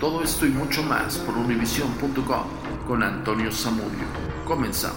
Todo 0.00 0.22
esto 0.22 0.46
y 0.46 0.48
mucho 0.48 0.82
más 0.82 1.18
por 1.18 1.36
univision.com 1.36 2.46
con 2.88 3.02
Antonio 3.02 3.52
Zamudio. 3.52 4.06
Comenzamos. 4.46 4.96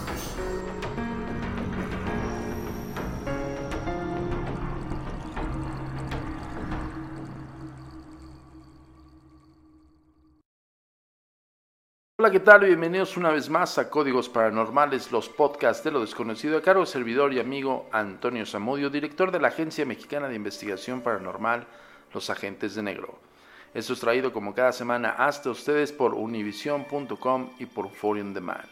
Hola, 12.17 12.31
¿qué 12.31 12.39
tal? 12.39 12.63
Bienvenidos 12.63 13.17
una 13.17 13.31
vez 13.31 13.49
más 13.49 13.77
a 13.77 13.89
Códigos 13.89 14.29
Paranormales, 14.29 15.11
los 15.11 15.27
podcasts 15.27 15.83
de 15.83 15.91
lo 15.91 15.99
desconocido. 15.99 16.57
A 16.57 16.61
cargo 16.61 16.85
servidor 16.85 17.33
y 17.33 17.41
amigo 17.41 17.89
Antonio 17.91 18.45
Zamudio, 18.45 18.89
director 18.89 19.33
de 19.33 19.41
la 19.41 19.49
Agencia 19.49 19.85
Mexicana 19.85 20.29
de 20.29 20.35
Investigación 20.35 21.01
Paranormal, 21.01 21.67
Los 22.13 22.29
Agentes 22.29 22.75
de 22.75 22.83
Negro. 22.83 23.32
Esto 23.73 23.93
es 23.93 23.99
traído 23.99 24.31
como 24.31 24.53
cada 24.53 24.71
semana 24.71 25.15
hasta 25.17 25.49
ustedes 25.49 25.91
por 25.91 26.13
univision.com 26.13 27.49
y 27.57 27.65
por 27.65 27.89
Foreign 27.89 28.33
Demand. 28.33 28.69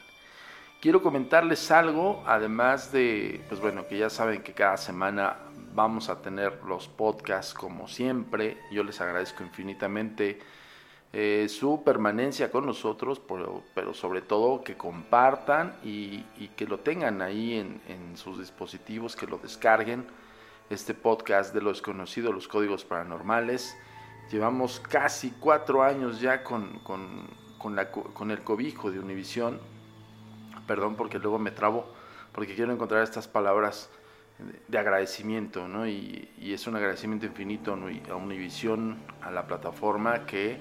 Quiero 0.80 1.02
comentarles 1.02 1.72
algo, 1.72 2.24
además 2.28 2.92
de, 2.92 3.44
pues 3.50 3.60
bueno, 3.60 3.88
que 3.88 3.98
ya 3.98 4.12
saben 4.12 4.44
que 4.44 4.54
cada 4.54 4.78
semana 4.78 5.38
vamos 5.74 6.10
a 6.10 6.22
tener 6.22 6.60
los 6.68 6.88
podcasts 6.88 7.54
como 7.54 7.88
siempre. 7.88 8.58
Yo 8.72 8.84
les 8.84 9.02
agradezco 9.02 9.44
infinitamente 9.44 10.40
eh, 11.14 11.48
su 11.50 11.84
permanencia 11.84 12.52
con 12.52 12.68
nosotros, 12.68 13.20
pero, 13.20 13.64
pero, 13.74 13.96
sobre 13.96 14.22
todo 14.22 14.64
que 14.64 14.78
compartan 14.78 15.76
y, 15.84 16.24
que 16.56 16.66
lo 16.66 16.80
tengan 16.80 17.24
ahí 17.24 17.58
en, 17.58 17.82
en, 17.88 18.18
sus 18.18 18.38
dispositivos, 18.38 19.16
que 19.16 19.26
lo 19.26 19.40
descarguen. 19.40 20.06
Este 20.70 20.94
podcast 20.94 21.54
de 21.54 21.62
lo 21.62 21.70
desconocido, 21.70 22.32
los 22.32 22.48
códigos 22.48 22.86
paranormales. 22.86 23.76
Llevamos 24.32 24.80
casi 24.80 25.32
cuatro 25.32 25.84
años 25.84 26.22
ya 26.22 26.44
con, 26.44 26.80
con, 26.80 27.28
con, 27.58 27.78
con 28.14 28.32
el 28.32 28.40
cobijo 28.42 28.90
de 28.90 29.00
Univisión. 29.00 29.60
Perdón 30.66 30.96
porque 30.96 31.20
luego 31.20 31.38
me 31.38 31.52
trabo, 31.52 31.86
porque 32.32 32.56
quiero 32.56 32.72
encontrar 32.72 33.04
estas 33.04 33.28
palabras 33.28 33.90
de 34.68 34.78
agradecimiento, 34.78 35.68
¿no? 35.68 35.88
Y, 35.88 36.30
es 36.40 36.68
un 36.68 36.76
agradecimiento 36.76 37.26
infinito 37.26 37.78
a 38.10 38.16
Univisión, 38.16 38.98
a 39.22 39.32
la 39.32 39.48
plataforma 39.48 40.26
que, 40.26 40.60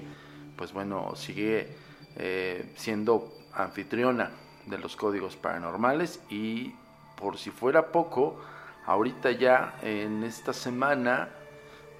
pues 0.55 0.73
bueno, 0.73 1.15
sigue 1.15 1.75
eh, 2.17 2.71
siendo 2.75 3.33
anfitriona 3.53 4.31
de 4.65 4.77
los 4.77 4.95
códigos 4.95 5.35
paranormales 5.35 6.21
y 6.29 6.73
por 7.15 7.37
si 7.37 7.51
fuera 7.51 7.91
poco, 7.91 8.41
ahorita 8.85 9.31
ya 9.31 9.75
en 9.81 10.23
esta 10.23 10.53
semana 10.53 11.29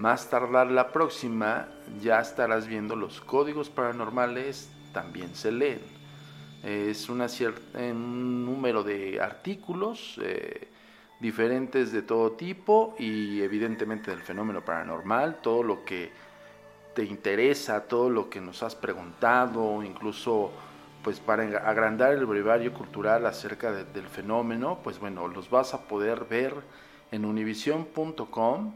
más 0.01 0.31
tardar 0.31 0.72
la 0.72 0.91
próxima 0.91 1.67
ya 2.01 2.19
estarás 2.19 2.66
viendo 2.66 2.95
los 2.95 3.22
códigos 3.22 3.69
paranormales, 3.69 4.72
también 4.94 5.35
se 5.35 5.51
leen. 5.51 5.79
Es 6.63 7.07
una 7.07 7.28
un 7.75 8.45
número 8.45 8.84
de 8.84 9.22
artículos 9.22 10.19
eh, 10.23 10.67
diferentes 11.19 11.91
de 11.91 12.01
todo 12.01 12.31
tipo 12.31 12.95
y 12.97 13.41
evidentemente 13.41 14.09
del 14.09 14.22
fenómeno 14.22 14.66
paranormal, 14.66 15.40
todo 15.40 15.61
lo 15.61 15.85
que 15.85 16.11
te 16.95 17.03
interesa, 17.03 17.84
todo 17.84 18.09
lo 18.09 18.28
que 18.28 18.41
nos 18.41 18.63
has 18.63 18.75
preguntado, 18.75 19.84
incluso 19.84 20.51
pues 21.03 21.19
para 21.19 21.44
agrandar 21.44 22.13
el 22.13 22.25
brevario 22.25 22.73
cultural 22.73 23.28
acerca 23.28 23.72
de, 23.72 23.85
del 23.85 24.07
fenómeno, 24.07 24.79
pues 24.84 25.00
bueno, 25.00 25.28
los 25.28 25.50
vas 25.51 25.75
a 25.75 25.88
poder 25.88 26.25
ver 26.25 26.56
en 27.11 27.23
univision.com 27.25 28.73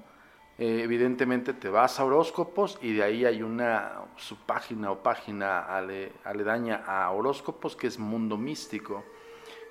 eh, 0.57 0.81
evidentemente 0.83 1.53
te 1.53 1.69
vas 1.69 1.99
a 1.99 2.05
horóscopos 2.05 2.77
y 2.81 2.93
de 2.93 3.03
ahí 3.03 3.25
hay 3.25 3.41
una 3.43 4.01
subpágina 4.15 4.91
o 4.91 4.99
página 5.03 5.59
ale, 5.59 6.13
aledaña 6.23 6.83
a 6.85 7.09
horóscopos 7.11 7.75
que 7.75 7.87
es 7.87 7.99
Mundo 7.99 8.37
Místico. 8.37 9.03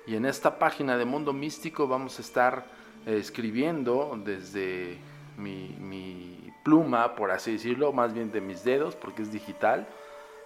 Y 0.05 0.15
en 0.15 0.25
esta 0.25 0.59
página 0.59 0.97
de 0.97 1.05
Mundo 1.05 1.33
Místico 1.33 1.87
vamos 1.87 2.19
a 2.19 2.21
estar 2.21 2.67
eh, 3.05 3.17
escribiendo 3.17 4.19
desde 4.23 4.97
mi, 5.37 5.75
mi, 5.79 6.51
pluma, 6.63 7.13
por 7.13 7.29
así 7.29 7.51
decirlo, 7.51 7.93
más 7.93 8.11
bien 8.11 8.31
de 8.31 8.41
mis 8.41 8.63
dedos, 8.63 8.95
porque 8.95 9.21
es 9.21 9.31
digital, 9.31 9.87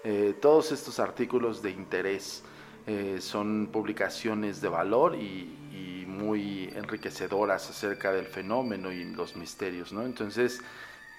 eh, 0.03 0.35
todos 0.41 0.73
estos 0.73 0.99
artículos 0.99 1.61
de 1.61 1.71
interés. 1.71 2.43
Eh, 2.87 3.21
son 3.21 3.69
publicaciones 3.71 4.61
de 4.61 4.67
valor 4.67 5.15
y, 5.15 5.55
muy 6.09 6.71
enriquecedoras 6.75 7.69
acerca 7.69 8.11
del 8.11 8.25
fenómeno 8.25 8.91
y 8.91 9.05
los 9.05 9.35
misterios, 9.35 9.93
¿no? 9.93 10.03
Entonces, 10.03 10.61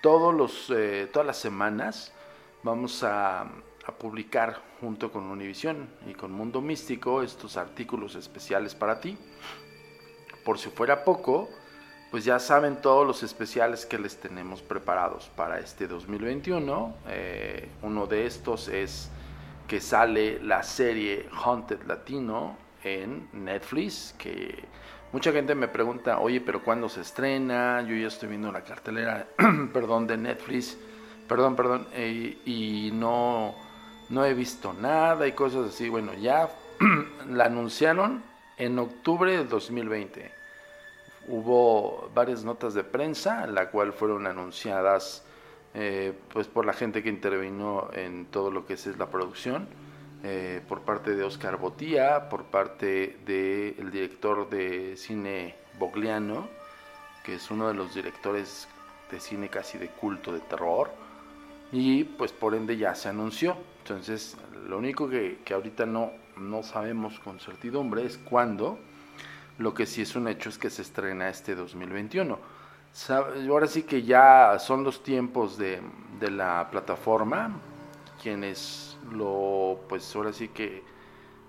todos 0.03 0.35
los, 0.35 0.71
eh, 0.71 1.09
todas 1.13 1.27
las 1.27 1.39
semanas 1.39 2.13
vamos 2.63 3.03
a, 3.03 3.43
a, 3.43 3.93
publicar 3.99 4.63
junto 4.81 5.11
con 5.11 5.25
Univision 5.25 5.89
y 6.07 6.15
con 6.15 6.33
Mundo 6.33 6.61
Místico 6.61 7.23
estos 7.23 7.57
artículos 7.57 8.15
especiales 8.15 8.75
para 8.75 9.01
ti. 9.01 9.17
Por 10.45 10.59
si 10.59 10.71
fuera 10.71 11.05
poco, 11.05 11.49
pues 12.11 12.25
ya 12.25 12.39
saben 12.39 12.81
todos 12.81 13.07
los 13.07 13.23
especiales 13.23 13.87
que 13.87 13.99
les 13.99 14.17
tenemos 14.17 14.63
preparados 14.63 15.31
para 15.37 15.61
este 15.61 15.87
2021. 15.87 16.95
Eh, 17.09 17.69
uno 17.83 18.07
de 18.07 18.27
estos 18.27 18.69
es 18.69 19.11
que 19.69 19.81
sale 19.81 20.43
la 20.43 20.65
serie 20.65 21.29
Haunted 21.33 21.85
Latino 21.87 22.57
en 22.85 23.29
Netflix, 23.33 24.15
que 24.19 24.65
mucha 25.13 25.33
gente 25.33 25.55
me 25.55 25.69
pregunta, 25.69 26.19
oye, 26.19 26.41
pero 26.41 26.63
¿cuándo 26.63 26.89
se 26.89 27.01
estrena? 27.01 27.83
Yo 27.83 27.95
ya 27.95 28.09
estoy 28.09 28.29
viendo 28.29 28.51
la 28.53 28.63
cartelera, 28.63 29.27
perdón, 29.73 30.07
de 30.07 30.17
Netflix, 30.17 30.77
perdón, 31.29 31.57
perdón, 31.57 31.89
eh, 31.93 32.39
y 32.45 32.91
no, 32.93 33.55
no 34.09 34.25
he 34.25 34.35
visto 34.35 34.73
nada 34.73 35.27
y 35.27 35.33
cosas 35.33 35.71
así. 35.71 35.89
Bueno, 35.89 36.15
ya 36.15 36.49
la 37.29 37.45
anunciaron 37.45 38.23
en 38.57 38.79
octubre 38.79 39.37
de 39.37 39.45
2020. 39.45 40.31
Hubo 41.29 42.11
varias 42.15 42.45
notas 42.45 42.75
de 42.75 42.85
prensa, 42.85 43.45
en 43.45 43.55
la 43.55 43.71
cual 43.71 43.93
fueron 43.93 44.27
anunciadas 44.27 45.25
eh, 45.73 46.13
pues 46.33 46.49
por 46.49 46.67
la 46.67 46.73
gente 46.73 47.03
que 47.03 47.09
intervino 47.09 47.91
en 47.93 48.27
todo 48.27 48.51
lo 48.51 48.67
que 48.67 48.75
es 48.75 48.87
la 48.99 49.07
producción, 49.07 49.69
eh, 50.23 50.61
por 50.69 50.83
parte 50.83 51.15
de 51.15 51.25
Oscar 51.25 51.57
Botía, 51.57 52.29
por 52.29 52.45
parte 52.45 53.19
del 53.25 53.77
de 53.77 53.91
director 53.91 54.49
de 54.49 54.97
cine 54.97 55.55
Bogliano, 55.79 56.49
que 57.25 57.35
es 57.35 57.51
uno 57.51 57.69
de 57.69 57.75
los 57.75 57.95
directores 57.95 58.69
de 59.11 59.21
cine 59.21 59.49
casi 59.49 59.79
de 59.79 59.89
culto 59.89 60.33
de 60.33 60.41
terror, 60.41 60.91
y 61.73 62.05
pues 62.05 62.33
por 62.33 62.55
ende 62.55 62.77
ya 62.77 62.95
se 62.95 63.09
anunció. 63.09 63.57
Entonces, 63.79 64.37
lo 64.69 64.79
único 64.79 65.09
que, 65.09 65.39
que 65.45 65.55
ahorita 65.55 65.87
no, 65.87 66.13
no 66.37 66.63
sabemos 66.63 67.19
con 67.21 67.41
certidumbre 67.41 68.05
es 68.05 68.19
cuándo, 68.19 68.79
lo 69.59 69.75
que 69.75 69.87
sí 69.87 70.03
es 70.03 70.17
un 70.17 70.29
hecho 70.29 70.49
es 70.49 70.59
que 70.59 70.71
se 70.71 70.83
estrena 70.83 71.29
este 71.29 71.55
2021 71.55 72.61
ahora 73.49 73.67
sí 73.67 73.85
que 73.85 74.03
ya 74.03 74.59
son 74.59 74.85
los 74.85 75.03
tiempos 75.03 75.57
de, 75.57 75.81
de, 76.19 76.31
la 76.31 76.69
plataforma 76.71 77.61
quienes 78.21 78.99
lo 79.13 79.81
pues 79.89 80.15
ahora 80.15 80.33
sí 80.33 80.49
que, 80.49 80.83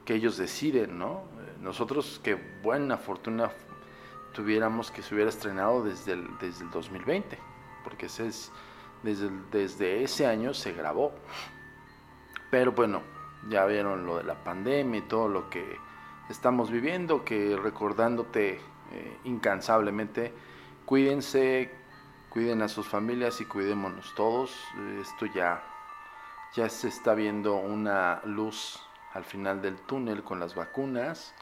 que 0.06 0.16
ellos 0.16 0.38
deciden 0.38 0.98
no 0.98 1.24
nosotros 1.62 2.20
qué 2.24 2.36
buena 2.64 2.98
fortuna 2.98 3.52
tuviéramos 4.34 4.92
que 4.92 5.02
se 5.02 5.14
hubiera 5.14 5.30
estrenado 5.30 5.84
desde 5.84 6.14
el, 6.14 6.28
desde 6.40 6.64
el 6.64 6.72
2020 6.72 7.38
porque 7.84 8.06
ese 8.06 8.28
es 8.28 8.52
desde, 9.04 9.30
desde 9.52 10.04
ese 10.04 10.28
año 10.28 10.54
se 10.54 10.74
grabó 10.74 11.12
Pero 12.52 12.74
bueno, 12.74 13.02
ya 13.50 13.66
vieron 13.66 14.06
lo 14.06 14.18
de 14.18 14.24
la 14.24 14.44
pandemia 14.44 15.00
y 15.00 15.04
todo 15.04 15.28
lo 15.28 15.50
que 15.50 15.78
estamos 16.30 16.70
viviendo, 16.70 17.24
que 17.24 17.58
recordándote 17.58 18.60
eh, 18.92 19.18
incansablemente, 19.24 20.34
cuídense, 20.86 21.72
cuiden 22.30 22.62
a 22.62 22.68
sus 22.68 22.88
familias 22.88 23.40
y 23.42 23.46
cuidémonos 23.46 24.14
todos. 24.16 24.54
Esto 25.00 25.26
ya, 25.28 25.64
ya 26.54 26.70
se 26.70 26.88
está 26.88 27.14
viendo 27.14 27.56
una 27.56 28.22
luz 28.26 28.82
al 29.14 29.24
final 29.24 29.62
del 29.62 29.78
túnel 29.78 30.24
con 30.24 30.40
las 30.40 30.56
vacunas. 30.56 31.34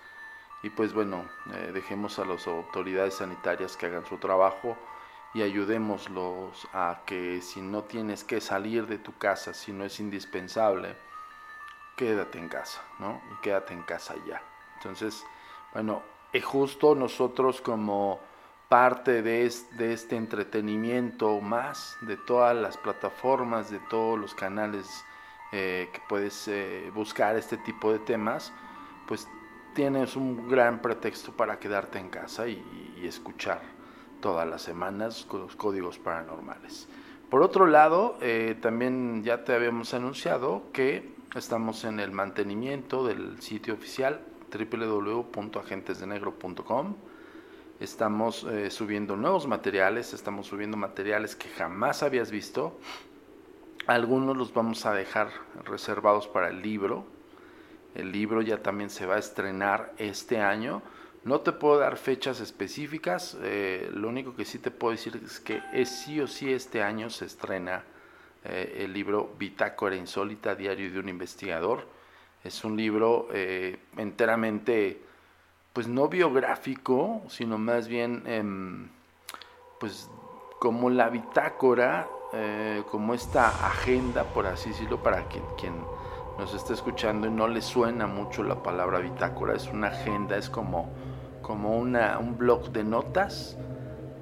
Y 0.61 0.69
pues 0.69 0.93
bueno, 0.93 1.25
eh, 1.53 1.71
dejemos 1.73 2.19
a 2.19 2.25
las 2.25 2.47
autoridades 2.47 3.15
sanitarias 3.15 3.77
que 3.77 3.85
hagan 3.85 4.05
su 4.05 4.17
trabajo 4.17 4.77
y 5.33 5.41
ayudémoslos 5.41 6.67
a 6.73 7.01
que 7.05 7.41
si 7.41 7.61
no 7.61 7.83
tienes 7.83 8.23
que 8.23 8.41
salir 8.41 8.87
de 8.87 8.97
tu 8.97 9.17
casa, 9.17 9.53
si 9.53 9.71
no 9.71 9.85
es 9.85 9.99
indispensable, 9.99 10.95
quédate 11.95 12.39
en 12.39 12.49
casa, 12.49 12.81
¿no? 12.99 13.21
Y 13.31 13.41
quédate 13.41 13.73
en 13.73 13.83
casa 13.83 14.15
ya. 14.27 14.41
Entonces, 14.77 15.25
bueno, 15.73 16.01
es 16.33 16.43
justo 16.43 16.95
nosotros 16.95 17.61
como 17.61 18.19
parte 18.69 19.21
de 19.23 19.45
este, 19.45 20.15
entretenimiento 20.15 21.41
más, 21.41 21.97
de 22.01 22.17
todas 22.17 22.55
las 22.55 22.77
plataformas, 22.77 23.71
de 23.71 23.79
todos 23.89 24.17
los 24.17 24.33
canales 24.35 25.03
eh, 25.51 25.89
que 25.91 25.99
puedes 26.07 26.47
eh, 26.47 26.91
buscar 26.93 27.35
este 27.35 27.57
tipo 27.57 27.91
de 27.91 27.97
temas, 27.97 28.53
pues 29.07 29.27
tienes 29.73 30.15
un 30.15 30.47
gran 30.47 30.83
pretexto 30.83 31.31
para 31.31 31.57
quedarte 31.57 31.97
en 31.97 32.09
casa 32.09 32.47
y, 32.47 32.63
escuchar 33.01 33.61
todas 34.19 34.47
las 34.47 34.61
semanas 34.61 35.25
con 35.25 35.41
los 35.41 35.55
códigos 35.55 35.97
paranormales. 35.97 36.87
Por 37.29 37.41
otro 37.41 37.65
lado, 37.65 38.17
eh, 38.21 38.57
también 38.61 39.23
ya 39.23 39.45
te 39.45 39.55
habíamos 39.55 39.93
anunciado 39.93 40.63
que 40.73 41.15
estamos 41.33 41.85
en 41.85 42.01
el 42.01 42.11
mantenimiento 42.11 43.07
del 43.07 43.41
sitio 43.41 43.73
oficial 43.73 44.19
www.agentesdenegro.com. 44.51 46.95
Estamos 47.79 48.43
eh, 48.43 48.69
subiendo 48.69 49.15
nuevos 49.15 49.47
materiales, 49.47 50.13
estamos 50.13 50.47
subiendo 50.47 50.75
materiales 50.75 51.35
que 51.35 51.49
jamás 51.49 52.03
habías 52.03 52.29
visto. 52.29 52.77
Algunos 53.87 54.35
los 54.35 54.53
vamos 54.53 54.85
a 54.85 54.93
dejar 54.93 55.29
reservados 55.63 56.27
para 56.27 56.49
el 56.49 56.61
libro. 56.61 57.05
El 57.95 58.11
libro 58.11 58.41
ya 58.41 58.61
también 58.61 58.89
se 58.89 59.05
va 59.05 59.15
a 59.15 59.19
estrenar 59.19 59.93
este 59.97 60.39
año 60.39 60.81
no 61.25 61.41
te 61.41 61.51
puedo 61.51 61.77
dar 61.79 61.97
fechas 61.97 62.39
específicas, 62.39 63.37
eh, 63.41 63.89
lo 63.93 64.07
único 64.07 64.35
que 64.35 64.45
sí 64.45 64.57
te 64.57 64.71
puedo 64.71 64.91
decir 64.91 65.21
es 65.23 65.39
que 65.39 65.61
es 65.73 65.89
sí 65.89 66.21
o 66.21 66.27
sí 66.27 66.51
este 66.51 66.81
año 66.81 67.09
se 67.09 67.25
estrena 67.25 67.83
eh, 68.45 68.83
el 68.85 68.93
libro 68.93 69.35
Bitácora 69.37 69.97
Insólita, 69.97 70.55
Diario 70.55 70.89
de 70.91 70.99
un 70.99 71.09
Investigador. 71.09 71.85
Es 72.41 72.63
un 72.63 72.77
libro 72.77 73.27
enteramente, 73.97 75.01
pues 75.79 75.87
no 75.87 76.09
biográfico, 76.09 77.21
sino 77.29 77.57
más 77.57 77.87
bien, 77.87 78.23
em, 78.25 78.89
pues 79.79 80.09
como 80.59 80.89
la 80.89 81.07
bitácora, 81.07 82.05
como 82.91 83.13
esta 83.13 83.47
agenda, 83.47 84.25
por 84.25 84.45
así 84.45 84.71
decirlo, 84.71 85.01
para 85.01 85.29
quien, 85.29 85.45
quien 85.57 85.75
nos 86.37 86.53
está 86.53 86.73
escuchando 86.73 87.27
y 87.27 87.31
no 87.31 87.47
le 87.47 87.61
suena 87.61 88.07
mucho 88.07 88.43
la 88.43 88.61
palabra 88.61 88.99
bitácora, 88.99 89.55
es 89.55 89.69
una 89.69 89.87
agenda, 89.87 90.35
es 90.35 90.49
como 90.49 90.89
como 91.41 91.77
una, 91.77 92.19
un 92.19 92.37
blog 92.37 92.73
de 92.73 92.83
notas 92.83 93.57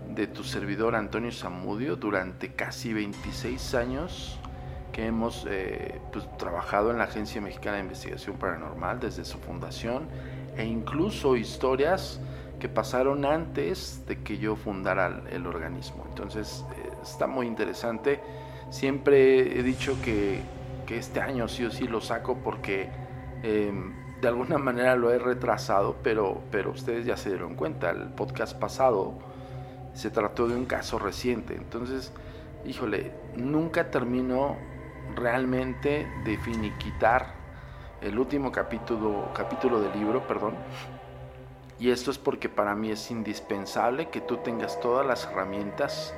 de 0.09 0.27
tu 0.27 0.43
servidor 0.43 0.93
Antonio 0.93 1.31
Zamudio 1.31 1.95
durante 1.95 2.53
casi 2.53 2.93
26 2.93 3.73
años 3.73 4.39
que 4.91 5.07
hemos 5.07 5.47
eh, 5.49 5.99
pues, 6.13 6.29
trabajado 6.37 6.91
en 6.91 6.99
la 6.99 7.05
Agencia 7.05 7.41
Mexicana 7.41 7.77
de 7.77 7.83
Investigación 7.83 8.37
Paranormal 8.37 8.99
desde 8.99 9.25
su 9.25 9.39
fundación 9.39 10.07
e 10.57 10.65
incluso 10.65 11.35
historias 11.35 12.19
que 12.59 12.67
pasaron 12.67 13.23
antes 13.25 14.03
de 14.07 14.23
que 14.23 14.37
yo 14.37 14.55
fundara 14.55 15.21
el, 15.29 15.45
organismo. 15.45 16.05
Entonces 16.09 16.65
eh, 16.75 16.89
está 17.03 17.27
muy 17.27 17.45
interesante. 17.45 18.19
Siempre 18.69 19.59
he 19.59 19.63
dicho 19.63 19.95
que, 20.03 20.41
que, 20.85 20.97
este 20.97 21.21
año 21.21 21.47
sí 21.47 21.63
o 21.63 21.71
sí 21.71 21.87
lo 21.87 22.01
saco 22.01 22.39
porque 22.43 22.89
em, 23.43 23.93
de 24.19 24.27
alguna 24.27 24.57
manera 24.57 24.95
lo 24.95 25.11
he 25.11 25.19
retrasado, 25.19 25.97
pero, 26.01 26.41
pero 26.51 26.71
ustedes 26.71 27.05
ya 27.05 27.15
se 27.15 27.29
dieron 27.29 27.55
cuenta, 27.55 27.91
el 27.91 28.09
podcast 28.09 28.57
pasado 28.57 29.19
se 29.93 30.09
trató 30.09 30.47
de 30.47 30.55
un 30.55 30.65
caso 30.65 30.99
reciente, 30.99 31.55
entonces, 31.55 32.11
híjole, 32.65 33.11
nunca 33.35 33.89
termino 33.89 34.57
realmente 35.15 36.07
de 36.23 36.37
finiquitar 36.37 37.33
el 38.01 38.17
último 38.19 38.51
capítulo, 38.51 39.29
capítulo 39.33 39.79
del 39.81 39.93
libro, 39.93 40.25
perdón, 40.27 40.55
y 41.79 41.91
esto 41.91 42.11
es 42.11 42.17
porque 42.17 42.49
para 42.49 42.75
mí 42.75 42.89
es 42.91 43.11
indispensable 43.11 44.09
que 44.09 44.21
tú 44.21 44.37
tengas 44.37 44.79
todas 44.79 45.05
las 45.05 45.25
herramientas 45.25 46.13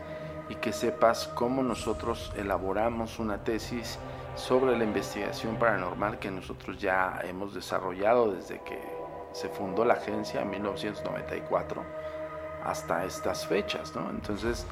y 0.48 0.56
que 0.56 0.72
sepas 0.72 1.28
cómo 1.28 1.62
nosotros 1.64 2.32
elaboramos 2.38 3.20
una 3.20 3.44
tesis 3.44 4.00
sobre 4.36 4.78
la 4.78 4.84
investigación 4.84 5.58
paranormal 5.58 6.18
que 6.20 6.32
nosotros 6.32 6.80
ya 6.80 7.20
hemos 7.24 7.54
desarrollado 7.54 8.32
desde 8.32 8.62
que 8.62 8.80
se 9.34 9.50
fundó 9.50 9.86
la 9.86 9.96
agencia 9.96 10.42
en 10.42 10.50
1994 10.50 11.84
hasta 12.64 13.06
estas 13.06 13.46
fechas, 13.46 13.96
¿no? 13.96 14.10
Entonces, 14.10 14.66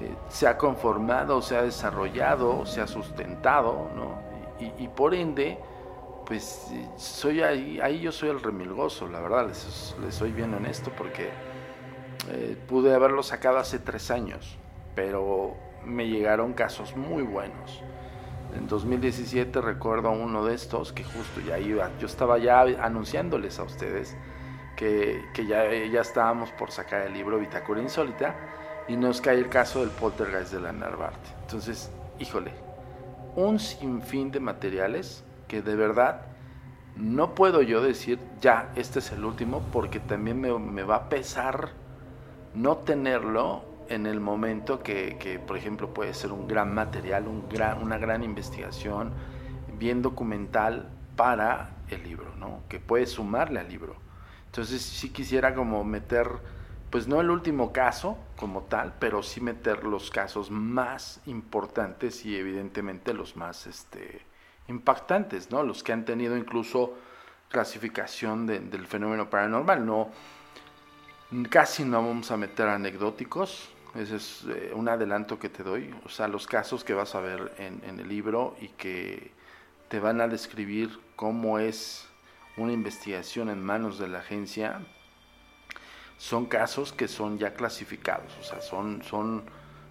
eh, 0.00 0.14
se 0.28 0.46
ha 0.46 0.58
conformado, 0.58 1.40
se 1.42 1.56
ha 1.56 1.62
desarrollado, 1.62 2.66
se 2.66 2.80
ha 2.80 2.86
sustentado, 2.86 3.88
¿no? 3.94 4.34
Y, 4.78 4.86
por 4.88 5.14
ende, 5.14 5.58
pues 6.26 6.72
soy 6.96 7.42
ahí, 7.42 7.80
ahí 7.80 8.00
yo 8.00 8.12
soy 8.12 8.30
el 8.30 8.40
remilgoso, 8.40 9.08
la 9.08 9.20
verdad, 9.20 9.48
les, 9.48 9.94
soy 10.10 10.32
bien 10.32 10.54
honesto, 10.54 10.90
porque 10.96 11.30
eh, 12.30 12.56
pude 12.66 12.94
haberlo 12.94 13.22
sacado 13.22 13.58
hace 13.58 13.78
tres 13.78 14.10
años, 14.10 14.56
pero 14.94 15.54
me 15.84 16.08
llegaron 16.08 16.54
casos 16.54 16.96
muy 16.96 17.22
buenos 17.22 17.82
en 18.54 18.68
2017 18.68 19.60
recuerdo 19.60 20.10
uno 20.10 20.44
de 20.44 20.54
estos 20.54 20.92
que 20.92 21.02
justo 21.02 21.40
ya 21.46 21.58
iba, 21.58 21.90
yo 21.98 22.06
estaba 22.06 22.38
ya 22.38 22.60
anunciándoles 22.60 23.58
a 23.58 23.64
ustedes 23.64 24.16
que, 24.76 25.22
ya, 25.46 25.72
ya 25.72 26.00
estábamos 26.00 26.50
por 26.52 26.70
sacar 26.70 27.02
el 27.02 27.14
libro 27.14 27.38
Bitácora 27.38 27.80
Insólita 27.80 28.36
y 28.86 28.96
nos 28.96 29.20
cae 29.20 29.38
el 29.38 29.48
caso 29.48 29.80
del 29.80 29.90
poltergeist 29.90 30.52
de 30.52 30.60
la 30.60 30.72
Narvarte. 30.72 31.30
Entonces, 31.42 31.90
híjole, 32.18 32.52
un 33.34 33.58
sinfín 33.58 34.30
de 34.30 34.40
materiales 34.40 35.23
que 35.48 35.62
de 35.62 35.76
verdad 35.76 36.22
no 36.96 37.34
puedo 37.34 37.62
yo 37.62 37.82
decir 37.82 38.18
ya 38.40 38.70
este 38.76 39.00
es 39.00 39.10
el 39.12 39.24
último 39.24 39.62
porque 39.72 40.00
también 40.00 40.40
me, 40.40 40.56
me 40.58 40.82
va 40.82 40.96
a 40.96 41.08
pesar 41.08 41.70
no 42.54 42.76
tenerlo 42.78 43.64
en 43.88 44.06
el 44.06 44.20
momento 44.20 44.82
que, 44.82 45.40
por 45.46 45.56
ejemplo, 45.56 45.92
puede 45.92 46.14
ser 46.14 46.32
un 46.32 46.46
gran 46.48 46.74
material, 46.74 47.28
un 47.28 47.48
gran, 47.48 47.82
una 47.82 47.98
gran 47.98 48.22
investigación, 48.22 49.12
bien 49.78 50.02
documental 50.02 50.90
para 51.16 51.70
el 51.90 52.02
libro, 52.02 52.34
¿no? 52.36 52.62
Que 52.68 52.80
puede 52.80 53.06
sumarle 53.06 53.60
al 53.60 53.68
libro. 53.68 53.96
Entonces, 54.46 54.82
sí 54.82 55.10
quisiera 55.10 55.54
como 55.54 55.84
meter, 55.84 56.28
pues 56.90 57.08
no 57.08 57.20
el 57.20 57.30
último 57.30 57.72
caso 57.72 58.16
como 58.36 58.62
tal, 58.62 58.94
pero 58.98 59.22
sí 59.22 59.40
meter 59.40 59.84
los 59.84 60.10
casos 60.10 60.50
más 60.50 61.20
importantes 61.26 62.24
y 62.24 62.36
evidentemente 62.36 63.12
los 63.12 63.36
más 63.36 63.66
este, 63.66 64.22
impactantes, 64.68 65.50
¿no? 65.50 65.62
Los 65.62 65.82
que 65.82 65.92
han 65.92 66.04
tenido 66.04 66.36
incluso 66.36 66.94
clasificación 67.48 68.46
del 68.46 68.86
fenómeno 68.86 69.30
paranormal, 69.30 69.84
no 69.86 70.10
casi 71.50 71.84
no 71.84 72.02
vamos 72.02 72.30
a 72.30 72.36
meter 72.36 72.68
anecdóticos, 72.68 73.68
ese 73.94 74.16
es 74.16 74.44
eh, 74.48 74.72
un 74.74 74.88
adelanto 74.88 75.38
que 75.38 75.48
te 75.48 75.62
doy. 75.62 75.94
O 76.04 76.08
sea, 76.08 76.28
los 76.28 76.46
casos 76.46 76.84
que 76.84 76.94
vas 76.94 77.14
a 77.14 77.20
ver 77.20 77.52
en, 77.58 77.98
el 77.98 78.08
libro 78.08 78.56
y 78.60 78.68
que 78.68 79.32
te 79.88 80.00
van 80.00 80.20
a 80.20 80.28
describir 80.28 80.98
cómo 81.16 81.58
es 81.58 82.08
una 82.56 82.72
investigación 82.72 83.48
en 83.50 83.62
manos 83.62 83.98
de 83.98 84.08
la 84.08 84.18
agencia, 84.18 84.80
son 86.18 86.46
casos 86.46 86.92
que 86.92 87.08
son 87.08 87.38
ya 87.38 87.54
clasificados. 87.54 88.36
O 88.40 88.44
sea, 88.44 88.60
son, 88.60 89.02
son 89.02 89.44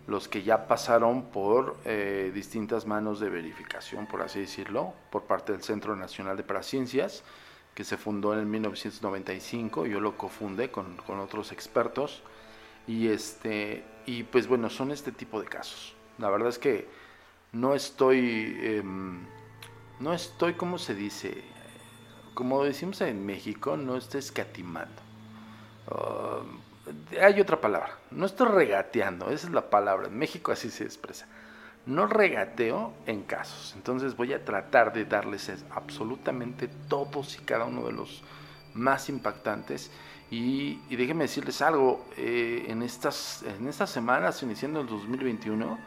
los 0.08 0.28
que 0.28 0.44
ya 0.44 0.68
pasaron 0.68 1.24
por 1.26 1.78
eh, 1.86 2.32
distintas 2.34 2.86
manos 2.86 3.20
de 3.20 3.30
verificación, 3.30 4.06
por 4.06 4.22
así 4.22 4.42
decirlo, 4.42 4.94
por 5.12 5.24
parte 5.24 5.54
del 5.54 5.64
Centro 5.64 5.96
Nacional 5.96 6.36
de 6.36 6.44
Paraciencias, 6.44 7.24
que 7.74 7.84
se 7.84 7.98
fundó 7.98 8.34
en 8.34 8.40
el 8.40 8.46
1995. 8.46 9.86
Yo 9.86 10.00
lo 10.00 10.18
cofundé 10.18 10.72
con, 10.72 10.98
con 10.98 11.20
otros 11.20 11.52
expertos 11.52 12.22
y 12.88 13.08
este 13.08 13.84
y 14.06 14.24
pues 14.24 14.48
bueno, 14.48 14.70
son 14.70 14.92
este 14.92 15.12
tipo 15.12 15.40
de 15.40 15.48
casos. 15.48 15.96
La 16.18 16.30
verdad 16.30 16.50
es 16.50 16.60
que 16.60 16.88
no 17.54 17.74
estoy 17.74 18.58
em, 18.62 19.22
no 20.00 20.14
estoy 20.14 20.56
como 20.56 20.78
se 20.78 20.96
dice, 20.96 21.44
como 22.34 22.64
decimos 22.64 23.00
en 23.02 23.26
México, 23.26 23.78
no 23.78 23.96
estoy 23.96 24.20
escatimando. 24.20 25.02
Um, 25.90 26.60
hay 27.22 27.40
otra 27.40 27.60
palabra, 27.60 27.98
no 28.12 28.26
estoy 28.26 28.48
regateando, 28.48 29.30
esa 29.30 29.48
es 29.48 29.54
la 29.54 29.70
palabra, 29.70 30.08
en 30.08 30.18
México 30.18 30.52
así 30.52 30.70
se 30.70 30.84
expresa. 30.84 31.28
no 31.86 32.08
regateo 32.08 32.94
en 33.06 33.24
casos. 33.24 33.74
Entonces 33.76 34.16
voy 34.16 34.32
a 34.34 34.46
tratar 34.46 34.94
de 34.94 35.04
darles 35.04 35.52
absolutamente 35.72 36.70
todos 36.88 37.36
y 37.36 37.40
cada 37.44 37.66
uno 37.66 37.86
de 37.86 37.92
los 37.92 38.24
más 38.74 39.10
impactantes. 39.10 39.92
Y, 40.32 40.78
déjenme 40.96 41.26
decirles 41.26 41.62
algo, 41.62 42.06
eh, 42.18 42.66
en, 42.68 42.82
estas, 42.82 43.44
en 43.44 43.68
estas 43.68 43.90
semanas, 43.90 44.42
iniciando 44.42 44.82
el 44.82 44.88
2021, 44.88 45.78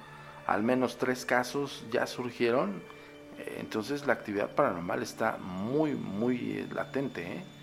al 0.46 0.62
menos 0.62 0.98
tres 0.98 1.24
casos 1.24 1.84
ya 1.90 2.06
surgieron. 2.06 2.82
Eh, 3.38 3.56
entonces 3.58 4.06
la 4.06 4.12
actividad 4.12 4.54
paranormal 4.54 5.02
está 5.02 5.36
muy, 5.38 5.94
muy 5.94 6.58
eh, 6.58 6.68
latente. 6.72 7.22
Y, 7.22 7.55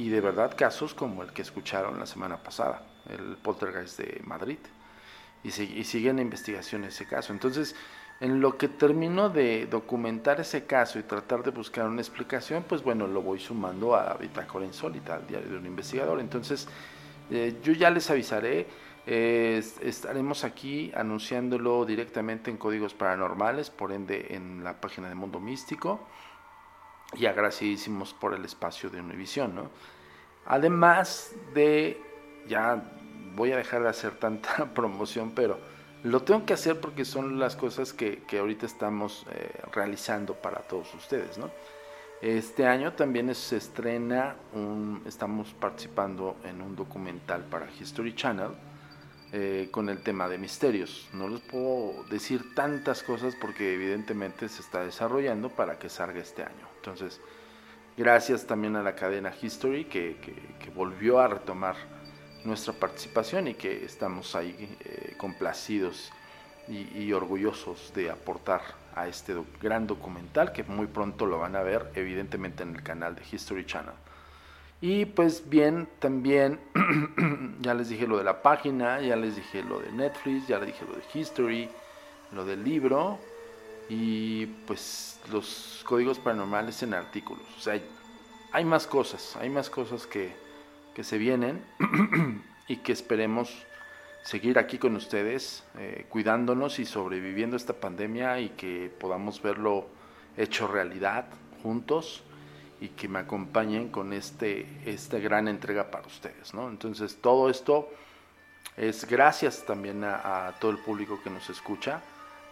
y 0.00 0.08
de 0.08 0.22
verdad 0.22 0.54
casos 0.56 0.94
como 0.94 1.22
el 1.22 1.32
que 1.32 1.42
escucharon 1.42 1.98
la 1.98 2.06
semana 2.06 2.38
pasada, 2.42 2.82
el 3.10 3.36
poltergeist 3.36 3.98
de 3.98 4.22
Madrid 4.24 4.58
y, 5.44 5.50
sigue 5.50 6.08
en 6.08 6.18
investigación 6.18 6.84
ese 6.84 7.04
caso. 7.04 7.34
Entonces, 7.34 7.76
en 8.18 8.40
lo 8.40 8.56
que 8.56 8.68
termino 8.68 9.28
de 9.28 9.66
documentar 9.66 10.40
ese 10.40 10.64
caso 10.64 10.98
y 10.98 11.02
tratar 11.02 11.42
de 11.42 11.50
buscar 11.50 11.86
una 11.86 12.00
explicación, 12.00 12.64
pues 12.66 12.82
bueno, 12.82 13.06
lo 13.06 13.20
voy 13.20 13.40
sumando 13.40 13.94
a 13.94 14.14
Bitácora 14.14 14.64
Insólita, 14.64 15.16
al 15.16 15.26
diario 15.26 15.50
de 15.50 15.58
un 15.58 15.66
investigador. 15.66 16.18
Entonces, 16.18 16.66
eh, 17.30 17.58
yo 17.62 17.74
ya 17.74 17.90
les 17.90 18.10
avisaré, 18.10 18.68
eh, 19.06 19.62
estaremos 19.82 20.44
aquí 20.44 20.92
anunciándolo 20.94 21.84
directamente 21.84 22.50
en 22.50 22.56
Códigos 22.56 22.94
Paranormales, 22.94 23.68
por 23.68 23.92
ende 23.92 24.28
en 24.30 24.64
la 24.64 24.80
página 24.80 25.10
de 25.10 25.14
Mundo 25.14 25.40
Místico, 25.40 26.00
y 27.16 27.26
agradecidísimos 27.26 28.14
por 28.14 28.34
el 28.34 28.44
espacio 28.44 28.90
de 28.90 29.00
Univisión, 29.00 29.54
¿no? 29.54 29.70
Además 30.46 31.34
de, 31.54 32.00
ya 32.48 32.82
voy 33.34 33.52
a 33.52 33.56
dejar 33.56 33.82
de 33.82 33.88
hacer 33.88 34.16
tanta 34.18 34.66
promoción, 34.74 35.32
pero 35.32 35.58
lo 36.02 36.22
tengo 36.22 36.46
que 36.46 36.54
hacer 36.54 36.80
porque 36.80 37.04
son 37.04 37.38
las 37.38 37.56
cosas 37.56 37.92
que, 37.92 38.22
ahorita 38.32 38.66
estamos 38.66 39.26
eh, 39.32 39.60
realizando 39.72 40.34
para 40.34 40.60
todos 40.60 40.94
ustedes, 40.94 41.36
¿no? 41.38 41.50
Este 42.22 42.66
año 42.66 42.92
también 42.92 43.34
se 43.34 43.56
estrena, 43.56 44.36
un, 44.52 45.02
estamos 45.06 45.54
participando 45.54 46.36
en 46.44 46.60
un 46.60 46.76
documental 46.76 47.44
para 47.44 47.66
History 47.70 48.14
Channel 48.14 48.50
eh, 49.32 49.68
con 49.70 49.88
el 49.88 50.02
tema 50.02 50.28
de 50.28 50.36
misterios. 50.36 51.08
No 51.14 51.28
les 51.28 51.40
puedo 51.40 52.04
decir 52.10 52.54
tantas 52.54 53.02
cosas 53.02 53.34
porque 53.40 53.72
evidentemente 53.72 54.50
se 54.50 54.60
está 54.60 54.84
desarrollando 54.84 55.48
para 55.48 55.78
que 55.78 55.88
salga 55.88 56.20
este 56.20 56.42
año. 56.42 56.69
Entonces, 56.80 57.20
gracias 57.96 58.46
también 58.46 58.76
a 58.76 58.82
la 58.82 58.94
cadena 58.94 59.32
History 59.40 59.84
que, 59.84 60.16
que 60.58 60.70
volvió 60.70 61.20
a 61.20 61.28
retomar 61.28 61.76
nuestra 62.44 62.72
participación 62.72 63.48
y 63.48 63.54
que 63.54 63.84
estamos 63.84 64.34
ahí 64.34 64.76
eh, 64.80 65.14
complacidos 65.16 66.10
y, 66.68 67.12
orgullosos 67.12 67.92
de 67.94 68.10
aportar 68.10 68.60
a 68.94 69.08
este 69.08 69.34
gran 69.60 69.88
documental 69.88 70.52
que 70.52 70.62
muy 70.62 70.86
pronto 70.86 71.26
lo 71.26 71.38
van 71.38 71.56
a 71.56 71.62
ver 71.62 71.90
evidentemente 71.96 72.62
en 72.62 72.76
el 72.76 72.82
canal 72.84 73.16
de 73.16 73.22
History 73.30 73.66
Channel. 73.66 73.94
Y 74.80 75.04
pues 75.04 75.48
bien, 75.48 75.88
también 75.98 76.60
ya 77.60 77.74
les 77.74 77.88
dije 77.88 78.06
lo 78.06 78.18
de 78.18 78.24
la 78.24 78.40
página, 78.40 79.00
ya 79.00 79.16
les 79.16 79.34
dije 79.34 79.64
lo 79.64 79.80
de 79.80 79.90
Netflix, 79.90 80.46
ya 80.46 80.58
les 80.58 80.68
dije 80.68 80.84
lo 80.86 80.94
de 80.94 81.02
History, 81.12 81.68
lo 82.32 82.44
del 82.44 82.62
libro 82.62 83.18
y 83.90 84.46
pues 84.46 85.20
los 85.32 85.82
códigos 85.84 86.18
paranormales 86.20 86.82
en 86.84 86.94
artículos. 86.94 87.44
O 87.58 87.60
sea, 87.60 87.78
hay 88.52 88.64
más 88.64 88.86
cosas, 88.86 89.36
hay 89.36 89.50
más 89.50 89.68
cosas 89.68 90.06
que, 90.06 90.32
que 90.94 91.04
se 91.04 91.18
vienen 91.18 91.62
y 92.68 92.76
que 92.76 92.92
esperemos 92.92 93.66
seguir 94.22 94.58
aquí 94.60 94.78
con 94.78 94.94
ustedes, 94.94 95.64
eh, 95.76 96.06
cuidándonos 96.08 96.78
y 96.78 96.84
sobreviviendo 96.84 97.56
esta 97.56 97.72
pandemia 97.72 98.38
y 98.38 98.50
que 98.50 98.92
podamos 99.00 99.42
verlo 99.42 99.86
hecho 100.36 100.68
realidad 100.68 101.26
juntos 101.62 102.22
y 102.80 102.90
que 102.90 103.08
me 103.08 103.18
acompañen 103.18 103.88
con 103.88 104.12
este, 104.12 104.66
esta 104.86 105.18
gran 105.18 105.48
entrega 105.48 105.90
para 105.90 106.06
ustedes. 106.06 106.54
¿no? 106.54 106.68
Entonces 106.68 107.18
todo 107.20 107.50
esto 107.50 107.90
es 108.76 109.04
gracias 109.06 109.64
también 109.66 110.04
a, 110.04 110.54
todo 110.60 110.70
el 110.70 110.78
público 110.78 111.20
que 111.22 111.30
nos 111.30 111.50
escucha, 111.50 112.00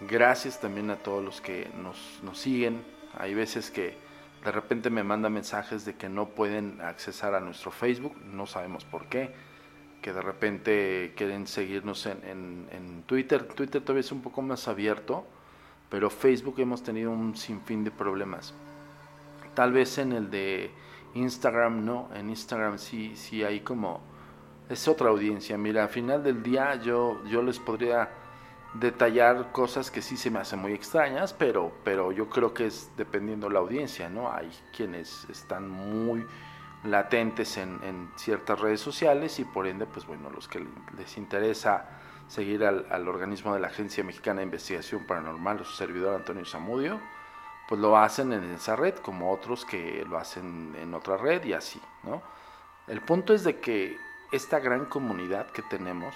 gracias 0.01 0.61
también 0.61 0.91
a 0.91 0.97
todos 0.97 1.25
los 1.25 1.41
que 1.41 1.69
nos, 1.83 2.21
nos 2.23 2.39
siguen. 2.39 2.83
Hay 3.17 3.35
veces 3.35 3.71
que 3.71 3.97
de 4.45 4.53
repente 4.53 4.91
me 4.91 5.03
mandan 5.03 5.33
mensajes 5.33 5.85
de 5.85 5.95
que 5.95 6.09
no 6.09 6.29
pueden 6.29 6.81
accesar 6.81 7.35
a 7.35 7.41
nuestro 7.41 7.71
Facebook, 7.71 8.17
no 8.25 8.47
sabemos 8.47 8.85
por 8.85 9.07
qué, 9.07 9.33
que 10.01 10.13
de 10.13 10.23
repente 10.23 11.13
quieren 11.17 11.47
seguirnos 11.47 12.07
en, 12.07 12.69
en, 12.71 13.03
Twitter. 13.07 13.45
Twitter 13.45 13.83
todavía 13.83 14.01
es 14.01 14.13
un 14.13 14.23
poco 14.23 14.43
más 14.43 14.69
abierto, 14.69 15.27
pero 15.89 16.11
Facebook 16.11 16.61
hemos 16.61 16.83
tenido 16.83 17.11
un 17.11 17.37
sinfín 17.37 17.85
de 17.85 17.91
problemas. 17.91 18.55
Tal 19.55 19.73
vez 19.73 19.99
en 19.99 20.13
el 20.13 20.31
de 20.31 20.71
Instagram 21.15 21.85
no, 21.85 22.09
en 22.15 22.31
Instagram 22.31 22.79
sí, 22.79 23.17
sí 23.17 23.43
hay 23.43 23.61
como... 23.61 24.01
Es 24.69 24.87
otra 24.87 25.09
audiencia. 25.09 25.57
Mira, 25.57 25.85
al 25.85 25.89
final 25.89 26.23
del 26.23 26.43
día 26.43 26.75
yo, 26.77 27.25
yo 27.25 27.43
les 27.43 27.59
podría 27.59 28.11
detallar 28.75 29.51
cosas 29.53 29.91
que 29.91 30.03
sí 30.03 30.17
se 30.17 30.31
me 30.31 30.41
hacen 30.41 30.61
muy 30.61 30.73
extrañas, 30.73 31.33
pero, 31.33 31.73
pero 31.85 32.13
yo 32.13 32.29
creo 32.29 32.53
que 32.53 32.67
es 32.67 32.91
dependiendo 32.97 33.49
la 33.49 33.61
audiencia, 33.61 34.09
¿no? 34.09 34.31
Hay 34.31 34.51
quienes 34.77 35.27
están 35.31 35.69
muy 35.69 36.27
latentes 36.85 37.57
en, 37.57 38.11
ciertas 38.17 38.61
redes 38.61 38.81
sociales 38.81 39.39
y 39.41 39.45
por 39.45 39.67
ende, 39.67 39.87
pues 39.87 40.07
bueno, 40.07 40.31
los 40.31 40.49
que 40.49 40.65
les 40.97 41.17
interesa 41.17 41.89
seguir 42.29 42.65
al, 42.65 43.09
organismo 43.09 43.55
de 43.55 43.61
la 43.61 43.69
Agencia 43.69 44.05
Mexicana 44.05 44.39
de 44.39 44.45
Investigación 44.45 45.07
Paranormal, 45.07 45.65
su 45.65 45.73
servidor 45.73 46.15
Antonio 46.15 46.45
Zamudio, 46.45 47.01
pues 47.69 47.81
lo 47.81 47.97
hacen 47.97 48.33
en 48.33 48.45
esa 48.45 48.77
red, 48.77 48.95
como 48.97 49.33
otros 49.33 49.65
que 49.65 50.05
lo 50.09 50.19
hacen 50.19 50.75
en 50.81 50.95
otra 50.95 51.17
red 51.17 51.45
y 51.45 51.53
así, 51.53 51.81
¿no? 52.03 52.23
El 52.87 53.01
punto 53.01 53.35
es 53.35 53.45
de 53.45 53.61
que 53.61 53.99
esta 54.31 54.59
gran 54.61 54.87
comunidad 54.87 55.51
que 55.51 55.63
tenemos, 55.63 56.15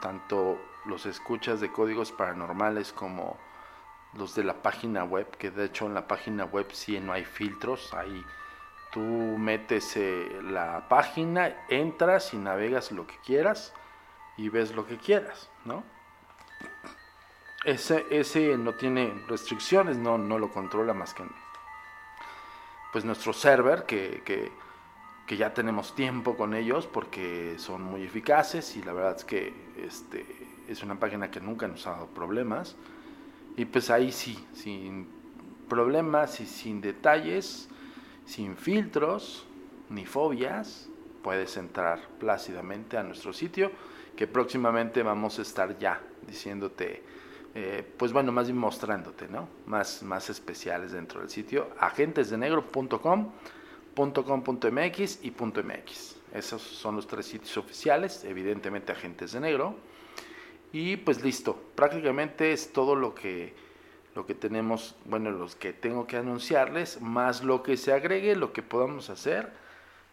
tanto 0.00 0.58
los 0.84 1.06
escuchas 1.06 1.60
de 1.60 1.70
códigos 1.70 2.12
paranormales 2.12 2.92
como 2.92 3.36
los 4.14 4.34
de 4.34 4.44
la 4.44 4.62
página 4.62 5.04
web, 5.04 5.30
que 5.36 5.50
de 5.50 5.66
hecho 5.66 5.86
en 5.86 5.94
la 5.94 6.08
página 6.08 6.44
web 6.44 6.66
sí 6.72 6.98
no 7.00 7.12
hay 7.12 7.24
filtros, 7.24 7.92
ahí 7.94 8.24
tú 8.90 9.00
metes 9.00 9.96
eh, 9.96 10.40
la 10.42 10.88
página, 10.88 11.66
entras 11.68 12.32
y 12.32 12.38
navegas 12.38 12.90
lo 12.90 13.06
que 13.06 13.16
quieras 13.24 13.74
y 14.36 14.48
ves 14.48 14.74
lo 14.74 14.86
que 14.86 14.96
quieras, 14.96 15.50
¿no? 15.64 15.84
Ese, 17.64 18.06
ese 18.10 18.56
no 18.56 18.74
tiene 18.74 19.12
restricciones, 19.28 19.96
no, 19.96 20.16
no 20.16 20.38
lo 20.38 20.50
controla 20.50 20.94
más 20.94 21.12
que 21.12 21.24
pues 22.92 23.04
nuestro 23.04 23.34
server 23.34 23.84
que, 23.84 24.22
que 24.24 24.50
que 25.28 25.36
ya 25.36 25.52
tenemos 25.52 25.94
tiempo 25.94 26.36
con 26.38 26.54
ellos 26.54 26.86
porque 26.86 27.56
son 27.58 27.82
muy 27.82 28.02
eficaces 28.02 28.74
y 28.76 28.82
la 28.82 28.94
verdad 28.94 29.14
es 29.16 29.24
que 29.26 29.52
este, 29.76 30.24
es 30.68 30.82
una 30.82 30.98
página 30.98 31.30
que 31.30 31.40
nunca 31.40 31.66
nos 31.66 31.86
ha 31.86 31.92
dado 31.92 32.06
problemas. 32.06 32.76
Y 33.56 33.64
pues 33.64 33.90
ahí 33.90 34.12
sí, 34.12 34.38
sin 34.52 35.08
problemas 35.68 36.40
y 36.40 36.46
sin 36.46 36.80
detalles, 36.80 37.68
sin 38.24 38.56
filtros 38.56 39.46
ni 39.90 40.06
fobias, 40.06 40.88
puedes 41.22 41.56
entrar 41.56 42.00
plácidamente 42.20 42.96
a 42.96 43.02
nuestro 43.02 43.32
sitio 43.32 43.70
que 44.16 44.26
próximamente 44.26 45.02
vamos 45.02 45.38
a 45.38 45.42
estar 45.42 45.78
ya 45.78 46.00
diciéndote, 46.26 47.02
eh, 47.54 47.84
pues 47.96 48.12
bueno, 48.12 48.32
más 48.32 48.46
bien 48.46 48.58
mostrándote, 48.58 49.28
¿no? 49.28 49.48
Más, 49.66 50.02
más 50.02 50.28
especiales 50.28 50.92
dentro 50.92 51.20
del 51.20 51.30
sitio, 51.30 51.70
agentesdenegro.com 51.78 53.30
.com.mx 53.98 55.24
y 55.24 55.30
.mx. 55.32 56.16
Esos 56.32 56.62
son 56.62 56.96
los 56.96 57.06
tres 57.06 57.26
sitios 57.26 57.56
oficiales, 57.56 58.24
evidentemente 58.24 58.92
Agentes 58.92 59.32
de 59.32 59.40
Negro. 59.40 59.76
Y 60.72 60.96
pues 60.96 61.22
listo, 61.22 61.58
prácticamente 61.74 62.52
es 62.52 62.72
todo 62.72 62.94
lo 62.94 63.14
que, 63.14 63.54
lo 64.14 64.26
que 64.26 64.34
tenemos, 64.34 64.96
bueno, 65.06 65.30
los 65.30 65.56
que 65.56 65.72
tengo 65.72 66.06
que 66.06 66.16
anunciarles, 66.16 67.00
más 67.00 67.42
lo 67.42 67.62
que 67.62 67.76
se 67.76 67.92
agregue, 67.92 68.36
lo 68.36 68.52
que 68.52 68.62
podamos 68.62 69.10
hacer. 69.10 69.50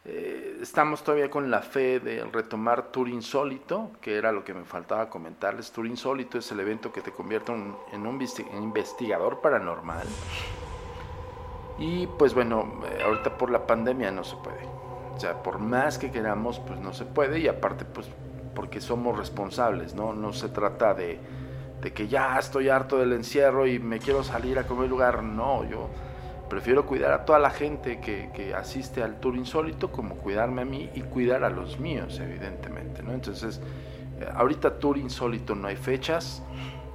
Eh, 0.05 0.59
estamos 0.61 1.03
todavía 1.03 1.29
con 1.31 1.49
la 1.49 1.61
fe 1.61 1.99
de 1.99 2.23
retomar 2.25 2.91
Tour 2.91 3.09
Insólito, 3.09 3.91
que 4.01 4.15
era 4.15 4.31
lo 4.31 4.43
que 4.43 4.53
me 4.53 4.63
faltaba 4.63 5.09
comentarles. 5.09 5.71
Tour 5.71 5.87
Insólito 5.87 6.37
es 6.37 6.51
el 6.51 6.59
evento 6.59 6.93
que 6.93 7.01
te 7.01 7.11
convierte 7.11 7.51
en 7.51 8.07
un 8.07 8.21
investigador 8.53 9.41
paranormal. 9.41 10.07
Y 11.77 12.07
pues 12.07 12.33
bueno, 12.33 12.81
eh, 12.85 13.03
ahorita 13.03 13.37
por 13.37 13.49
la 13.49 13.67
pandemia 13.67 14.11
no 14.11 14.23
se 14.23 14.35
puede. 14.37 14.65
O 15.15 15.19
sea, 15.19 15.41
por 15.43 15.59
más 15.59 15.97
que 15.97 16.11
queramos, 16.11 16.59
pues 16.59 16.79
no 16.79 16.93
se 16.93 17.05
puede. 17.05 17.39
Y 17.39 17.47
aparte, 17.47 17.85
pues 17.85 18.07
porque 18.55 18.81
somos 18.81 19.17
responsables, 19.17 19.93
¿no? 19.93 20.13
No 20.13 20.33
se 20.33 20.49
trata 20.49 20.93
de, 20.93 21.19
de 21.81 21.93
que 21.93 22.07
ya 22.07 22.39
estoy 22.39 22.69
harto 22.69 22.97
del 22.97 23.13
encierro 23.13 23.67
y 23.67 23.77
me 23.77 23.99
quiero 23.99 24.23
salir 24.23 24.57
a 24.57 24.63
comer 24.63 24.89
lugar. 24.89 25.21
No, 25.21 25.63
yo 25.69 25.89
prefiero 26.49 26.85
cuidar 26.85 27.13
a 27.13 27.25
toda 27.25 27.37
la 27.37 27.51
gente 27.51 27.99
que, 27.99 28.29
que, 28.33 28.55
asiste 28.55 29.03
al 29.03 29.19
tour 29.19 29.35
insólito 29.35 29.91
como 29.91 30.15
cuidarme 30.15 30.61
a 30.63 30.65
mí 30.65 30.89
y 30.95 31.01
cuidar 31.01 31.43
a 31.43 31.49
los 31.49 31.79
míos, 31.79 32.19
evidentemente, 32.19 33.03
¿no? 33.03 33.13
Entonces, 33.13 33.61
eh, 34.19 34.27
ahorita 34.33 34.79
tour 34.79 34.97
insólito 34.97 35.53
no 35.53 35.67
hay 35.67 35.75
fechas 35.75 36.41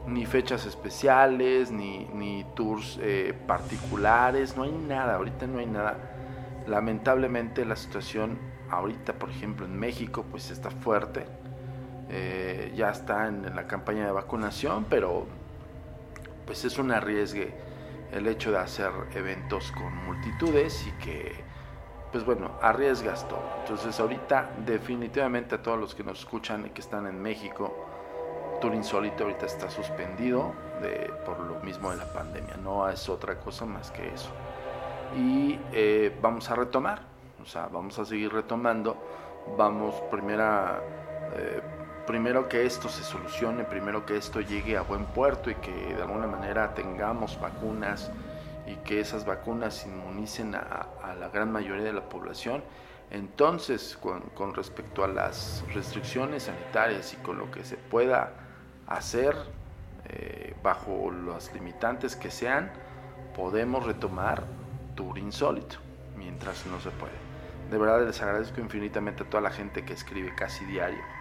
ni 0.06 0.26
fechas 0.26 0.66
especiales, 0.66 1.70
ni, 1.70 2.06
ni 2.14 2.44
tours 2.54 2.98
eh, 3.02 3.34
particulares, 3.46 4.56
no 4.56 4.64
hay 4.64 4.72
nada, 4.72 5.16
ahorita 5.16 5.46
no 5.46 5.58
hay 5.58 5.66
nada. 5.66 5.96
Lamentablemente 6.66 7.64
la 7.64 7.76
situación 7.76 8.38
ahorita, 8.70 9.14
por 9.14 9.30
ejemplo, 9.30 9.66
en 9.66 9.78
México, 9.78 10.24
pues 10.30 10.50
está 10.50 10.70
fuerte. 10.70 11.26
Eh, 12.12 12.72
ya 12.74 12.90
está 12.90 13.28
en, 13.28 13.54
la 13.54 13.68
campaña 13.68 14.04
de 14.04 14.10
vacunación, 14.10 14.84
pero 14.90 15.26
pues 16.44 16.64
es 16.64 16.76
un 16.78 16.90
arriesgue 16.90 17.54
el 18.10 18.26
hecho 18.26 18.50
de 18.50 18.58
hacer 18.58 18.90
eventos 19.14 19.70
con 19.70 19.94
multitudes 20.06 20.84
y 20.88 20.90
que, 21.04 21.36
pues 22.10 22.24
bueno, 22.24 22.50
arriesgas 22.60 23.28
todo. 23.28 23.44
Entonces 23.60 24.00
ahorita 24.00 24.50
definitivamente 24.66 25.54
a 25.54 25.62
todos 25.62 25.78
los 25.78 25.94
que 25.94 26.02
nos 26.02 26.18
escuchan 26.18 26.66
y 26.66 26.70
que 26.70 26.80
están 26.80 27.06
en 27.06 27.22
México, 27.22 27.86
Tour 28.60 28.74
Insólito 28.74 29.22
ahorita 29.24 29.46
está 29.46 29.70
suspendido 29.70 30.52
de, 30.82 31.12
por 31.24 31.38
lo 31.38 31.60
mismo 31.60 31.92
de 31.92 31.98
la 31.98 32.12
pandemia, 32.12 32.56
no 32.56 32.88
es 32.88 33.08
otra 33.08 33.36
cosa 33.38 33.64
más 33.66 33.92
que 33.92 34.12
eso. 34.12 34.30
Y 35.16 35.60
eh, 35.72 36.18
vamos 36.20 36.50
a 36.50 36.56
retomar, 36.56 37.02
o 37.40 37.46
sea, 37.46 37.68
vamos 37.68 37.96
a 38.00 38.04
seguir 38.04 38.32
retomando, 38.32 38.96
vamos 39.56 39.94
primera... 40.10 40.80
Eh, 41.36 41.79
primero 42.10 42.48
que 42.48 42.66
esto 42.66 42.88
se 42.88 43.04
solucione, 43.04 43.62
primero 43.62 44.04
que 44.04 44.16
esto 44.16 44.40
llegue 44.40 44.76
a 44.76 44.82
buen 44.82 45.04
puerto 45.04 45.48
y 45.48 45.54
que 45.54 45.94
de 45.94 46.02
alguna 46.02 46.26
manera 46.26 46.74
tengamos 46.74 47.40
vacunas 47.40 48.10
y 48.66 48.74
que 48.78 48.98
esas 48.98 49.24
vacunas 49.24 49.86
inmunicen 49.86 50.56
a, 50.56 50.88
la 51.20 51.28
gran 51.28 51.52
mayoría 51.52 51.84
de 51.84 51.92
la 51.92 52.08
población. 52.08 52.64
Entonces, 53.12 53.96
con, 53.96 54.54
respecto 54.54 55.04
a 55.04 55.06
las 55.08 55.62
restricciones 55.72 56.44
sanitarias 56.44 57.14
y 57.14 57.16
con 57.18 57.38
lo 57.38 57.48
que 57.52 57.64
se 57.64 57.76
pueda 57.76 58.32
hacer 58.88 59.36
eh, 60.08 60.56
bajo 60.64 61.12
las 61.12 61.54
limitantes 61.54 62.16
que 62.16 62.32
sean, 62.32 62.72
podemos 63.36 63.86
retomar 63.86 64.42
Tour 64.96 65.16
Insólito, 65.16 65.76
mientras 66.16 66.66
no 66.66 66.80
se 66.80 66.90
puede. 66.90 67.14
De 67.70 67.78
verdad 67.78 68.04
les 68.04 68.20
agradezco 68.20 68.60
infinitamente 68.60 69.22
a 69.22 69.30
toda 69.30 69.42
la 69.42 69.50
gente 69.50 69.84
que 69.84 69.92
escribe 69.92 70.34
casi 70.34 70.64
diario 70.64 71.19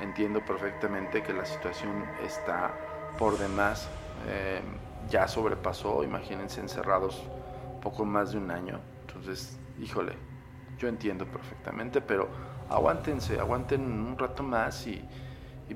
entiendo 0.00 0.44
perfectamente 0.44 1.22
que 1.22 1.32
la 1.32 1.44
situación 1.44 2.04
está 2.24 2.74
por 3.18 3.38
demás. 3.38 3.88
Eh, 4.28 4.60
ya 5.08 5.26
sobrepasó, 5.28 6.04
imagínense, 6.04 6.60
encerrados 6.60 7.22
poco 7.80 8.04
más 8.04 8.32
de 8.32 8.38
un 8.38 8.50
año. 8.50 8.78
Entonces, 9.06 9.58
híjole, 9.80 10.12
yo 10.78 10.88
entiendo 10.88 11.26
perfectamente, 11.26 12.00
pero 12.00 12.28
aguántense, 12.68 13.38
aguanten 13.38 13.82
un 13.82 14.16
rato 14.16 14.42
más 14.42 14.86
y, 14.86 15.02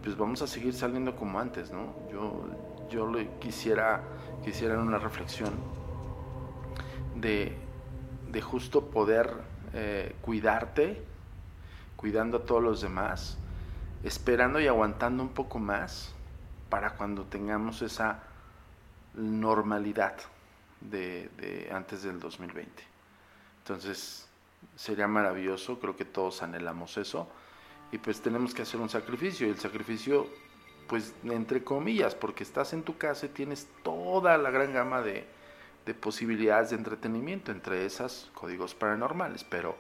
pues 0.03 0.17
vamos 0.17 0.43
a 0.43 0.47
seguir 0.47 0.75
saliendo 0.75 1.15
como 1.15 1.39
antes, 1.39 1.71
¿no? 1.71 1.95
Yo, 2.11 2.49
yo 2.91 3.11
le 3.11 3.29
quisiera, 3.39 4.03
una 4.79 4.99
reflexión 4.99 5.53
de, 7.17 7.57
justo 8.43 8.87
poder 8.87 9.31
eh, 9.73 10.15
cuidarte, 10.21 11.03
cuidando 11.97 12.39
a 12.39 12.45
todos 12.45 12.63
los 12.63 12.81
demás, 12.81 13.39
esperando 14.05 14.61
y 14.61 14.69
aguantando 14.69 15.23
un 15.23 15.31
poco 15.31 15.59
más 15.59 16.13
para 16.69 16.91
cuando 16.91 17.25
tengamos 17.25 17.83
esa 17.83 18.23
normalidad 19.15 20.17
de, 20.81 21.69
antes 21.73 22.03
del 22.03 22.21
2020. 22.21 22.71
Entonces 23.59 24.29
sería 24.77 25.09
maravilloso, 25.09 25.81
creo 25.81 25.97
que 25.97 26.05
todos 26.05 26.43
anhelamos 26.43 26.97
eso 26.99 27.29
y 27.93 27.99
pues 27.99 28.21
tenemos 28.21 28.55
que 28.55 28.63
hacer 28.63 28.81
un 28.81 28.89
sacrificio 28.89 29.47
y 29.47 29.51
el 29.51 29.59
sacrificio 29.59 30.27
pues 30.87 31.15
entre 31.25 31.65
comillas 31.65 32.15
porque 32.15 32.43
estás 32.43 32.75
en 32.75 32.83
tu 32.83 32.99
casa 32.99 33.27
y 33.27 33.31
tienes 33.31 33.69
toda 33.83 34.37
la 34.37 34.51
gran 34.51 34.75
gama 34.75 35.01
de, 35.01 35.27
de 35.87 35.95
posibilidades 35.95 36.71
de 36.71 36.77
entretenimiento, 36.77 37.53
entre 37.53 37.87
esas 37.87 38.31
códigos 38.35 38.75
paranormales, 38.75 39.45
pero 39.45 39.77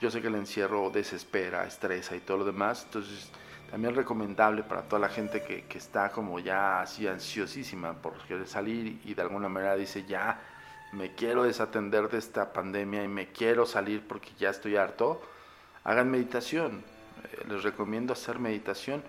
yo 0.00 0.10
sé 0.10 0.22
que 0.22 0.28
el 0.28 0.34
encierro 0.34 0.90
desespera, 0.90 1.66
estresa 1.66 2.16
y 2.16 2.20
todo 2.20 2.38
lo 2.38 2.44
demás, 2.44 2.84
entonces 2.86 3.30
también 3.70 3.94
recomendable 3.94 4.62
para 4.62 4.82
toda 4.82 5.00
la 5.00 5.08
gente 5.08 5.42
que, 5.42 5.64
que 5.64 5.78
está 5.78 6.10
como 6.10 6.38
ya 6.38 6.80
así 6.80 7.06
ansiosísima 7.06 7.92
por 7.94 8.14
querer 8.26 8.46
salir 8.46 9.00
y 9.04 9.14
de 9.14 9.22
alguna 9.22 9.48
manera 9.48 9.76
dice 9.76 10.04
ya 10.04 10.40
me 10.92 11.14
quiero 11.14 11.44
desatender 11.44 12.08
de 12.08 12.18
esta 12.18 12.52
pandemia 12.52 13.04
y 13.04 13.08
me 13.08 13.28
quiero 13.28 13.66
salir 13.66 14.06
porque 14.06 14.30
ya 14.38 14.50
estoy 14.50 14.76
harto, 14.76 15.22
hagan 15.84 16.10
meditación. 16.10 16.82
Eh, 17.22 17.44
les 17.48 17.62
recomiendo 17.62 18.12
hacer 18.12 18.38
meditación. 18.38 19.02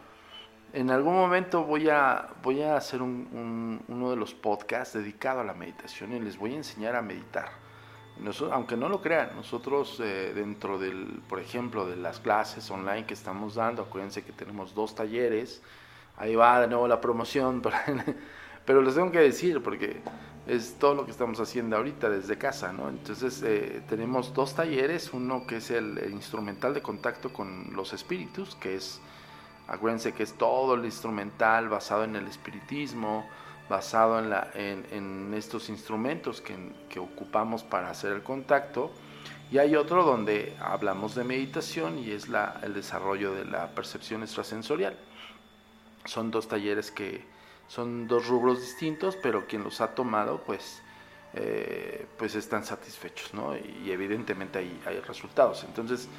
En 0.73 0.91
algún 0.91 1.15
momento 1.15 1.63
voy 1.63 1.89
a, 1.89 2.29
voy 2.43 2.61
a 2.61 2.77
hacer 2.77 3.01
un, 3.01 3.81
uno 3.87 4.09
de 4.11 4.15
los 4.15 4.33
podcasts 4.33 4.93
dedicado 4.93 5.41
a 5.41 5.43
la 5.43 5.53
meditación 5.53 6.13
y 6.13 6.19
les 6.19 6.37
voy 6.37 6.53
a 6.53 6.57
enseñar 6.57 6.95
a 6.95 7.01
meditar 7.01 7.49
aunque 8.51 8.77
no 8.77 8.89
lo 8.89 9.01
crean, 9.01 9.31
nosotros 9.35 9.99
eh, 9.99 10.31
dentro 10.35 10.77
del, 10.77 11.21
por 11.27 11.39
ejemplo, 11.39 11.87
de 11.87 11.95
las 11.95 12.19
clases 12.19 12.69
online 12.69 13.05
que 13.05 13.13
estamos 13.13 13.55
dando, 13.55 13.83
acuérdense 13.83 14.23
que 14.23 14.31
tenemos 14.31 14.75
dos 14.75 14.93
talleres, 14.93 15.61
ahí 16.17 16.35
va 16.35 16.61
de 16.61 16.67
nuevo 16.67 16.87
la 16.87 17.01
promoción, 17.01 17.61
pero, 18.65 18.81
les 18.81 18.95
tengo 18.95 19.11
que 19.11 19.19
decir 19.19 19.61
porque 19.63 20.01
es 20.45 20.75
todo 20.77 20.93
lo 20.93 21.05
que 21.05 21.11
estamos 21.11 21.39
haciendo 21.39 21.77
ahorita 21.77 22.09
desde 22.09 22.37
casa, 22.37 22.71
¿no? 22.71 22.89
Entonces 22.89 23.41
eh, 23.43 23.81
tenemos 23.89 24.33
dos 24.33 24.53
talleres, 24.55 25.11
uno 25.13 25.47
que 25.47 25.57
es 25.57 25.71
el, 25.71 25.99
instrumental 26.11 26.73
de 26.73 26.81
contacto 26.81 27.33
con 27.33 27.73
los 27.73 27.93
espíritus, 27.93 28.55
que 28.55 28.75
es, 28.75 29.01
acuérdense 29.67 30.13
que 30.13 30.23
es 30.23 30.33
todo 30.33 30.75
el 30.75 30.85
instrumental 30.85 31.69
basado 31.69 32.03
en 32.03 32.15
el 32.15 32.27
espiritismo, 32.27 33.27
basado 33.71 34.19
en, 34.19 34.29
la, 34.29 34.51
en, 34.53 35.33
estos 35.33 35.69
instrumentos 35.69 36.41
que, 36.41 36.99
ocupamos 36.99 37.63
para 37.63 37.89
hacer 37.89 38.11
el 38.11 38.21
contacto. 38.21 38.91
Y 39.49 39.59
hay 39.59 39.75
otro 39.77 40.03
donde 40.03 40.55
hablamos 40.59 41.15
de 41.15 41.23
meditación 41.23 41.97
y 41.97 42.11
es 42.11 42.27
la, 42.27 42.59
el 42.63 42.73
desarrollo 42.73 43.33
de 43.33 43.45
la 43.45 43.69
percepción 43.69 44.23
extrasensorial. 44.23 44.97
Son 46.03 46.31
dos 46.31 46.49
talleres 46.49 46.91
que 46.91 47.23
son 47.69 48.07
dos 48.07 48.27
rubros 48.27 48.59
distintos, 48.59 49.15
pero 49.15 49.47
quien 49.47 49.63
los 49.63 49.79
ha 49.79 49.95
tomado, 49.95 50.43
pues, 50.45 50.81
eh, 51.33 52.05
pues 52.17 52.35
están 52.35 52.65
satisfechos, 52.65 53.33
¿no? 53.33 53.55
Y 53.55 53.89
evidentemente 53.91 54.59
hay, 54.59 54.81
hay 54.85 54.99
resultados. 54.99 55.63
Entonces, 55.63 56.09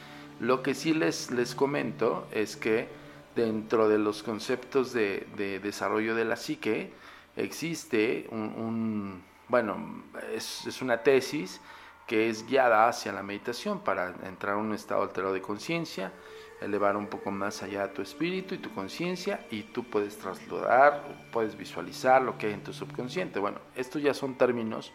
lo 0.41 0.63
que 0.63 0.75
sí 0.75 0.95
les, 0.95 1.31
les 1.31 1.55
comento 1.55 2.27
es 2.33 2.57
que 2.57 2.89
dentro 3.37 3.91
de 3.91 3.99
los 3.99 4.23
conceptos 4.23 4.95
de, 4.95 5.27
de 5.37 5.59
desarrollo 5.59 6.15
de 6.15 6.25
la 6.25 6.37
psique, 6.37 6.93
existe 7.37 8.27
un, 8.31 9.23
bueno, 9.49 10.05
es, 10.35 10.81
una 10.83 11.03
tesis 11.03 11.61
que 12.07 12.29
es 12.29 12.47
guiada 12.47 12.89
hacia 12.89 13.13
la 13.13 13.23
meditación 13.23 13.81
para 13.81 14.15
entrar 14.25 14.55
a 14.55 14.59
un 14.59 14.75
estado 14.75 15.03
alterado 15.03 15.33
de 15.33 15.41
conciencia, 15.41 16.13
elevar 16.61 16.97
un 16.97 17.07
poco 17.07 17.31
más 17.31 17.63
allá 17.63 17.93
tu 17.93 18.03
espíritu 18.03 18.55
y 18.55 18.59
tu 18.59 18.73
conciencia 18.75 19.47
y 19.51 19.63
tú 19.63 19.85
puedes 19.85 20.19
trasladar, 20.19 21.29
puedes 21.33 21.57
visualizar 21.57 22.23
lo 22.23 22.37
que 22.39 22.49
hay 22.49 22.53
en 22.55 22.65
tu 22.65 22.73
subconsciente. 22.73 23.39
Bueno, 23.39 23.59
estos 23.75 24.03
ya 24.03 24.15
son 24.15 24.35
términos 24.35 24.93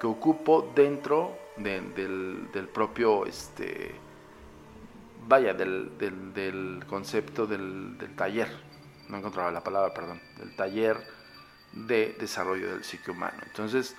que 0.00 0.06
ocupo 0.06 0.70
dentro 0.74 1.36
del, 1.56 2.48
propio, 2.72 3.26
este, 3.26 3.94
vaya, 5.26 5.54
del, 5.54 5.98
del 5.98 6.84
concepto 6.86 7.46
del, 7.46 7.96
taller, 8.16 8.48
no 9.08 9.16
encontraba 9.16 9.50
la 9.50 9.64
palabra, 9.64 9.92
perdón, 9.92 10.20
del 10.36 10.54
taller 10.54 11.17
de 11.72 12.16
desarrollo 12.18 12.70
del 12.72 12.84
psique 12.84 13.10
humano. 13.10 13.38
Entonces, 13.46 13.96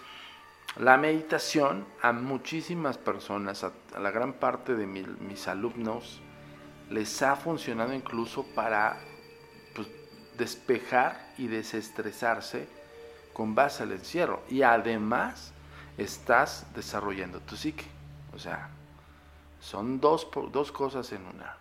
la 0.77 0.97
meditación 0.97 1.85
a 2.01 2.11
muchísimas 2.11 2.97
personas, 2.97 3.63
a, 3.63 3.71
la 3.99 4.11
gran 4.11 4.33
parte 4.33 4.75
de 4.75 4.85
mis 4.85 5.47
alumnos, 5.47 6.21
les 6.89 7.21
ha 7.21 7.35
funcionado 7.35 7.93
incluso 7.93 8.43
para 8.55 8.97
pues, 9.75 9.87
despejar 10.37 11.33
y 11.37 11.47
desestresarse 11.47 12.67
con 13.33 13.55
base 13.55 13.83
al 13.83 13.91
encierro. 13.91 14.43
Y 14.49 14.61
además 14.61 15.53
estás 15.97 16.65
desarrollando 16.73 17.39
tu 17.41 17.55
psique. 17.55 17.85
O 18.33 18.39
sea, 18.39 18.69
son 19.59 19.99
dos, 19.99 20.27
dos 20.51 20.71
cosas 20.71 21.11
en 21.11 21.25
una. 21.25 21.57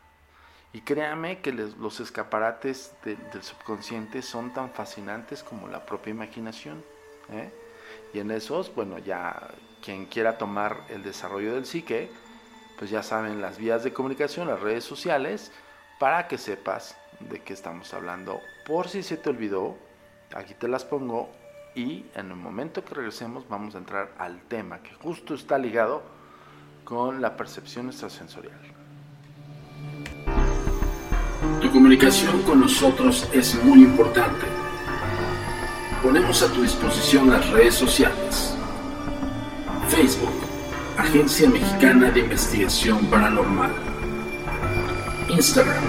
Y 0.73 0.83
créame 0.83 1.41
que 1.41 1.53
los 1.53 2.01
escaparates 2.01 2.93
del 3.05 3.43
subconsciente 3.43 4.21
son 4.21 4.53
tan 4.53 4.71
fascinantes 4.71 5.43
como 5.43 5.67
la 5.67 5.87
propia 5.87 6.11
imaginación. 6.11 6.85
¿eh? 7.31 7.51
Y 8.13 8.21
en 8.21 8.31
esos, 8.31 8.75
bueno, 8.75 8.99
ya 8.99 9.49
quien 9.83 10.07
quiera 10.07 10.37
tomar 10.37 10.85
el 10.91 11.03
desarrollo 11.03 11.55
del 11.55 11.65
psique, 11.65 12.11
pues 12.79 12.91
ya 12.91 13.03
saben 13.03 13.41
las 13.41 13.59
vías 13.59 13.83
de 13.83 13.93
comunicación, 13.93 14.49
las 14.49 14.61
redes 14.61 14.85
sociales, 14.85 15.53
para 15.99 16.29
que 16.29 16.39
sepas 16.39 16.97
de 17.21 17.41
qué 17.41 17.55
estamos 17.55 17.93
hablando. 17.95 18.41
Por 18.67 18.89
si 18.89 19.03
se 19.03 19.17
te 19.17 19.31
olvidó, 19.31 19.77
aquí 20.35 20.55
te 20.55 20.69
las 20.69 20.85
pongo 20.85 21.31
y 21.75 22.07
en 22.15 22.31
el 22.31 22.37
momento 22.37 22.85
que 22.85 22.95
regresemos 22.95 23.49
vamos 23.49 23.75
a 23.75 23.79
entrar 23.79 24.13
al 24.19 24.41
tema 24.43 24.83
que 24.83 24.95
justo 24.95 25.35
está 25.35 25.59
ligado 25.59 26.03
con 26.85 27.21
la 27.21 27.37
percepción 27.37 27.89
extrasensorial. 27.89 28.78
Tu 31.61 31.69
comunicación 31.73 32.43
con 32.43 32.61
nosotros 32.61 33.27
es 33.33 33.57
muy 33.65 33.83
importante. 33.83 34.47
Ponemos 36.03 36.41
a 36.43 36.53
tu 36.53 36.63
disposición 36.63 37.31
las 37.31 37.51
redes 37.51 37.75
sociales. 37.75 38.55
Facebook, 39.89 40.35
Agencia 40.97 41.51
Mexicana 41.51 42.13
de 42.13 42.21
Investigación 42.21 43.05
Paranormal. 43.07 43.73
Instagram, 45.29 45.83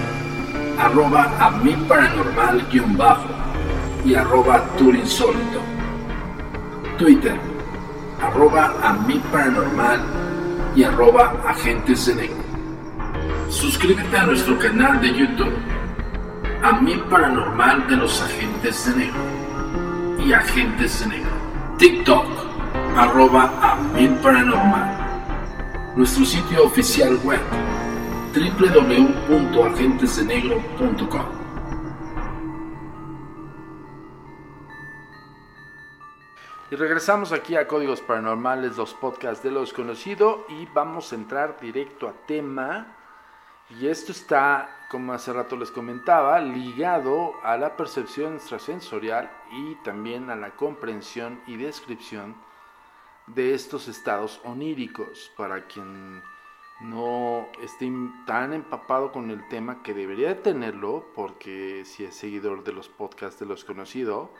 arroba 0.76 1.36
a 1.38 1.50
mi 1.50 1.76
paranormal-bajo 1.86 3.28
y 4.04 4.14
arroba 4.14 4.64
turinsólito. 4.76 5.60
Twitter, 6.98 7.38
arroba 8.20 8.74
a 8.82 8.92
mi 8.94 9.20
paranormal 9.32 10.00
y 10.74 10.82
arroba 10.82 11.32
agentes 11.46 12.06
de. 12.06 12.39
Suscríbete 13.50 14.16
a 14.16 14.24
nuestro 14.26 14.56
canal 14.60 15.00
de 15.00 15.12
YouTube, 15.12 15.52
a 16.62 16.80
mi 16.80 16.96
paranormal 17.10 17.88
de 17.88 17.96
los 17.96 18.22
agentes 18.22 18.86
de 18.86 18.94
negro 19.06 19.18
y 20.24 20.32
agentes 20.32 21.00
de 21.00 21.08
negro. 21.08 21.32
TikTok, 21.76 22.26
arroba 22.96 23.50
a 23.60 23.76
paranormal. 24.22 25.96
Nuestro 25.96 26.24
sitio 26.24 26.64
oficial 26.64 27.18
web, 27.24 27.40
www.agentesdenegro.com. 28.32 31.26
Y 36.70 36.76
regresamos 36.76 37.32
aquí 37.32 37.56
a 37.56 37.66
Códigos 37.66 38.00
Paranormales, 38.00 38.76
los 38.76 38.94
podcasts 38.94 39.42
de 39.42 39.50
lo 39.50 39.62
desconocido, 39.62 40.46
y 40.48 40.68
vamos 40.72 41.12
a 41.12 41.16
entrar 41.16 41.58
directo 41.60 42.06
a 42.06 42.12
tema. 42.12 42.99
Y 43.78 43.86
esto 43.86 44.10
está, 44.10 44.86
como 44.90 45.12
hace 45.12 45.32
rato 45.32 45.56
les 45.56 45.70
comentaba, 45.70 46.40
ligado 46.40 47.34
a 47.44 47.56
la 47.56 47.76
percepción 47.76 48.34
extrasensorial 48.34 49.30
y 49.52 49.76
también 49.76 50.28
a 50.28 50.36
la 50.36 50.50
comprensión 50.56 51.40
y 51.46 51.56
descripción 51.56 52.34
de 53.28 53.54
estos 53.54 53.86
estados 53.86 54.40
oníricos. 54.44 55.30
Para 55.36 55.66
quien 55.66 56.20
no 56.80 57.48
esté 57.62 57.92
tan 58.26 58.52
empapado 58.52 59.12
con 59.12 59.30
el 59.30 59.46
tema 59.48 59.82
que 59.84 59.94
debería 59.94 60.42
tenerlo, 60.42 61.06
porque 61.14 61.84
si 61.84 62.04
es 62.04 62.16
seguidor 62.16 62.64
de 62.64 62.72
los 62.72 62.88
podcasts 62.88 63.38
de 63.38 63.46
los 63.46 63.64
conocidos, 63.64 64.30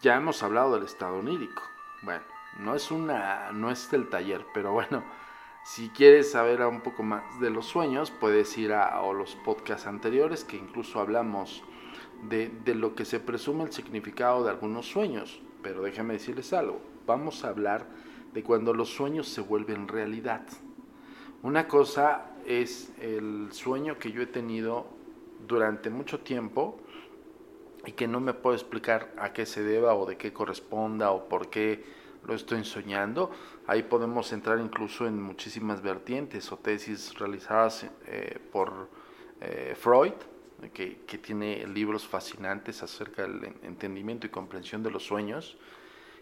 ya 0.00 0.16
hemos 0.16 0.42
hablado 0.42 0.74
del 0.74 0.84
estado 0.84 1.18
onírico. 1.18 1.62
Bueno, 2.02 2.24
no 2.58 2.74
es 2.74 2.90
una, 2.90 3.52
no 3.52 3.70
es 3.70 3.92
el 3.92 4.08
taller, 4.08 4.44
pero 4.52 4.72
bueno, 4.72 5.04
si 5.66 5.88
quieres 5.88 6.30
saber 6.30 6.62
un 6.62 6.80
poco 6.80 7.02
más 7.02 7.40
de 7.40 7.50
los 7.50 7.66
sueños, 7.66 8.12
puedes 8.12 8.56
ir 8.56 8.72
a, 8.72 9.02
los 9.12 9.34
podcasts 9.34 9.88
anteriores 9.88 10.44
que 10.44 10.56
incluso 10.56 11.00
hablamos 11.00 11.64
de, 12.28 12.50
de, 12.64 12.76
lo 12.76 12.94
que 12.94 13.04
se 13.04 13.18
presume 13.18 13.64
el 13.64 13.72
significado 13.72 14.44
de 14.44 14.50
algunos 14.50 14.86
sueños. 14.86 15.40
Pero 15.62 15.82
déjame 15.82 16.14
decirles 16.14 16.52
algo, 16.52 16.80
vamos 17.04 17.44
a 17.44 17.48
hablar 17.48 17.84
de 18.32 18.44
cuando 18.44 18.74
los 18.74 18.90
sueños 18.90 19.28
se 19.28 19.40
vuelven 19.40 19.88
realidad. 19.88 20.46
Una 21.42 21.66
cosa 21.66 22.30
es 22.46 22.92
el 23.00 23.48
sueño 23.50 23.98
que 23.98 24.12
yo 24.12 24.22
he 24.22 24.26
tenido 24.26 24.86
durante 25.48 25.90
mucho 25.90 26.20
tiempo, 26.20 26.78
y 27.86 27.92
que 27.92 28.08
no 28.08 28.20
me 28.20 28.34
puedo 28.34 28.54
explicar 28.54 29.12
a 29.16 29.32
qué 29.32 29.46
se 29.46 29.62
deba 29.62 29.94
o 29.94 30.06
de 30.06 30.16
qué 30.16 30.32
corresponda 30.32 31.12
o 31.12 31.28
por 31.28 31.48
qué 31.48 31.84
lo 32.26 32.34
estoy 32.34 32.64
soñando. 32.64 33.30
Ahí 33.66 33.82
podemos 33.82 34.32
entrar 34.32 34.58
incluso 34.58 35.06
en 35.06 35.20
muchísimas 35.20 35.80
vertientes 35.82 36.50
o 36.52 36.56
tesis 36.56 37.18
realizadas 37.18 37.86
eh, 38.06 38.38
por 38.52 38.88
eh, 39.40 39.74
Freud, 39.78 40.12
que, 40.72 41.02
que, 41.06 41.18
tiene 41.18 41.66
libros 41.66 42.06
fascinantes 42.06 42.82
acerca 42.82 43.22
del 43.22 43.54
entendimiento 43.62 44.26
y 44.26 44.30
comprensión 44.30 44.82
de 44.82 44.90
los 44.90 45.04
sueños, 45.04 45.56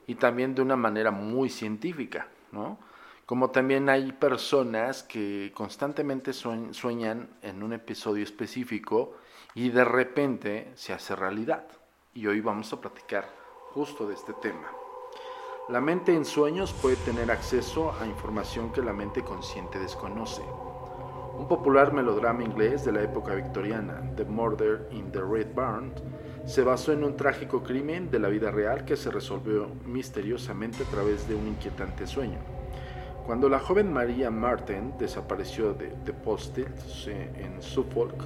y 0.06 0.16
también 0.16 0.54
de 0.54 0.62
una 0.62 0.76
manera 0.76 1.10
muy 1.10 1.48
científica, 1.48 2.28
¿no? 2.52 2.78
Como 3.26 3.50
también 3.50 3.88
hay 3.88 4.12
personas 4.12 5.02
que 5.02 5.50
constantemente 5.54 6.34
sueñan 6.34 7.30
en 7.40 7.62
un 7.62 7.72
episodio 7.72 8.22
específico 8.22 9.16
y 9.54 9.70
de 9.70 9.84
repente 9.84 10.70
se 10.74 10.92
hace 10.92 11.16
realidad. 11.16 11.64
Y 12.12 12.26
hoy 12.26 12.40
vamos 12.40 12.70
a 12.74 12.80
platicar 12.82 13.26
justo 13.72 14.06
de 14.06 14.14
este 14.14 14.34
tema. 14.34 14.83
La 15.66 15.80
mente 15.80 16.14
en 16.14 16.26
sueños 16.26 16.74
puede 16.74 16.96
tener 16.96 17.30
acceso 17.30 17.90
a 17.98 18.06
información 18.06 18.70
que 18.70 18.82
la 18.82 18.92
mente 18.92 19.22
consciente 19.22 19.78
desconoce. 19.78 20.42
Un 21.38 21.48
popular 21.48 21.90
melodrama 21.90 22.44
inglés 22.44 22.84
de 22.84 22.92
la 22.92 23.02
época 23.02 23.34
victoriana, 23.34 24.12
The 24.14 24.26
Murder 24.26 24.86
in 24.90 25.10
the 25.10 25.22
Red 25.22 25.54
Barn, 25.54 25.94
se 26.44 26.62
basó 26.62 26.92
en 26.92 27.02
un 27.02 27.16
trágico 27.16 27.62
crimen 27.62 28.10
de 28.10 28.18
la 28.18 28.28
vida 28.28 28.50
real 28.50 28.84
que 28.84 28.94
se 28.94 29.10
resolvió 29.10 29.70
misteriosamente 29.86 30.82
a 30.82 30.86
través 30.86 31.26
de 31.28 31.34
un 31.34 31.48
inquietante 31.48 32.06
sueño. 32.06 32.40
Cuando 33.24 33.48
la 33.48 33.58
joven 33.58 33.90
María 33.90 34.30
Martin 34.30 34.92
desapareció 34.98 35.72
de 35.72 35.94
The 36.04 36.12
Postil 36.12 36.68
en 37.06 37.62
Suffolk, 37.62 38.22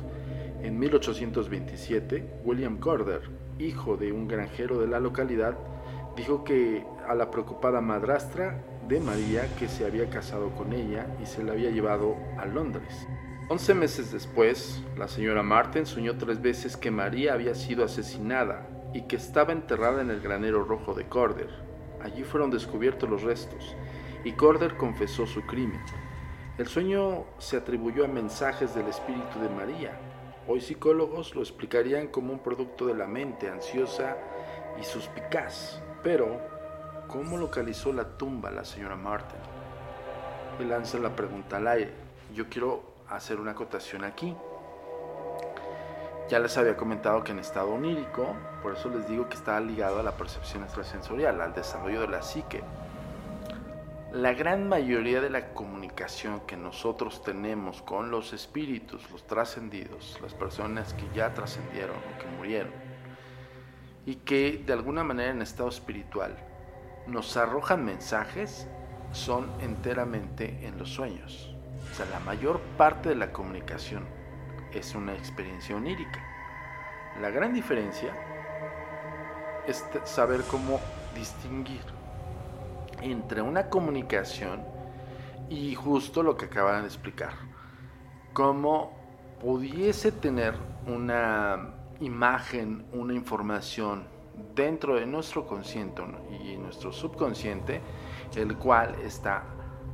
en 0.61 0.77
1827, 0.77 2.40
William 2.44 2.79
Corder, 2.79 3.22
hijo 3.61 3.96
de 3.96 4.11
un 4.11 4.27
granjero 4.27 4.81
de 4.81 4.88
la 4.88 4.98
localidad, 4.98 5.57
dijo 6.18 6.42
que 6.42 6.85
a 7.07 7.14
la 7.14 7.31
preocupada 7.31 7.81
madrastra 7.81 8.61
de 8.88 8.98
María 8.98 9.48
que 9.57 9.68
se 9.68 9.87
había 9.87 10.11
casado 10.11 10.50
con 10.50 10.72
ella 10.72 11.07
y 11.22 11.26
se 11.26 11.44
la 11.44 11.52
había 11.52 11.70
llevado 11.70 12.16
a 12.37 12.44
Londres. 12.44 13.07
Once 13.48 13.72
meses 13.72 14.11
después, 14.12 14.83
la 14.96 15.07
señora 15.07 15.42
Martin 15.42 15.87
soñó 15.87 16.18
tres 16.18 16.42
veces 16.42 16.76
que 16.76 16.90
María 16.90 17.35
había 17.35 17.54
sido 17.54 17.85
asesinada 17.85 18.68
y 18.92 19.02
que 19.02 19.16
estaba 19.16 19.52
enterrada 19.52 20.02
en 20.02 20.11
el 20.11 20.20
granero 20.20 20.64
rojo 20.64 20.92
de 20.92 21.09
Corder. 21.09 21.48
Allí 22.02 22.24
fueron 22.24 22.50
descubiertos 22.50 23.09
los 23.09 23.22
restos 23.22 23.76
y 24.24 24.33
Corder 24.33 24.76
confesó 24.76 25.24
su 25.24 25.42
crimen. 25.42 25.81
El 26.59 26.66
sueño 26.66 27.26
se 27.38 27.57
atribuyó 27.57 28.04
a 28.04 28.09
mensajes 28.09 28.74
del 28.74 28.88
espíritu 28.88 29.38
de 29.40 29.48
María, 29.48 29.98
Hoy 30.50 30.62
psicólogos 30.62 31.35
lo 31.35 31.42
explicarían 31.42 32.07
como 32.07 32.33
un 32.33 32.38
producto 32.38 32.87
de 32.87 32.94
la 32.94 33.07
mente 33.07 33.50
ansiosa 33.50 34.16
y 34.81 34.83
suspicaz. 34.83 35.83
Pero, 36.03 36.41
¿cómo 37.09 37.37
localizó 37.37 37.93
la 37.93 38.05
tumba 38.05 38.51
la 38.51 38.65
señora 38.65 38.95
Martin? 38.95 39.41
Y 40.61 40.65
lanza 40.65 40.99
la 40.99 41.15
pregunta 41.15 41.57
al 41.57 41.67
aire. 41.69 41.93
Yo 42.35 42.49
quiero 42.49 42.83
hacer 43.09 43.41
una 43.41 43.53
acotación 43.53 44.05
aquí. 44.05 44.37
Ya 46.29 46.39
les 46.39 46.57
había 46.59 46.77
comentado 46.77 47.25
que 47.25 47.33
en 47.33 47.39
estado 47.39 47.71
onírico, 47.71 48.37
por 48.63 48.75
eso 48.75 48.91
les 48.91 49.09
digo 49.09 49.29
que 49.29 49.37
está 49.37 49.59
ligado 49.61 49.99
a 49.99 50.03
la 50.03 50.13
percepción 50.13 50.63
extrasensorial, 50.63 51.41
al 51.41 51.55
desarrollo 51.55 52.03
de 52.03 52.09
la 52.09 52.23
psique. 52.23 52.63
La 54.13 54.35
gran 54.35 54.69
mayoría 54.69 55.21
de 55.21 55.31
la 55.31 55.53
comunicación 55.53 56.41
que 56.41 56.57
nosotros 56.57 57.23
tenemos 57.23 57.83
con 57.83 58.11
los 58.11 58.33
espíritus, 58.33 59.11
los 59.11 59.27
trascendidos, 59.27 60.19
las 60.23 60.35
personas 60.35 60.95
que 60.95 61.09
ya 61.15 61.35
trascendieron 61.35 61.97
o 61.97 62.19
que 62.19 62.27
murieron, 62.37 62.73
y 64.09 64.14
que 64.14 64.64
de 64.66 64.73
alguna 64.73 65.05
manera 65.05 65.33
en 65.33 65.42
estado 65.42 65.68
espiritual 65.68 66.35
nos 67.07 67.37
arrojan 67.37 67.85
mensajes, 67.85 68.66
son 69.12 69.51
enteramente 69.61 70.66
en 70.66 70.79
los 70.79 70.88
sueños. 70.88 71.55
O 71.92 71.94
sea, 71.94 72.07
la 72.07 72.18
mayor 72.21 72.59
parte 72.79 73.11
de 73.11 73.16
la 73.16 73.35
comunicación 73.35 74.07
es 74.73 74.94
una 74.94 75.12
experiencia 75.12 75.77
onírica. 75.77 76.25
La 77.21 77.29
gran 77.29 77.53
diferencia 77.53 78.14
es 79.66 79.85
saber 80.05 80.40
cómo 80.51 80.81
distinguir 81.14 81.83
entre 83.03 83.42
una 83.42 83.68
comunicación 83.68 84.64
y 85.51 85.75
justo 85.75 86.23
lo 86.23 86.38
que 86.38 86.47
acaban 86.47 86.81
de 86.81 86.88
explicar. 86.88 87.35
Cómo 88.33 88.90
pudiese 89.42 90.12
tener 90.12 90.55
una 90.87 91.78
imagen, 92.01 92.87
una 92.93 93.15
información 93.15 94.05
dentro 94.55 94.97
de 94.97 95.07
nuestro 95.07 95.47
consciente 95.47 96.03
y 96.43 96.57
nuestro 96.57 96.93
subconsciente, 96.93 97.81
el 98.37 98.57
cual 98.57 98.95
está 99.03 99.45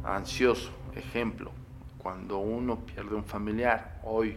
ansioso. 0.05 0.71
Ejemplo, 0.95 1.51
cuando 1.99 2.39
uno 2.39 2.81
pierde 2.85 3.15
un 3.15 3.25
familiar, 3.25 4.01
hoy 4.05 4.37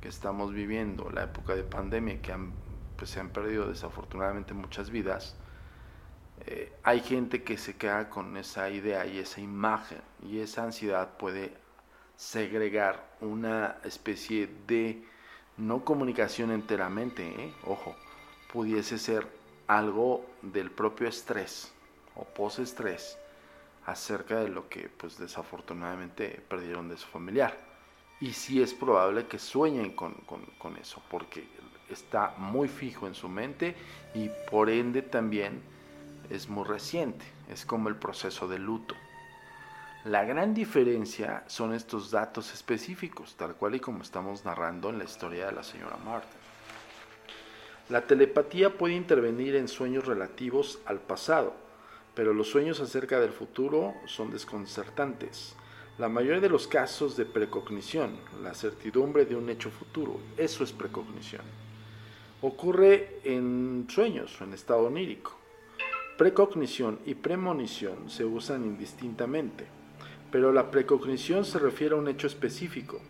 que 0.00 0.08
estamos 0.08 0.52
viviendo 0.52 1.10
la 1.10 1.24
época 1.24 1.54
de 1.54 1.64
pandemia, 1.64 2.22
que 2.22 2.34
pues, 2.96 3.10
se 3.10 3.20
han 3.20 3.30
perdido 3.30 3.68
desafortunadamente 3.68 4.54
muchas 4.54 4.90
vidas, 4.90 5.36
eh, 6.46 6.72
hay 6.84 7.00
gente 7.00 7.42
que 7.42 7.58
se 7.58 7.76
queda 7.76 8.08
con 8.08 8.36
esa 8.36 8.70
idea 8.70 9.04
y 9.06 9.18
esa 9.18 9.40
imagen 9.40 10.00
y 10.22 10.38
esa 10.38 10.62
ansiedad 10.62 11.16
puede 11.18 11.52
segregar 12.16 13.16
una 13.20 13.78
especie 13.84 14.48
de 14.66 15.04
no 15.58 15.84
comunicación 15.84 16.50
enteramente, 16.50 17.26
¿eh? 17.28 17.52
ojo, 17.64 17.96
pudiese 18.52 18.98
ser 18.98 19.26
algo 19.66 20.24
del 20.42 20.70
propio 20.70 21.08
estrés 21.08 21.72
o 22.14 22.24
post-estrés 22.24 23.18
acerca 23.86 24.40
de 24.40 24.48
lo 24.48 24.68
que 24.68 24.88
pues 24.88 25.18
desafortunadamente 25.18 26.42
perdieron 26.48 26.88
de 26.88 26.96
su 26.96 27.06
familiar. 27.06 27.56
Y 28.20 28.32
sí 28.32 28.62
es 28.62 28.74
probable 28.74 29.26
que 29.26 29.38
sueñen 29.38 29.92
con, 29.92 30.14
con 30.58 30.76
eso, 30.76 31.02
porque 31.10 31.46
está 31.88 32.34
muy 32.38 32.68
fijo 32.68 33.06
en 33.06 33.14
su 33.14 33.28
mente 33.28 33.74
y 34.14 34.30
por 34.50 34.70
ende 34.70 35.02
también 35.02 35.62
es 36.30 36.48
muy 36.48 36.64
reciente, 36.64 37.24
es 37.48 37.64
como 37.64 37.88
el 37.88 37.96
proceso 37.96 38.48
de 38.48 38.58
luto. 38.58 38.94
La 40.04 40.24
gran 40.24 40.54
diferencia 40.54 41.42
son 41.48 41.74
estos 41.74 42.12
datos 42.12 42.54
específicos, 42.54 43.34
tal 43.34 43.56
cual 43.56 43.74
y 43.74 43.80
como 43.80 44.02
estamos 44.02 44.44
narrando 44.44 44.90
en 44.90 44.98
la 44.98 45.04
historia 45.04 45.46
de 45.46 45.52
la 45.52 45.64
señora 45.64 45.96
Marta. 45.96 46.36
La 47.88 48.06
telepatía 48.06 48.78
puede 48.78 48.94
intervenir 48.94 49.56
en 49.56 49.66
sueños 49.66 50.06
relativos 50.06 50.78
al 50.86 51.00
pasado, 51.00 51.52
pero 52.14 52.32
los 52.32 52.48
sueños 52.48 52.78
acerca 52.78 53.18
del 53.18 53.32
futuro 53.32 53.94
son 54.06 54.30
desconcertantes. 54.30 55.56
La 55.98 56.08
mayoría 56.08 56.40
de 56.40 56.48
los 56.48 56.68
casos 56.68 57.16
de 57.16 57.26
precognición, 57.26 58.20
la 58.40 58.54
certidumbre 58.54 59.24
de 59.24 59.34
un 59.34 59.50
hecho 59.50 59.68
futuro, 59.68 60.20
eso 60.36 60.62
es 60.62 60.72
precognición. 60.72 61.42
Ocurre 62.40 63.18
en 63.24 63.88
sueños 63.90 64.40
en 64.42 64.52
estado 64.52 64.86
onírico. 64.86 65.36
Precognición 66.16 67.00
y 67.04 67.14
premonición 67.14 68.08
se 68.08 68.24
usan 68.24 68.64
indistintamente, 68.64 69.77
pero 70.30 70.52
la 70.52 70.70
precognición 70.70 71.44
se 71.44 71.58
refiere 71.58 71.94
a 71.94 71.98
un 71.98 72.08
hecho 72.08 72.26
específico, 72.26 73.00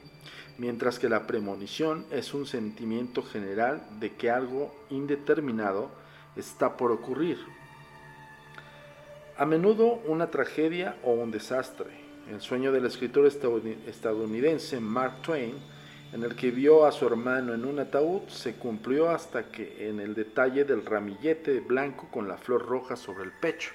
mientras 0.59 0.99
que 0.99 1.09
la 1.09 1.27
premonición 1.27 2.07
es 2.11 2.35
un 2.35 2.47
sentimiento 2.47 3.23
general 3.23 3.83
de 3.99 4.15
que 4.15 4.31
algo 4.31 4.75
indeterminado 4.91 5.91
está 6.37 6.77
por 6.77 6.93
ocurrir. 6.93 7.39
A 9.37 9.47
menudo 9.47 10.01
una 10.07 10.31
tragedia 10.31 10.97
o 11.05 11.13
un 11.13 11.31
desastre, 11.31 11.91
el 12.31 12.41
sueño 12.41 12.73
del 12.73 12.87
escritor 12.87 13.27
estadounidense 13.27 14.81
Mark 14.81 15.23
Twain, 15.23 15.55
en 16.13 16.25
el 16.25 16.35
que 16.35 16.51
vio 16.51 16.87
a 16.87 16.93
su 16.93 17.07
hermano 17.07 17.55
en 17.55 17.65
un 17.65 17.79
ataúd, 17.79 18.29
se 18.29 18.55
cumplió 18.55 19.11
hasta 19.11 19.51
que 19.51 19.89
en 19.89 20.01
el 20.01 20.15
detalle 20.15 20.65
del 20.65 20.85
ramillete 20.85 21.61
blanco 21.61 22.09
con 22.11 22.27
la 22.27 22.37
flor 22.37 22.67
roja 22.67 22.97
sobre 22.97 23.25
el 23.25 23.33
pecho. 23.33 23.71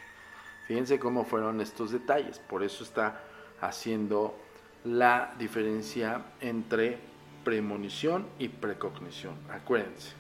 Fíjense 0.68 1.00
cómo 1.00 1.26
fueron 1.26 1.62
estos 1.62 1.92
detalles, 1.92 2.40
por 2.40 2.64
eso 2.64 2.84
está 2.84 3.24
haciendo 3.68 4.36
la 4.84 5.34
diferencia 5.38 6.22
entre 6.42 6.98
premonición 7.44 8.28
y 8.40 8.50
precognición. 8.50 9.36
Acuérdense, 9.50 10.14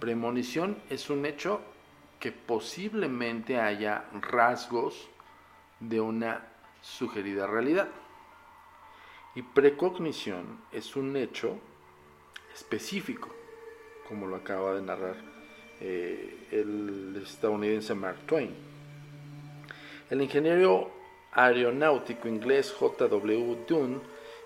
premonición 0.00 0.78
es 0.90 1.10
un 1.10 1.26
hecho 1.26 1.60
que 2.18 2.32
posiblemente 2.32 3.60
haya 3.60 4.04
rasgos 4.20 5.08
de 5.80 6.00
una 6.00 6.42
sugerida 6.80 7.46
realidad. 7.46 7.88
Y 9.34 9.42
precognición 9.42 10.60
es 10.72 10.96
un 10.96 11.16
hecho 11.16 11.58
específico, 12.54 13.28
como 14.08 14.26
lo 14.26 14.36
acaba 14.36 14.74
de 14.74 14.82
narrar 14.82 15.16
eh, 15.80 16.48
el 16.52 17.20
estadounidense 17.22 17.94
Mark 17.94 18.18
Twain. 18.26 18.54
El 20.08 20.22
ingeniero 20.22 21.03
aeronáutico 21.34 22.28
inglés 22.28 22.72
J.W. 22.72 23.64
Dunn 23.68 24.00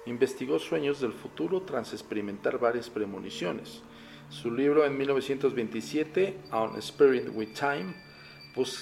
investigó 0.07 0.59
sueños 0.59 1.01
del 1.01 1.12
futuro 1.12 1.62
tras 1.62 1.92
experimentar 1.92 2.59
varias 2.59 2.88
premoniciones. 2.90 3.83
Su 4.31 4.51
libro 4.51 4.85
en 4.85 4.96
1927, 4.96 6.37
On 6.53 6.77
Spirit 6.79 7.29
with 7.33 7.55
Time, 7.55 7.94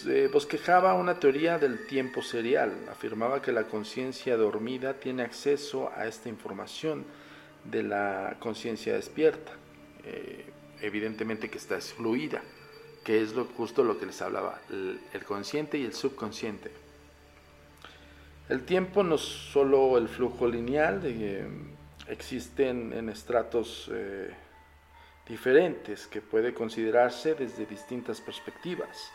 eh, 0.07 0.31
bosquejaba 0.33 0.95
una 0.95 1.21
teoría 1.21 1.59
del 1.59 1.87
tiempo 1.87 2.23
serial. 2.23 2.73
Afirmaba 2.91 3.43
que 3.43 3.53
la 3.53 3.65
conciencia 3.65 4.37
dormida 4.37 4.95
tiene 4.95 5.23
acceso 5.23 5.91
a 5.95 6.07
esta 6.07 6.29
información 6.29 7.05
de 7.65 7.83
la 7.83 8.37
conciencia 8.39 8.95
despierta. 8.95 9.53
Eh, 10.05 10.47
evidentemente 10.81 11.51
que 11.51 11.59
está 11.59 11.77
excluida, 11.77 12.43
que 13.05 13.23
es 13.23 13.35
lo, 13.35 13.45
justo 13.45 13.85
lo 13.85 13.99
que 13.99 14.07
les 14.07 14.21
hablaba, 14.23 14.61
el, 14.71 15.01
consciente 15.25 15.79
y 15.79 15.85
el 15.85 15.95
subconsciente. 15.95 16.71
El 18.49 18.65
tiempo 18.65 19.03
no 19.03 19.17
es 19.17 19.23
solo 19.23 19.99
el 19.99 20.09
flujo 20.09 20.47
lineal, 20.47 21.01
eh, 21.05 21.47
existen 22.09 22.93
en 22.93 23.09
estratos 23.09 23.91
diferentes 25.29 26.07
que 26.07 26.21
puede 26.21 26.55
considerarse 26.55 27.35
desde 27.35 27.67
distintas 27.67 28.21
perspectivas. 28.21 29.11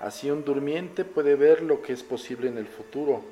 Así 0.00 0.30
un 0.30 0.44
durmiente 0.44 1.04
puede 1.04 1.36
ver 1.36 1.62
lo 1.62 1.80
que 1.80 1.92
es 1.92 2.02
posible 2.02 2.48
en 2.48 2.58
el 2.58 2.66
futuro. 2.66 3.22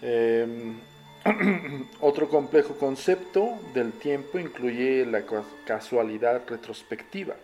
Em, 0.00 0.80
otro 2.00 2.28
complejo 2.28 2.74
concepto 2.74 3.58
del 3.72 3.92
tiempo 3.92 4.38
incluye 4.38 5.06
la 5.06 5.22
casualidad 5.66 6.42
retrospectiva. 6.48 7.34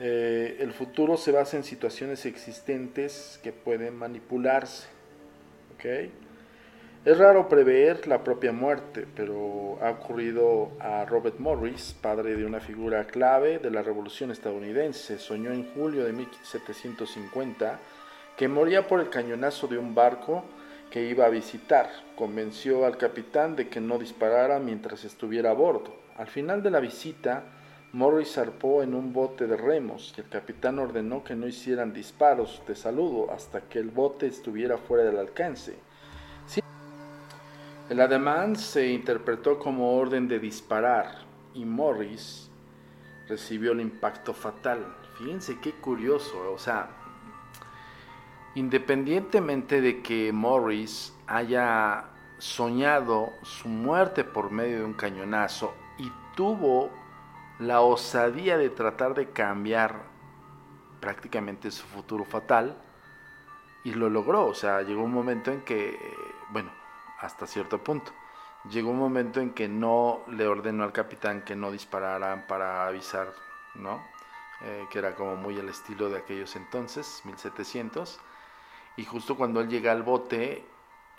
Eh, 0.00 0.56
el 0.60 0.72
futuro 0.72 1.16
se 1.16 1.32
basa 1.32 1.56
en 1.56 1.64
situaciones 1.64 2.26
existentes 2.26 3.38
que 3.42 3.52
pueden 3.52 3.96
manipularse. 3.96 4.88
Es 7.04 7.18
raro 7.18 7.46
prever 7.46 8.06
la 8.06 8.24
propia 8.24 8.50
muerte, 8.52 9.06
pero 9.14 9.78
ha 9.82 9.90
ocurrido 9.90 10.70
a 10.80 11.04
Robert 11.04 11.38
Morris, 11.38 11.94
padre 12.00 12.34
de 12.36 12.46
una 12.46 12.60
figura 12.60 13.04
clave 13.06 13.58
de 13.58 13.70
la 13.70 13.82
Revolución 13.82 14.30
estadounidense. 14.30 15.18
Soñó 15.18 15.52
en 15.52 15.70
julio 15.74 16.04
de 16.04 16.14
1750 16.14 17.78
que 18.38 18.48
moría 18.48 18.88
por 18.88 19.00
el 19.00 19.10
cañonazo 19.10 19.66
de 19.66 19.76
un 19.76 19.94
barco 19.94 20.44
que 20.90 21.04
iba 21.04 21.26
a 21.26 21.28
visitar. 21.28 21.90
Convenció 22.16 22.86
al 22.86 22.96
capitán 22.96 23.54
de 23.54 23.68
que 23.68 23.80
no 23.82 23.98
disparara 23.98 24.58
mientras 24.58 25.04
estuviera 25.04 25.50
a 25.50 25.54
bordo. 25.54 25.94
Al 26.16 26.28
final 26.28 26.62
de 26.62 26.70
la 26.70 26.80
visita, 26.80 27.42
Morris 27.94 28.32
zarpó 28.32 28.82
en 28.82 28.92
un 28.92 29.12
bote 29.12 29.46
de 29.46 29.56
remos 29.56 30.12
y 30.16 30.20
el 30.20 30.28
capitán 30.28 30.80
ordenó 30.80 31.22
que 31.22 31.36
no 31.36 31.46
hicieran 31.46 31.92
disparos 31.92 32.60
de 32.66 32.74
saludo 32.74 33.30
hasta 33.30 33.60
que 33.60 33.78
el 33.78 33.90
bote 33.90 34.26
estuviera 34.26 34.78
fuera 34.78 35.04
del 35.04 35.16
alcance. 35.16 35.78
El 37.88 38.00
ademán 38.00 38.56
se 38.56 38.88
interpretó 38.88 39.60
como 39.60 39.96
orden 39.96 40.26
de 40.26 40.40
disparar 40.40 41.18
y 41.54 41.64
Morris 41.64 42.50
recibió 43.28 43.70
el 43.70 43.80
impacto 43.80 44.34
fatal. 44.34 44.84
Fíjense 45.18 45.60
qué 45.60 45.70
curioso, 45.70 46.52
o 46.52 46.58
sea, 46.58 46.88
independientemente 48.56 49.80
de 49.80 50.02
que 50.02 50.32
Morris 50.32 51.14
haya 51.28 52.06
soñado 52.38 53.30
su 53.42 53.68
muerte 53.68 54.24
por 54.24 54.50
medio 54.50 54.78
de 54.78 54.84
un 54.84 54.94
cañonazo 54.94 55.72
y 55.96 56.10
tuvo 56.34 57.03
la 57.58 57.80
osadía 57.80 58.58
de 58.58 58.70
tratar 58.70 59.14
de 59.14 59.30
cambiar 59.30 60.02
prácticamente 61.00 61.70
su 61.70 61.86
futuro 61.86 62.24
fatal 62.24 62.76
y 63.84 63.92
lo 63.92 64.08
logró, 64.08 64.46
o 64.46 64.54
sea, 64.54 64.82
llegó 64.82 65.04
un 65.04 65.12
momento 65.12 65.52
en 65.52 65.60
que, 65.60 65.98
bueno, 66.50 66.70
hasta 67.20 67.46
cierto 67.46 67.82
punto. 67.82 68.12
Llegó 68.70 68.90
un 68.90 68.98
momento 68.98 69.40
en 69.40 69.52
que 69.52 69.68
no 69.68 70.22
le 70.28 70.46
ordenó 70.46 70.84
al 70.84 70.92
capitán 70.92 71.42
que 71.42 71.54
no 71.54 71.70
dispararan 71.70 72.46
para 72.46 72.86
avisar, 72.86 73.32
¿no? 73.74 74.02
Eh, 74.62 74.86
que 74.90 74.98
era 74.98 75.14
como 75.14 75.36
muy 75.36 75.58
el 75.58 75.68
estilo 75.68 76.08
de 76.08 76.18
aquellos 76.18 76.56
entonces, 76.56 77.20
1700. 77.24 78.18
Y 78.96 79.04
justo 79.04 79.36
cuando 79.36 79.60
él 79.60 79.68
llega 79.68 79.92
al 79.92 80.02
bote, 80.02 80.64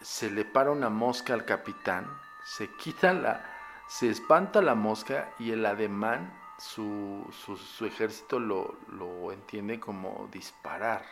se 0.01 0.31
le 0.31 0.43
para 0.43 0.71
una 0.71 0.89
mosca 0.89 1.35
al 1.35 1.45
capitán, 1.45 2.07
se 2.43 2.67
quita 2.77 3.13
la, 3.13 3.54
se 3.87 4.09
espanta 4.09 4.61
la 4.61 4.75
mosca 4.75 5.33
y 5.39 5.51
el 5.51 5.65
ademán, 5.65 6.33
su, 6.57 7.25
su, 7.31 7.85
ejército 7.85 8.39
lo, 8.39 9.31
entiende 9.31 9.79
como 9.79 10.27
disparar. 10.31 11.03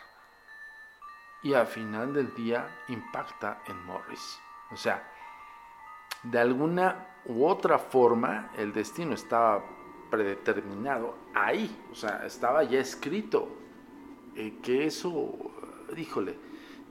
Y 1.42 1.54
al 1.54 1.66
final 1.66 2.14
del 2.14 2.34
día 2.34 2.66
impacta 2.88 3.62
en 3.66 3.84
Morris. 3.84 4.40
O 4.72 4.76
sea, 4.76 5.06
de 6.22 6.38
alguna 6.38 7.06
u 7.26 7.44
otra 7.44 7.78
forma 7.78 8.50
el 8.56 8.72
destino 8.72 9.14
estaba 9.14 9.62
predeterminado 10.10 11.16
ahí, 11.34 11.84
o 11.92 11.94
sea, 11.94 12.24
estaba 12.24 12.64
ya 12.64 12.80
escrito. 12.80 13.48
Eh, 14.36 14.58
que 14.62 14.86
eso, 14.86 15.52
díjole, 15.94 16.36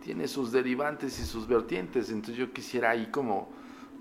tiene 0.02 0.28
sus 0.28 0.52
derivantes 0.52 1.20
y 1.20 1.26
sus 1.26 1.48
vertientes, 1.48 2.10
entonces 2.10 2.38
yo 2.38 2.54
quisiera 2.54 2.92
ahí 2.92 3.08
como 3.08 3.50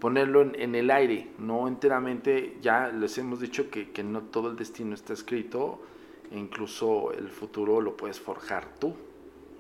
ponerlo 0.03 0.43
en, 0.43 0.75
el 0.75 0.91
aire, 0.91 1.29
no 1.39 1.69
enteramente, 1.69 2.57
ya 2.61 2.89
les 2.89 3.17
hemos 3.19 3.39
dicho 3.39 3.71
que, 3.71 4.03
no 4.03 4.23
todo 4.23 4.51
el 4.51 4.57
destino 4.57 4.97
está 4.97 5.13
escrito, 5.13 5.81
e 6.29 6.37
incluso 6.37 7.13
el 7.13 7.29
futuro 7.29 7.81
lo 7.81 7.97
puedes 7.97 8.19
forjar 8.19 8.67
tú, 8.81 8.97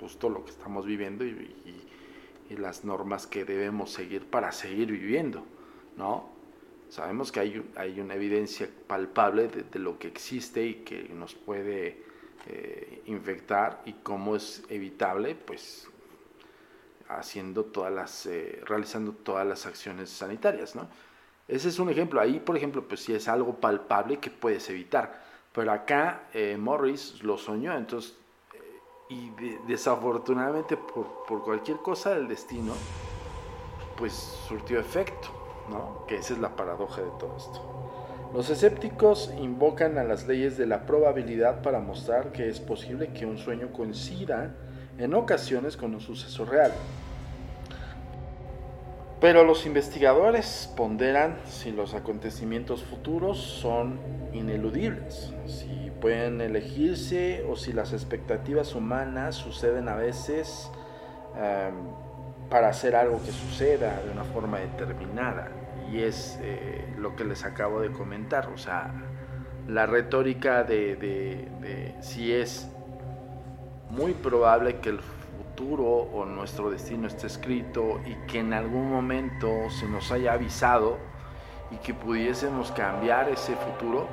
justo 0.00 0.28
lo 0.28 0.44
que 0.44 0.50
estamos 0.50 0.84
viviendo 0.84 1.24
y 1.24 1.46
las 2.58 2.84
normas 2.84 3.28
que 3.28 3.44
debemos 3.44 3.92
seguir 3.92 4.24
para 4.26 4.50
seguir 4.50 4.90
viviendo, 4.90 5.44
¿no? 5.96 6.28
Sabemos 6.88 7.30
que 7.30 7.38
hay, 7.38 7.70
hay 7.76 8.00
una 8.00 8.16
evidencia 8.16 8.68
palpable 8.88 9.46
de, 9.46 9.78
lo 9.78 9.96
que 9.96 10.08
existe 10.08 10.66
y 10.66 10.74
que 10.74 11.08
nos 11.14 11.34
puede 11.34 12.02
eh, 12.48 13.02
infectar 13.06 13.80
y 13.86 13.92
cómo 13.92 14.34
es 14.34 14.64
evitable, 14.68 15.36
pues 15.36 15.88
haciendo 17.18 17.64
todas 17.64 17.92
las, 17.92 18.26
eh, 18.26 18.60
realizando 18.64 19.12
todas 19.12 19.46
las 19.46 19.66
acciones 19.66 20.10
sanitarias, 20.10 20.74
¿no? 20.74 20.88
Ese 21.48 21.68
es 21.68 21.78
un 21.78 21.90
ejemplo. 21.90 22.20
Ahí, 22.20 22.40
por 22.40 22.56
ejemplo, 22.56 22.86
pues 22.86 23.00
si 23.00 23.14
es 23.14 23.28
algo 23.28 23.54
palpable 23.56 24.18
que 24.18 24.30
puedes 24.30 24.68
evitar. 24.70 25.22
Pero 25.52 25.72
acá 25.72 26.28
eh, 26.32 26.56
Morris 26.58 27.22
lo 27.22 27.36
soñó, 27.36 27.76
entonces, 27.76 28.14
eh, 28.54 28.80
y 29.10 29.32
desafortunadamente 29.66 30.76
por, 30.76 31.24
por, 31.26 31.42
cualquier 31.42 31.78
cosa 31.78 32.14
del 32.14 32.26
destino, 32.26 32.72
pues 33.96 34.12
surtió 34.12 34.80
efecto, 34.80 35.28
¿no? 35.68 36.06
Que 36.06 36.16
esa 36.16 36.32
es 36.32 36.38
la 36.38 36.56
paradoja 36.56 37.02
de 37.02 37.10
todo 37.18 37.36
esto. 37.36 37.82
Los 38.32 38.48
escépticos 38.48 39.30
invocan 39.38 39.98
a 39.98 40.04
las 40.04 40.26
leyes 40.26 40.56
de 40.56 40.66
la 40.66 40.86
probabilidad 40.86 41.60
para 41.60 41.80
mostrar 41.80 42.32
que 42.32 42.48
es 42.48 42.60
posible 42.60 43.12
que 43.12 43.26
un 43.26 43.36
sueño 43.36 43.74
coincida 43.74 44.56
en 44.98 45.14
ocasiones 45.14 45.76
con 45.76 45.94
un 45.94 46.00
suceso 46.00 46.44
real. 46.44 46.72
Pero 49.20 49.44
los 49.44 49.66
investigadores 49.66 50.72
ponderan 50.76 51.36
si 51.46 51.70
los 51.70 51.94
acontecimientos 51.94 52.82
futuros 52.82 53.38
son 53.38 54.00
ineludibles, 54.32 55.32
si 55.46 55.92
pueden 56.00 56.40
elegirse 56.40 57.44
o 57.48 57.54
si 57.54 57.72
las 57.72 57.92
expectativas 57.92 58.74
humanas 58.74 59.36
suceden 59.36 59.88
a 59.88 59.94
veces 59.94 60.68
em, 61.36 61.72
para 62.50 62.68
hacer 62.70 62.96
algo 62.96 63.22
que 63.24 63.30
suceda 63.30 64.02
de 64.02 64.10
una 64.10 64.24
forma 64.24 64.58
determinada. 64.58 65.52
Y 65.92 66.00
es 66.00 66.40
eh, 66.42 66.92
lo 66.98 67.14
que 67.14 67.24
les 67.24 67.44
acabo 67.44 67.80
de 67.80 67.92
comentar, 67.92 68.48
o 68.48 68.58
sea, 68.58 68.92
la 69.68 69.86
retórica 69.86 70.64
de, 70.64 70.96
de 70.96 71.94
si 72.00 72.32
es 72.32 72.71
muy 73.92 74.14
probable 74.14 74.80
que 74.80 74.88
el 74.90 75.00
o 75.78 76.24
nuestro 76.24 76.70
destino 76.70 77.06
esté 77.06 77.28
escrito 77.28 78.00
y 78.04 78.14
que 78.26 78.40
en 78.40 78.52
algún 78.52 78.90
momento 78.90 79.46
se 79.70 79.86
nos 79.86 80.10
haya 80.10 80.32
avisado 80.32 80.98
y 81.70 81.76
que 81.76 81.94
pudiésemos 81.94 82.72
cambiar 82.72 83.28
ese 83.28 83.54
futuro. 83.54 84.08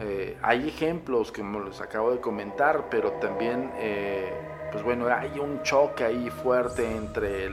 Eh, 0.00 0.38
hay 0.42 0.68
ejemplos 0.68 1.30
que 1.30 1.42
los 1.42 1.80
acabo 1.80 2.10
de 2.10 2.20
comentar, 2.20 2.88
pero 2.88 3.12
también, 3.12 3.70
eh, 3.76 4.32
pues 4.72 4.82
bueno, 4.82 5.06
hay 5.08 5.38
un 5.38 5.62
choque 5.62 6.04
ahí 6.04 6.30
fuerte 6.30 6.96
entre 6.96 7.50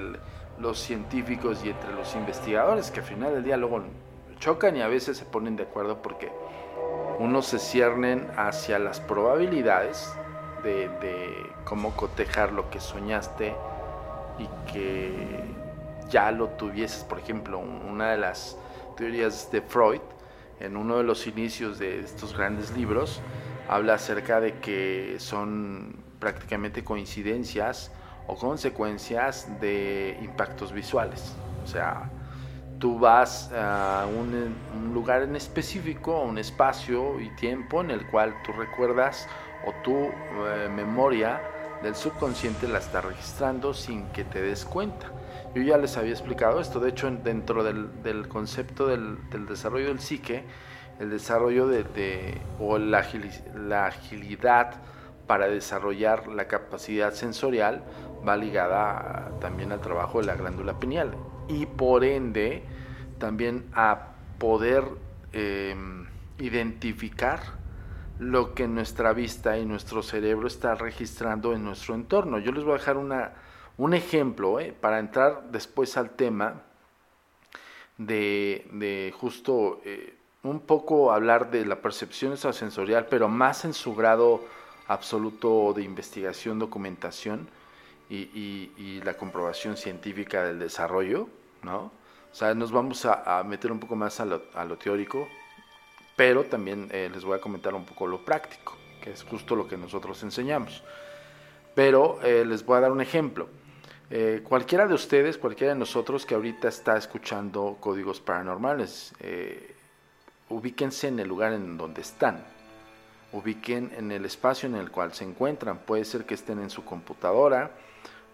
los 0.59 0.79
científicos 0.79 1.65
y 1.65 1.69
entre 1.69 1.93
los 1.93 2.15
investigadores 2.15 2.91
que 2.91 3.01
al 3.01 3.05
final 3.05 3.33
del 3.33 3.43
día 3.43 3.57
luego 3.57 3.83
chocan 4.39 4.77
y 4.77 4.81
a 4.81 4.87
veces 4.87 5.17
se 5.17 5.25
ponen 5.25 5.55
de 5.55 5.63
acuerdo 5.63 6.01
porque 6.01 6.31
unos 7.19 7.47
se 7.47 7.59
ciernen 7.59 8.29
hacia 8.37 8.79
las 8.79 8.99
probabilidades 8.99 10.13
de, 10.63 11.54
cómo 11.65 11.95
cotejar 11.95 12.53
lo 12.53 12.69
que 12.69 12.79
soñaste 12.79 13.55
y 14.39 14.71
que 14.71 15.43
ya 16.09 16.31
lo 16.31 16.49
tuvieses. 16.49 17.03
Por 17.03 17.19
ejemplo, 17.19 17.59
una 17.59 18.11
de 18.11 18.17
las 18.17 18.57
teorías 18.95 19.51
de 19.51 19.61
Freud, 19.61 20.01
en 20.59 20.77
uno 20.77 20.97
de 20.97 21.03
los 21.03 21.27
inicios 21.27 21.79
de 21.79 21.99
estos 21.99 22.37
grandes 22.37 22.71
libros, 22.77 23.19
habla 23.67 23.95
acerca 23.95 24.39
de 24.39 24.59
que 24.59 25.15
son 25.17 25.97
prácticamente 26.19 26.83
coincidencias 26.83 27.91
o 28.27 28.35
consecuencias 28.35 29.47
de 29.59 30.17
impactos 30.21 30.71
visuales. 30.71 31.35
O 31.63 31.67
sea, 31.67 32.09
tú 32.79 32.99
vas 32.99 33.51
a 33.51 34.05
un, 34.07 34.55
un, 34.77 34.93
lugar 34.93 35.23
en 35.23 35.35
específico, 35.35 36.21
un 36.21 36.37
espacio 36.37 37.19
y 37.19 37.29
tiempo 37.35 37.81
en 37.81 37.91
el 37.91 38.07
cual 38.07 38.35
tú 38.43 38.51
recuerdas 38.53 39.27
o 39.65 39.73
tu 39.83 39.95
eh, 39.95 40.69
memoria 40.73 41.41
del 41.85 41.95
subconsciente 41.95 42.67
la 42.67 42.79
está 42.79 42.99
registrando 43.01 43.75
sin 43.75 44.07
que 44.07 44.23
te 44.23 44.41
des 44.41 44.65
cuenta. 44.65 45.11
Yo 45.53 45.61
ya 45.61 45.77
les 45.77 45.95
había 45.97 46.13
explicado 46.13 46.59
esto, 46.59 46.79
de 46.79 46.89
hecho 46.89 47.11
dentro 47.11 47.63
del, 47.63 48.27
concepto 48.27 48.87
del, 48.87 49.19
desarrollo 49.47 49.89
del 49.89 49.99
psique, 49.99 50.43
el 50.99 51.11
desarrollo 51.11 51.67
de, 51.67 52.41
o 52.59 52.79
la, 52.79 53.05
agilidad 53.85 54.81
para 55.27 55.47
desarrollar 55.47 56.27
la 56.27 56.47
capacidad 56.47 57.13
sensorial 57.13 57.83
va 58.27 58.35
ligada 58.35 59.31
también 59.39 59.71
al 59.71 59.79
trabajo 59.79 60.19
de 60.19 60.25
la 60.25 60.35
glándula 60.35 60.79
pineal 60.79 61.11
y 61.47 61.67
por 61.67 62.03
ende 62.03 62.63
también 63.19 63.65
a 63.75 64.13
poder 64.39 64.85
em, 65.33 66.07
identificar 66.39 67.41
lo 68.19 68.53
que 68.53 68.67
nuestra 68.67 69.13
vista 69.13 69.57
y 69.57 69.65
nuestro 69.65 70.01
cerebro 70.01 70.47
está 70.47 70.75
registrando 70.75 71.53
en 71.53 71.63
nuestro 71.63 71.95
entorno. 71.95 72.39
Yo 72.39 72.51
les 72.51 72.63
voy 72.63 72.75
a 72.75 72.77
dejar 72.77 72.97
una, 72.97 73.33
un 73.77 73.93
ejemplo 73.93 74.59
¿eh? 74.59 74.73
para 74.79 74.99
entrar 74.99 75.51
después 75.51 75.97
al 75.97 76.11
tema 76.11 76.61
de, 77.97 79.13
justo 79.19 79.81
eh, 79.83 80.15
un 80.43 80.61
poco 80.61 81.11
hablar 81.11 81.51
de 81.51 81.65
la 81.65 81.81
percepción 81.81 82.31
extrasensorial, 82.31 83.07
pero 83.09 83.27
más 83.27 83.65
en 83.65 83.73
su 83.73 83.95
grado 83.95 84.41
absoluto 84.87 85.73
de 85.73 85.83
investigación, 85.83 86.59
documentación 86.59 87.47
y, 88.09 89.01
la 89.03 89.15
comprobación 89.15 89.77
científica 89.77 90.43
del 90.43 90.57
desarrollo, 90.57 91.27
¿no? 91.63 91.91
O 92.31 92.35
sea, 92.37 92.53
nos 92.53 92.71
vamos 92.71 93.05
a, 93.05 93.43
meter 93.43 93.71
un 93.71 93.79
poco 93.79 93.95
más 93.95 94.19
a 94.19 94.25
lo 94.25 94.77
teórico, 94.77 95.27
pero 96.15 96.45
también 96.45 96.89
eh, 96.91 97.09
les 97.13 97.25
voy 97.25 97.37
a 97.37 97.41
comentar 97.41 97.73
un 97.73 97.85
poco 97.85 98.07
lo 98.07 98.23
práctico, 98.23 98.75
que 99.01 99.11
es 99.11 99.23
justo 99.23 99.55
lo 99.55 99.67
que 99.67 99.77
nosotros 99.77 100.21
enseñamos. 100.23 100.83
Pero 101.73 102.21
eh, 102.23 102.45
les 102.45 102.65
voy 102.65 102.77
a 102.77 102.81
dar 102.81 102.91
un 102.91 103.01
ejemplo. 103.01 103.49
Eh, 104.09 104.41
cualquiera 104.43 104.87
de 104.87 104.93
ustedes, 104.93 105.37
cualquiera 105.37 105.73
de 105.73 105.79
nosotros 105.79 106.25
que 106.25 106.35
ahorita 106.35 106.67
está 106.67 106.95
escuchando 106.95 107.77
códigos 107.79 108.21
paranormales, 108.21 109.13
ubíquense 110.47 111.07
en 111.07 111.19
el 111.19 111.27
lugar 111.27 111.53
en 111.53 111.75
donde 111.75 112.01
están, 112.01 112.45
ubiquen 113.33 113.91
en 113.97 114.11
el 114.11 114.25
espacio 114.25 114.69
en 114.69 114.75
el 114.75 114.91
cual 114.91 115.13
se 115.13 115.25
encuentran. 115.25 115.79
Puede 115.79 116.05
ser 116.05 116.25
que 116.25 116.35
estén 116.35 116.59
en 116.59 116.69
su 116.69 116.85
computadora, 116.85 117.71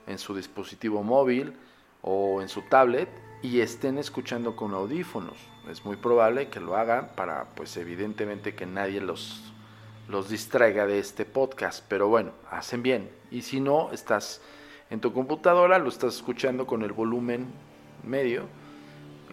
en 0.08 0.20
su 0.20 0.36
dispositivo 0.36 1.04
móvil 1.04 1.54
o 2.02 2.42
en 2.42 2.50
su 2.50 2.64
tablet 2.64 3.10
y 3.42 3.62
estén 3.62 3.98
escuchando 3.98 4.56
con 4.56 4.74
audífonos. 4.74 5.51
Es 5.70 5.86
muy 5.86 5.96
probable 5.96 6.50
que 6.50 6.60
lo 6.60 6.76
hagan 6.76 7.10
para, 7.16 7.46
pues 7.56 7.78
evidentemente 7.78 8.56
que 8.56 8.66
nadie 8.66 9.00
los, 9.00 9.42
los 10.08 10.30
distraiga 10.30 10.88
de 10.88 11.00
este 11.00 11.26
podcast. 11.26 11.84
Pero 11.88 12.08
bueno, 12.08 12.32
hacen 12.50 12.82
bien. 12.82 13.10
Y 13.30 13.44
si 13.44 13.60
no, 13.60 13.92
estás 13.92 14.42
en 14.90 15.00
tu 15.00 15.14
computadora, 15.14 15.78
lo 15.78 15.90
estás 15.90 16.16
escuchando 16.16 16.66
con 16.66 16.82
el 16.82 16.92
volumen 16.92 17.48
medio, 18.04 18.48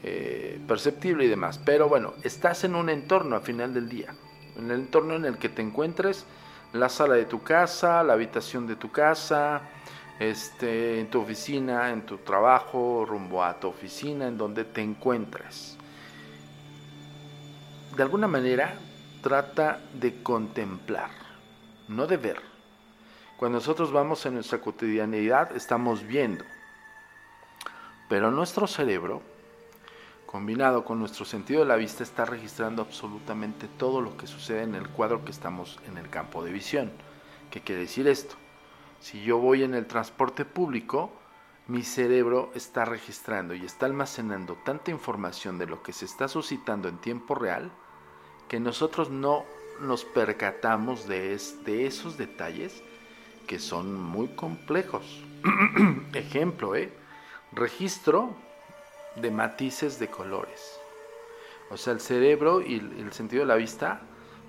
eh, 0.03 0.61
perceptible 0.69 1.25
y 1.25 1.29
demás. 1.29 1.59
Pero 1.65 1.89
bueno, 1.89 2.13
estás 2.23 2.63
en 2.65 2.75
un 2.75 2.91
entorno 2.91 3.37
a 3.37 3.41
final 3.41 3.73
del 3.73 3.89
día. 3.89 4.15
En 4.57 4.71
el 4.71 4.81
entorno 4.81 5.15
en 5.15 5.25
el 5.25 5.39
que 5.39 5.49
te 5.49 5.63
encuentres, 5.63 6.27
la 6.73 6.91
sala 6.91 7.15
de 7.15 7.25
tu 7.25 7.43
casa, 7.43 8.03
la 8.03 8.13
habitación 8.13 8.67
de 8.67 8.77
tu 8.77 8.91
casa, 8.91 9.63
este, 10.21 11.01
en 11.01 11.09
tu 11.09 11.23
oficina, 11.23 11.91
en 11.91 12.03
tu 12.03 12.19
trabajo, 12.19 13.07
rumbo 13.07 13.43
a 13.43 13.59
tu 13.59 13.69
oficina, 13.69 14.29
en 14.29 14.37
donde 14.37 14.65
te 14.65 14.83
encuentres. 14.83 15.78
De 17.99 18.05
alguna 18.05 18.29
manera, 18.29 18.79
trata 19.23 19.81
de 19.93 20.23
contemplar, 20.23 21.11
no 21.89 22.07
de 22.07 22.17
ver. 22.17 22.41
Cuando 23.37 23.59
nosotros 23.59 23.91
vamos 23.91 24.25
en 24.25 24.35
nuestra 24.35 24.61
cotidianidad, 24.61 25.57
estamos 25.57 26.05
viendo. 26.05 26.45
Pero 28.09 28.31
nuestro 28.31 28.69
cerebro, 28.69 29.21
combinado 30.27 30.85
con 30.85 31.01
nuestro 31.01 31.25
sentido 31.25 31.59
de 31.59 31.67
la 31.67 31.75
vista, 31.75 32.05
está 32.05 32.25
registrando 32.25 32.83
absolutamente 32.83 33.67
todo 33.67 34.01
lo 34.01 34.17
que 34.17 34.29
sucede 34.29 34.63
en 34.63 34.77
el 34.77 34.89
cuadro 34.91 35.25
que 35.25 35.33
estamos 35.33 35.81
en 35.89 35.99
el 35.99 36.09
campo 36.09 36.45
de 36.45 36.53
visión. 36.53 36.93
¿Qué 37.51 37.63
quiere 37.63 37.81
decir 37.81 38.07
esto? 38.07 38.37
Si 39.01 39.25
yo 39.25 39.39
voy 39.39 39.65
en 39.65 39.75
el 39.75 39.89
transporte 39.89 40.45
público, 40.45 41.11
mi 41.67 41.83
cerebro 41.83 42.53
está 42.55 42.85
registrando 42.85 43.55
y 43.57 43.65
está 43.65 43.87
almacenando 43.87 44.55
tanta 44.65 44.93
información 44.93 45.59
de 45.59 45.67
lo 45.67 45.83
que 45.83 45.93
se 45.93 46.05
está 46.05 46.29
suscitando 46.29 46.89
en 46.89 46.99
tiempo 46.99 47.35
real 47.35 47.73
que 48.49 48.61
nosotros 48.61 49.11
no 49.11 49.45
nos 49.81 50.05
percatamos 50.05 51.07
de, 51.07 51.35
esos 51.35 52.17
detalles 52.17 52.83
que 53.47 53.59
son 53.59 53.95
muy 53.95 54.29
complejos. 54.29 55.23
Ejemplo, 56.15 56.75
¿eh? 56.75 56.93
registro 57.53 58.35
de 59.17 59.31
matices 59.31 59.99
de 59.99 60.09
colores. 60.09 60.79
O 61.71 61.77
sea, 61.77 61.93
el 61.93 62.01
cerebro 62.01 62.63
y 62.63 62.77
el 62.77 63.13
sentido 63.13 63.43
de 63.43 63.49
la 63.49 63.57
vista 63.57 64.01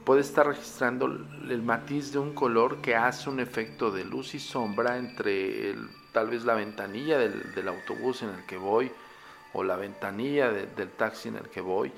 puede 0.05 0.21
estar 0.21 0.47
registrando 0.47 1.05
el 1.05 1.61
matiz 1.61 2.11
de 2.13 2.19
un 2.19 2.33
color 2.33 2.81
que 2.81 2.95
hace 2.95 3.29
un 3.29 3.39
efecto 3.39 3.91
de 3.91 4.05
luz 4.05 4.33
y 4.33 4.39
sombra 4.39 4.97
entre 4.97 5.75
tal 6.13 6.29
vez 6.29 6.45
la 6.45 6.55
ventanilla 6.55 7.17
del, 7.17 7.67
autobús 7.67 8.23
en 8.23 8.29
el 8.29 8.45
que 8.45 8.57
voy 8.57 8.91
o 9.53 9.63
la 9.63 9.75
ventanilla 9.75 10.49
del 10.49 10.89
taxi 10.91 11.29
en 11.29 11.35
el 11.35 11.49
que 11.49 11.61
voy 11.61 11.91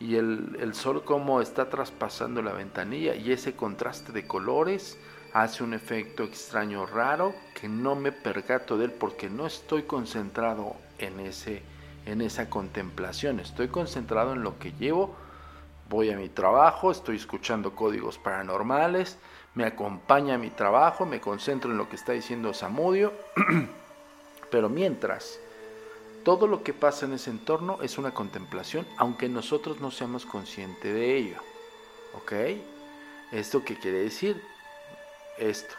y 0.00 0.16
el, 0.16 0.74
sol 0.74 1.04
como 1.04 1.40
está 1.40 1.70
traspasando 1.70 2.42
la 2.42 2.52
ventanilla 2.52 3.14
y 3.14 3.32
ese 3.32 3.54
contraste 3.54 4.12
de 4.12 4.26
colores 4.26 4.98
hace 5.32 5.64
un 5.64 5.74
efecto 5.74 6.24
extraño 6.24 6.86
raro 6.86 7.34
que 7.54 7.68
no 7.68 7.94
me 7.94 8.12
percato 8.12 8.76
de 8.76 8.86
él 8.86 8.92
porque 8.92 9.30
no 9.30 9.46
estoy 9.46 9.82
concentrado 9.84 10.76
en 10.98 11.20
ese 11.20 11.62
en 12.06 12.20
esa 12.20 12.50
contemplación. 12.50 13.40
Estoy 13.40 13.68
concentrado 13.68 14.32
en 14.32 14.42
lo 14.42 14.58
que 14.58 14.72
llevo, 14.72 15.14
voy 15.88 16.10
a 16.10 16.16
mi 16.16 16.28
trabajo, 16.28 16.90
estoy 16.90 17.16
escuchando 17.16 17.74
códigos 17.74 18.18
paranormales, 18.18 19.18
me 19.54 19.64
acompaña 19.64 20.38
mi 20.38 20.50
trabajo, 20.50 21.06
me 21.06 21.20
concentro 21.20 21.70
en 21.70 21.78
lo 21.78 21.88
que 21.88 21.96
está 21.96 22.12
diciendo 22.12 22.52
Samudio, 22.54 23.12
pero 24.50 24.68
mientras, 24.68 25.38
todo 26.24 26.46
lo 26.46 26.62
que 26.62 26.72
pasa 26.72 27.04
en 27.06 27.12
ese 27.12 27.30
entorno 27.30 27.78
es 27.82 27.98
una 27.98 28.12
contemplación, 28.12 28.86
aunque 28.96 29.28
nosotros 29.28 29.80
no 29.80 29.90
seamos 29.90 30.24
conscientes 30.24 30.92
de 30.92 31.16
ello. 31.16 31.36
¿Ok? 32.14 32.32
¿Esto 33.30 33.64
qué 33.64 33.76
quiere 33.78 33.98
decir? 33.98 34.42
Esto, 35.38 35.74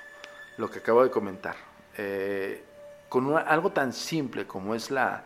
lo 0.57 0.69
que 0.69 0.79
acabo 0.79 1.03
de 1.03 1.09
comentar. 1.09 1.55
Eh, 1.97 2.63
con 3.09 3.35
algo 3.37 3.71
tan 3.71 3.91
simple 3.91 4.45
como 4.45 4.75
es 4.75 4.91
la, 4.91 5.23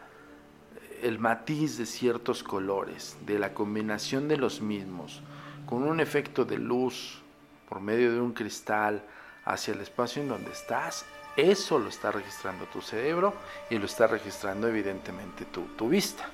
el 1.02 1.20
matiz 1.20 1.78
de 1.78 1.86
ciertos 1.86 2.42
colores, 2.44 3.18
de 3.26 3.40
la 3.40 3.54
combinación 3.54 4.28
de 4.28 4.38
los 4.38 4.62
mismos, 4.62 5.22
con 5.66 5.84
un 5.84 6.00
efecto 6.00 6.46
de 6.46 6.58
luz 6.58 7.22
por 7.68 7.82
medio 7.82 8.14
de 8.14 8.22
un 8.22 8.34
cristal 8.34 9.04
hacia 9.46 9.74
el 9.74 9.82
espacio 9.82 10.22
en 10.22 10.30
donde 10.30 10.52
estás, 10.52 11.06
eso 11.36 11.80
lo 11.80 11.90
está 11.90 12.12
registrando 12.12 12.66
tu 12.66 12.82
cerebro 12.82 13.34
y 13.70 13.78
lo 13.78 13.86
está 13.86 14.08
registrando 14.08 14.68
evidentemente 14.68 15.46
tu, 15.46 15.90
vista. 15.90 16.30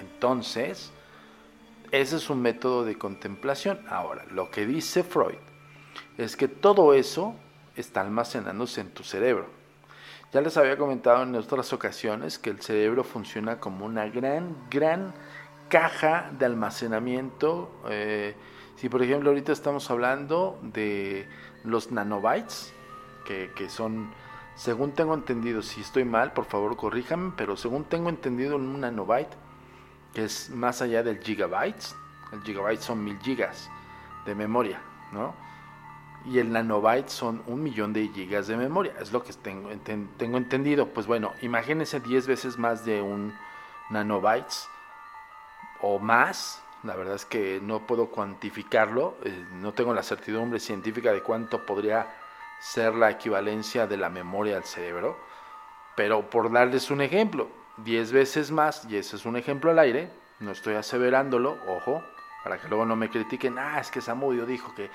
Entonces, 0.00 0.92
ese 1.90 2.16
es 2.16 2.30
un 2.30 2.42
método 2.42 2.84
de 2.84 2.96
contemplación. 2.96 3.84
Ahora, 3.88 4.24
lo 4.30 4.50
que 4.50 4.66
dice 4.66 5.02
Freud 5.02 5.38
es 6.16 6.36
que 6.36 6.48
todo 6.48 6.94
eso 6.94 7.34
está 7.76 8.00
almacenándose 8.00 8.80
en 8.80 8.90
tu 8.90 9.02
cerebro. 9.02 9.46
Ya 10.32 10.40
les 10.40 10.56
había 10.56 10.76
comentado 10.76 11.22
en 11.22 11.34
otras 11.34 11.72
ocasiones 11.72 12.38
que 12.38 12.50
el 12.50 12.60
cerebro 12.60 13.02
funciona 13.02 13.58
como 13.58 13.86
una 13.86 14.06
gran, 14.08 14.56
gran 14.70 15.14
caja 15.68 16.30
de 16.38 16.44
almacenamiento. 16.44 17.70
Eh, 17.88 18.34
si 18.76 18.88
por 18.88 19.02
ejemplo 19.02 19.30
ahorita 19.30 19.52
estamos 19.52 19.90
hablando 19.90 20.58
de 20.62 21.26
los 21.64 21.90
nanobytes, 21.90 22.74
que, 23.28 23.68
son, 23.68 24.10
según 24.54 24.92
tengo 24.92 25.14
entendido, 25.14 25.62
si 25.62 25.80
estoy 25.82 26.04
mal, 26.04 26.32
por 26.32 26.46
favor 26.46 26.76
corríjame, 26.76 27.32
pero 27.36 27.56
según 27.56 27.84
tengo 27.84 28.08
entendido 28.08 28.56
un 28.56 28.80
nanobyte, 28.80 29.36
que 30.14 30.24
es 30.24 30.50
más 30.50 30.80
allá 30.80 31.02
del 31.02 31.20
gigabytes, 31.20 31.94
el 32.32 32.42
gigabyte 32.42 32.80
son 32.80 33.04
mil 33.04 33.18
gigas 33.20 33.70
de 34.24 34.34
memoria, 34.34 34.80
¿no? 35.12 35.34
y 36.24 36.38
el 36.38 36.52
nanobyte 36.52 37.08
son 37.08 37.42
un 37.46 37.62
millón 37.62 37.92
de 37.92 38.08
gigas 38.08 38.46
de 38.48 38.56
memoria. 38.56 38.92
Es 39.00 39.12
lo 39.12 39.22
que 39.22 39.32
tengo, 39.32 39.70
tengo 40.16 40.36
entendido. 40.36 40.88
Pues 40.88 41.06
bueno, 41.06 41.32
imagínense 41.42 42.00
10 42.00 42.26
veces 42.26 42.58
más 42.58 42.84
de 42.84 43.00
un 43.00 43.34
nanobytes 43.90 44.68
o 45.80 45.98
más. 45.98 46.62
La 46.82 46.94
verdad 46.96 47.14
es 47.14 47.24
que 47.24 47.60
no 47.62 47.86
puedo 47.86 48.08
cuantificarlo. 48.08 49.16
Eh, 49.24 49.46
no 49.54 49.72
tengo 49.72 49.94
la 49.94 50.02
certidumbre 50.02 50.60
científica 50.60 51.12
de 51.12 51.22
cuánto 51.22 51.64
podría 51.64 52.08
ser 52.58 52.94
la 52.94 53.10
equivalencia 53.10 53.86
de 53.86 53.96
la 53.96 54.08
memoria 54.08 54.56
al 54.56 54.64
cerebro. 54.64 55.18
Pero 55.96 56.30
por 56.30 56.50
darles 56.52 56.90
un 56.90 57.00
ejemplo, 57.00 57.48
10 57.78 58.12
veces 58.12 58.50
más, 58.50 58.86
y 58.88 58.96
ese 58.96 59.16
es 59.16 59.24
un 59.24 59.36
ejemplo 59.36 59.70
al 59.70 59.78
aire, 59.78 60.10
no 60.40 60.52
estoy 60.52 60.74
aseverándolo, 60.74 61.58
ojo, 61.66 62.02
para 62.44 62.58
que 62.58 62.68
luego 62.68 62.86
no 62.86 62.96
me 62.96 63.10
critiquen, 63.10 63.58
ah, 63.58 63.80
es 63.80 63.90
que 63.90 64.00
Samudio 64.00 64.46
dijo 64.46 64.74
que 64.74 64.90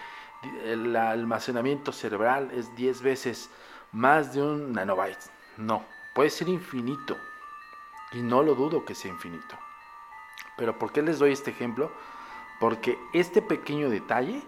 el 0.63 0.95
almacenamiento 0.95 1.91
cerebral 1.91 2.51
es 2.51 2.73
10 2.75 3.01
veces 3.01 3.49
más 3.91 4.33
de 4.33 4.41
un 4.41 4.73
nanobyte. 4.73 5.29
No, 5.57 5.85
puede 6.13 6.29
ser 6.29 6.49
infinito. 6.49 7.17
Y 8.11 8.21
no 8.21 8.43
lo 8.43 8.55
dudo 8.55 8.85
que 8.85 8.95
sea 8.95 9.11
infinito. 9.11 9.57
Pero 10.57 10.77
¿por 10.77 10.91
qué 10.91 11.01
les 11.01 11.19
doy 11.19 11.31
este 11.31 11.51
ejemplo? 11.51 11.91
Porque 12.59 12.97
este 13.13 13.41
pequeño 13.41 13.89
detalle, 13.89 14.41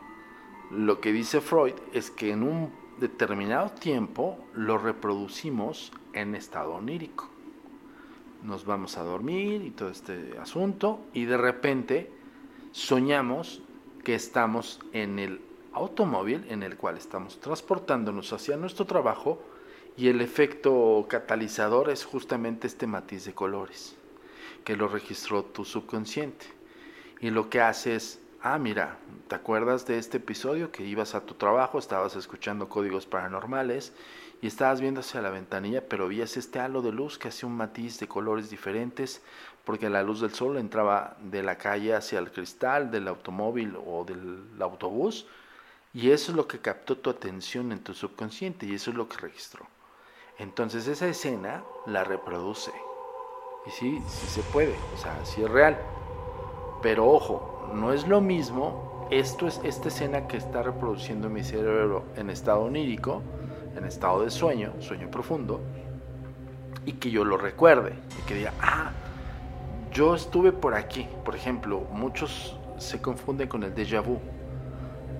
lo 0.70 1.01
que 1.01 1.11
dice 1.11 1.41
Freud 1.41 1.74
es 1.93 2.11
que 2.11 2.32
en 2.32 2.43
un 2.43 2.85
determinado 3.00 3.70
tiempo 3.72 4.38
lo 4.54 4.78
reproducimos 4.78 5.91
en 6.14 6.36
estado 6.36 6.74
onírico. 6.74 7.30
Nos 8.43 8.66
vamos 8.66 8.98
a 8.98 9.04
dormir 9.04 9.62
y 9.62 9.72
todo 9.72 9.89
este 9.89 10.38
asunto 10.39 11.00
y 11.14 11.26
de 11.26 11.38
repente 11.38 12.12
soñamos 12.72 13.62
que 14.04 14.16
estamos 14.16 14.80
en 14.93 15.20
el 15.20 15.41
automóvil 15.74 16.46
en 16.50 16.64
el 16.64 16.78
cual 16.78 16.98
estamos 16.98 17.39
transportándonos 17.39 18.32
hacia 18.34 18.56
nuestro 18.56 18.86
trabajo 18.86 19.41
y 19.98 20.10
el 20.10 20.22
efecto 20.22 21.06
catalizador 21.10 21.89
es 21.89 22.06
justamente 22.06 22.68
este 22.68 22.88
matiz 22.88 23.26
de 23.26 23.34
colores 23.34 23.96
que 24.66 24.76
lo 24.76 24.88
registró 24.88 25.43
tu 25.43 25.64
subconsciente. 25.64 26.48
Y 27.22 27.30
lo 27.30 27.50
que 27.50 27.62
hace 27.62 27.96
es, 27.96 28.20
ah, 28.46 28.60
mira, 28.60 29.00
¿te 29.28 29.34
acuerdas 29.34 29.88
de 29.88 29.98
este 29.98 30.18
episodio 30.18 30.72
que 30.72 30.84
ibas 30.84 31.16
a 31.16 31.22
tu 31.26 31.34
trabajo, 31.34 31.80
estabas 31.80 32.16
escuchando 32.16 32.70
códigos 32.70 33.08
paranormales 33.08 33.91
y 34.39 34.46
estabas 34.46 34.82
viendo 34.82 35.00
hacia 35.00 35.20
la 35.24 35.32
ventanilla, 35.32 35.89
pero 35.89 36.08
vías 36.08 36.38
este 36.38 36.60
halo 36.60 36.84
de 36.84 36.91
luz 36.91 37.18
que 37.18 37.30
hacía 37.30 37.50
un 37.50 37.58
matiz 37.58 38.00
de 38.00 38.08
colores 38.08 38.52
diferentes 38.52 39.24
porque 39.64 39.89
la 39.89 40.04
luz 40.04 40.22
del 40.22 40.32
sol 40.32 40.58
entraba 40.58 41.18
de 41.22 41.41
la 41.41 41.58
calle 41.58 41.96
hacia 41.96 42.20
el 42.20 42.32
cristal 42.32 42.91
del 42.91 43.08
automóvil 43.08 43.76
o 43.84 44.06
del 44.06 44.43
autobús 44.60 45.26
y 45.91 46.12
eso 46.12 46.32
es 46.32 46.36
lo 46.36 46.48
que 46.48 46.60
captó 46.60 47.00
tu 47.00 47.10
atención 47.10 47.72
en 47.72 47.80
tu 47.80 47.96
subconsciente 47.96 48.68
y 48.68 48.76
eso 48.76 48.91
es 48.91 48.96
lo 48.96 49.10
que 49.10 49.18
registró. 49.18 49.66
Entonces 50.38 50.88
esa 50.88 51.08
escena 51.08 51.64
la 51.88 52.04
reproduce. 52.04 52.72
Y 53.66 53.72
sí, 53.72 54.00
sí 54.08 54.28
se 54.28 54.41
puede, 54.43 54.76
o 54.93 54.98
sea, 54.98 55.26
sí 55.26 55.41
es 55.41 55.50
real. 55.50 55.80
Pero 56.84 57.10
ojo, 57.10 57.55
no 57.74 57.93
es 57.93 58.07
lo 58.07 58.22
mismo 58.22 59.07
esto 59.11 59.47
es 59.47 59.61
esta 59.63 59.89
escena 59.89 60.28
que 60.28 60.38
está 60.38 60.63
reproduciendo 60.63 61.30
mi 61.30 61.43
cerebro 61.43 62.05
en 62.16 62.32
estado 62.32 62.61
onírico, 62.61 63.22
en 63.78 63.86
estado 63.86 64.24
de 64.24 64.32
sueño, 64.32 64.74
sueño 64.80 65.11
profundo, 65.11 65.61
y 66.86 66.93
que 66.93 67.11
yo 67.11 67.24
lo 67.24 67.38
recuerde 67.38 67.93
y 68.20 68.22
que 68.28 68.34
diga, 68.34 68.53
ah, 68.61 68.91
yo 69.91 70.16
estuve 70.16 70.51
por 70.51 70.74
aquí. 70.74 71.07
Por 71.24 71.36
ejemplo, 71.36 71.82
muchos 71.91 72.57
se 72.78 72.99
confunden 72.99 73.47
con 73.47 73.63
el 73.63 73.76
déjà 73.76 74.03
vu. 74.03 74.20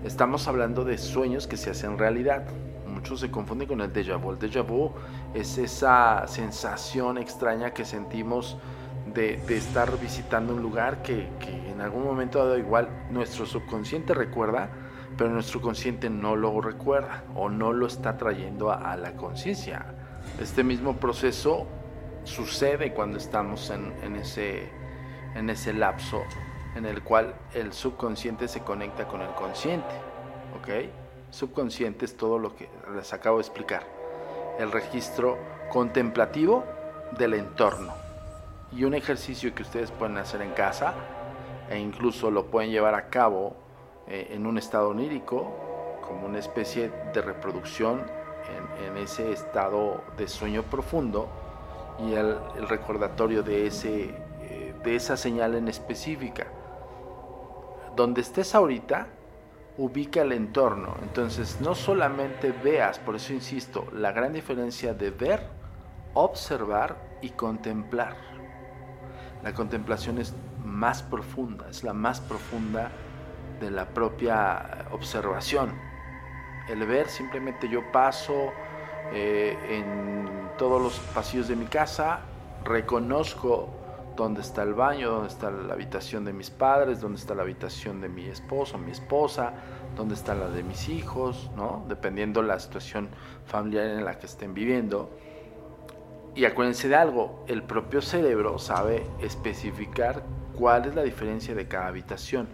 Estamos 0.04 0.48
hablando 0.48 0.84
de 0.84 0.98
sueños 0.98 1.46
que 1.46 1.56
se 1.56 1.70
hacen 1.70 1.98
realidad. 1.98 2.44
Muchos 2.88 3.20
se 3.20 3.30
confunden 3.30 3.68
con 3.68 3.82
el 3.82 3.94
déjà 3.94 4.20
vu. 4.20 4.32
El 4.32 4.40
déjà 4.40 4.66
vu 4.66 4.92
es 5.34 5.58
esa 5.60 6.28
sensación 6.28 7.18
extraña 7.20 7.72
que 7.72 7.86
sentimos 7.86 8.58
de, 9.16 9.42
estar 9.56 9.98
visitando 10.00 10.54
un 10.54 10.62
lugar 10.62 11.02
que, 11.02 11.30
en 11.72 11.82
algún 11.82 12.04
momento 12.04 12.40
dado 12.40 12.58
igual 12.58 12.90
nuestro 13.10 13.46
subconsciente 13.46 14.14
recuerda, 14.14 14.70
pero 15.18 15.30
nuestro 15.30 15.62
consciente 15.62 16.10
no 16.10 16.36
lo 16.36 16.60
recuerda 16.60 17.24
o 17.34 17.50
no 17.50 17.72
lo 17.72 17.88
está 17.88 18.18
trayendo 18.18 18.72
a, 18.72 18.96
la 18.98 19.14
conciencia. 19.14 19.86
Este 20.40 20.64
mismo 20.64 20.98
proceso 20.98 21.66
sucede 22.26 22.94
cuando 22.94 23.18
estamos 23.18 23.70
en, 23.70 24.16
ese, 24.18 24.70
en 25.36 25.50
ese 25.50 25.74
lapso 25.74 26.22
en 26.76 26.86
el 26.86 27.02
cual 27.02 27.34
el 27.54 27.72
subconsciente 27.72 28.50
se 28.50 28.60
conecta 28.60 29.08
con 29.08 29.22
el 29.22 29.30
consciente. 29.30 29.96
¿Ok? 30.60 30.90
Subconsciente 31.32 32.04
es 32.04 32.18
todo 32.18 32.38
lo 32.38 32.56
que 32.56 32.70
les 32.94 33.14
acabo 33.14 33.38
de 33.38 33.44
explicar. 33.44 33.84
El 34.60 34.72
registro 34.72 35.38
contemplativo 35.72 36.66
del 37.18 37.36
entorno. 37.36 38.05
Y 38.76 38.84
un 38.84 38.94
ejercicio 38.94 39.56
que 39.56 39.64
ustedes 39.64 39.92
pueden 39.92 40.18
hacer 40.18 40.42
en 40.42 40.52
casa 40.52 40.94
e 41.70 41.80
incluso 41.80 42.30
lo 42.30 42.48
pueden 42.48 42.72
llevar 42.72 42.94
a 42.94 43.10
cabo 43.10 43.56
eh, 44.08 44.30
en 44.32 44.46
un 44.46 44.58
estado 44.58 44.90
onírico, 44.90 46.00
como 46.06 46.28
una 46.28 46.40
especie 46.40 46.92
de 47.14 47.22
reproducción 47.22 48.04
en, 48.86 48.98
ese 48.98 49.32
estado 49.32 50.04
de 50.18 50.28
sueño 50.28 50.64
profundo 50.64 51.28
y 52.00 52.14
el, 52.14 52.38
recordatorio 52.68 53.42
de, 53.44 53.68
ese, 53.68 54.14
eh, 54.42 54.74
de 54.84 54.96
esa 54.96 55.18
señal 55.18 55.56
en 55.56 55.68
específica 55.68 56.46
donde 57.96 58.22
estés 58.22 58.54
ahorita, 58.54 59.08
ubica 59.78 60.22
el 60.22 60.34
entorno. 60.34 60.96
Entonces, 61.02 61.60
no 61.62 61.76
solamente 61.76 62.52
veas, 62.52 63.00
por 63.00 63.16
eso 63.16 63.34
insisto, 63.34 63.88
la 63.94 64.12
gran 64.12 64.34
diferencia 64.34 64.94
de 64.94 65.12
ver, 65.12 65.42
observar 66.14 66.98
y 67.22 67.30
contemplar. 67.30 68.35
La 69.46 69.54
contemplación 69.54 70.18
es 70.18 70.34
más 70.66 71.04
profunda, 71.04 71.70
es 71.70 71.84
la 71.84 71.94
más 71.94 72.20
profunda 72.20 72.90
de 73.60 73.70
la 73.70 73.86
propia 73.86 74.88
observación. 74.92 75.72
El 76.68 76.84
ver, 76.88 77.08
simplemente 77.10 77.70
yo 77.70 77.92
paso 77.92 78.52
eh, 79.14 79.56
en 79.70 80.50
todos 80.58 80.82
los 80.82 80.98
pasillos 81.14 81.48
de 81.48 81.56
mi 81.56 81.66
casa, 81.66 82.22
reconozco 82.64 83.70
dónde 84.16 84.42
está 84.42 84.64
el 84.64 84.74
baño, 84.74 85.12
dónde 85.12 85.28
está 85.28 85.52
la 85.52 85.76
habitación 85.76 86.26
de 86.26 86.34
mis 86.34 86.50
padres, 86.50 87.00
dónde 87.00 87.20
está 87.20 87.36
la 87.36 87.44
habitación 87.44 88.02
de 88.02 88.10
mi 88.10 88.26
esposo, 88.26 88.80
mi 88.80 88.90
esposa, 88.90 89.54
dónde 89.96 90.16
está 90.16 90.34
la 90.34 90.50
de 90.50 90.64
mis 90.64 90.90
hijos, 90.90 91.52
¿no? 91.56 91.86
Dependiendo 91.88 92.42
la 92.42 92.60
situación 92.60 93.10
familiar 93.46 93.86
en 93.86 94.06
la 94.06 94.18
que 94.18 94.26
estén 94.26 94.56
viviendo. 94.56 95.12
Y 96.36 96.44
acuérdense 96.44 96.90
de 96.90 96.96
algo, 96.96 97.46
el 97.48 97.64
propio 97.64 98.02
cerebro 98.02 98.60
sabe 98.60 99.08
especificar 99.22 100.24
cuál 100.54 100.86
es 100.86 100.94
la 100.94 101.04
diferencia 101.04 101.56
de 101.56 101.68
cada 101.68 101.88
habitación. 101.88 102.50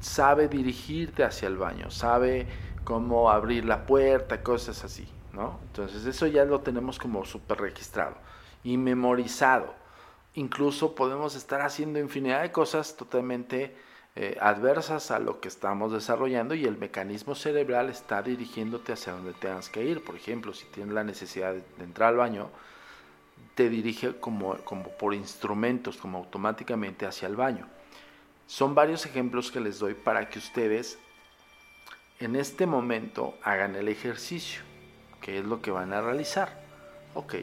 Sabe 0.00 0.48
dirigirte 0.48 1.22
hacia 1.22 1.46
el 1.46 1.56
baño, 1.56 1.92
sabe 1.92 2.48
cómo 2.82 3.30
abrir 3.30 3.64
la 3.64 3.86
puerta, 3.86 4.42
cosas 4.42 4.82
así, 4.82 5.08
¿no? 5.32 5.60
Entonces 5.66 6.06
eso 6.06 6.26
ya 6.26 6.44
lo 6.44 6.60
tenemos 6.60 6.98
como 6.98 7.24
súper 7.24 7.60
registrado 7.60 8.16
y 8.64 8.76
memorizado. 8.76 9.74
Incluso 10.34 10.96
podemos 10.96 11.36
estar 11.36 11.60
haciendo 11.60 12.00
infinidad 12.00 12.42
de 12.42 12.50
cosas 12.50 12.96
totalmente 12.96 13.76
eh, 14.16 14.36
adversas 14.40 15.12
a 15.12 15.20
lo 15.20 15.40
que 15.40 15.46
estamos 15.46 15.92
desarrollando 15.92 16.56
y 16.56 16.64
el 16.64 16.76
mecanismo 16.76 17.36
cerebral 17.36 17.88
está 17.88 18.22
dirigiéndote 18.22 18.92
hacia 18.92 19.12
donde 19.12 19.32
tengas 19.34 19.68
que 19.68 19.84
ir. 19.84 20.02
Por 20.02 20.16
ejemplo, 20.16 20.52
si 20.52 20.66
tienes 20.66 20.92
la 20.92 21.04
necesidad 21.04 21.54
de, 21.54 21.62
entrar 21.84 22.08
al 22.08 22.16
baño, 22.16 22.50
te 23.58 23.68
dirige 23.68 24.14
como, 24.20 24.56
como 24.58 24.88
por 24.90 25.14
instrumentos, 25.14 25.96
como 25.96 26.18
automáticamente 26.18 27.06
hacia 27.06 27.26
el 27.26 27.34
baño. 27.34 27.66
Son 28.46 28.72
varios 28.72 29.04
ejemplos 29.04 29.50
que 29.50 29.58
les 29.58 29.80
doy 29.80 29.94
para 29.94 30.28
que 30.28 30.38
ustedes 30.38 30.96
en 32.20 32.36
este 32.36 32.66
momento 32.66 33.34
hagan 33.42 33.74
el 33.74 33.88
ejercicio, 33.88 34.62
que 35.20 35.40
es 35.40 35.44
lo 35.44 35.60
que 35.60 35.72
van 35.72 35.92
a 35.92 36.00
realizar. 36.00 36.62
Ok, 37.14 37.34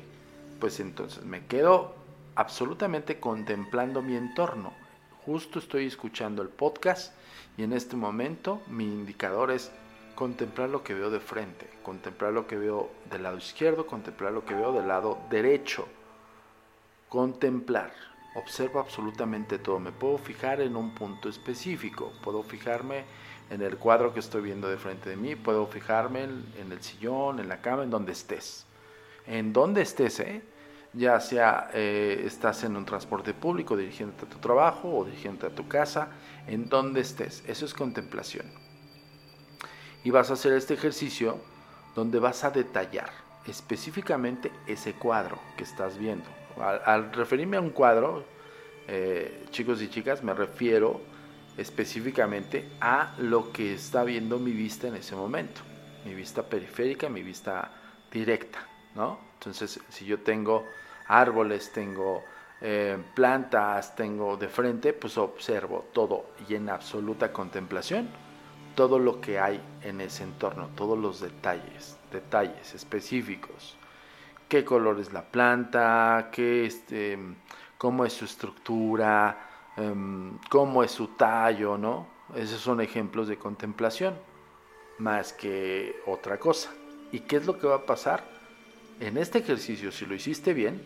pues 0.62 0.80
entonces 0.80 1.26
me 1.26 1.46
quedo 1.48 1.94
absolutamente 2.36 3.20
contemplando 3.20 4.02
mi 4.02 4.16
entorno 4.16 4.72
Justo 5.26 5.60
estoy 5.60 5.88
escuchando 5.88 6.44
el 6.44 6.50
podcast 6.50 7.12
y 7.58 7.64
en 7.64 7.74
este 7.74 7.96
momento 7.96 8.62
mi 8.68 8.86
indicador 8.86 9.50
es 9.50 9.70
contemplar 10.14 10.70
lo 10.70 10.82
que 10.84 10.94
veo 10.94 11.10
de 11.10 11.20
frente, 11.20 11.68
contemplar 11.82 12.32
lo 12.32 12.46
que 12.46 12.56
veo 12.56 12.92
del 13.10 13.24
lado 13.24 13.38
izquierdo, 13.38 13.86
contemplar 13.86 14.32
lo 14.32 14.46
que 14.46 14.54
veo 14.54 14.72
del 14.72 14.88
lado 14.88 15.18
derecho. 15.30 15.88
Contemplar. 17.16 17.94
Observo 18.36 18.82
absolutamente 18.82 19.58
todo. 19.58 19.80
Me 19.80 19.94
puedo 19.94 20.18
fijar 20.18 20.60
en 20.60 20.76
un 20.76 20.94
punto 20.94 21.30
específico. 21.30 22.12
Puedo 22.22 22.44
fijarme 22.44 23.06
en 23.50 23.62
el 23.62 23.78
cuadro 23.78 24.14
que 24.14 24.20
estoy 24.20 24.42
viendo 24.42 24.68
de 24.68 24.76
frente 24.76 25.12
de 25.12 25.16
mí. 25.16 25.38
Puedo 25.38 25.66
fijarme 25.66 26.24
en 26.24 26.70
el 26.74 26.82
sillón, 26.82 27.40
en 27.40 27.48
la 27.48 27.62
cama, 27.62 27.84
en 27.84 27.90
donde 27.90 28.12
estés. 28.12 28.66
En 29.26 29.54
donde 29.54 29.84
estés, 29.84 30.20
¿eh? 30.20 30.42
ya 30.92 31.22
sea 31.22 31.70
eh, 31.74 32.22
estás 32.26 32.66
en 32.66 32.76
un 32.76 32.86
transporte 32.86 33.34
público 33.34 33.78
dirigiéndote 33.78 34.26
a 34.26 34.30
tu 34.30 34.40
trabajo 34.40 34.94
o 34.94 35.06
dirigiéndote 35.06 35.54
a 35.54 35.56
tu 35.56 35.70
casa, 35.70 36.10
en 36.48 36.68
donde 36.68 37.00
estés. 37.00 37.46
Eso 37.48 37.64
es 37.64 37.74
contemplación. 37.74 38.52
Y 40.04 40.10
vas 40.10 40.32
a 40.32 40.34
hacer 40.34 40.52
este 40.52 40.74
ejercicio 40.74 41.38
donde 41.96 42.20
vas 42.20 42.44
a 42.44 42.52
detallar 42.52 43.10
específicamente 43.48 44.52
ese 44.68 44.96
cuadro 44.96 45.40
que 45.56 45.64
estás 45.64 45.98
viendo. 45.98 46.45
Al, 46.62 47.12
referirme 47.14 47.58
a 47.58 47.62
un 47.62 47.72
cuadro, 47.72 48.24
eh, 48.88 49.46
chicos 49.52 49.82
y 49.82 49.90
chicas, 49.90 50.24
me 50.24 50.34
refiero 50.34 51.02
específicamente 51.58 52.70
a 52.82 53.14
lo 53.18 53.52
que 53.52 53.74
está 53.74 54.04
viendo 54.04 54.40
mi 54.40 54.52
vista 54.52 54.88
en 54.88 54.96
ese 54.96 55.16
momento. 55.16 55.62
Mi 56.06 56.14
vista 56.14 56.44
periférica, 56.44 57.10
mi 57.10 57.24
vista 57.24 57.72
directa, 58.12 58.60
¿no? 58.96 59.20
Entonces, 59.34 59.80
si 59.90 60.06
yo 60.06 60.20
tengo 60.20 60.66
árboles, 61.08 61.72
tengo 61.72 62.24
eh, 62.62 62.98
plantas, 63.14 63.96
tengo 63.96 64.38
de 64.38 64.48
frente, 64.48 64.94
pues 64.94 65.18
observo 65.18 65.86
todo 65.94 66.32
y 66.48 66.56
en 66.56 66.70
absoluta 66.70 67.32
contemplación 67.34 68.08
todo 68.76 69.00
lo 69.00 69.22
que 69.22 69.40
hay 69.40 69.60
en 69.82 70.02
ese 70.02 70.24
entorno, 70.24 70.70
todos 70.76 71.00
los 71.00 71.22
detalles, 71.22 71.98
detalles 72.12 72.76
específicos. 72.76 73.78
¿Qué 74.48 74.64
color 74.64 75.00
es 75.00 75.12
la 75.12 75.24
planta? 75.24 76.30
¿Qué 76.32 76.66
este, 76.66 77.18
¿Cómo 77.78 78.06
es 78.06 78.14
su 78.14 78.26
estructura? 78.26 79.72
Em, 79.76 80.38
¿Cómo 80.50 80.84
es 80.84 80.92
su 80.92 81.08
tallo? 81.10 81.78
¿no? 81.78 82.08
Esos 82.36 82.62
son 82.62 82.80
ejemplos 82.82 83.28
de 83.28 83.38
contemplación, 83.38 84.16
más 85.00 85.34
que 85.34 85.96
otra 86.06 86.40
cosa. 86.40 86.72
¿Y 87.12 87.22
qué 87.22 87.38
es 87.38 87.46
lo 87.46 87.58
que 87.58 87.68
va 87.68 87.76
a 87.76 87.86
pasar? 87.86 88.24
En 89.00 89.18
este 89.18 89.40
ejercicio, 89.40 89.92
si 89.92 90.06
lo 90.06 90.16
hiciste 90.16 90.54
bien, 90.54 90.82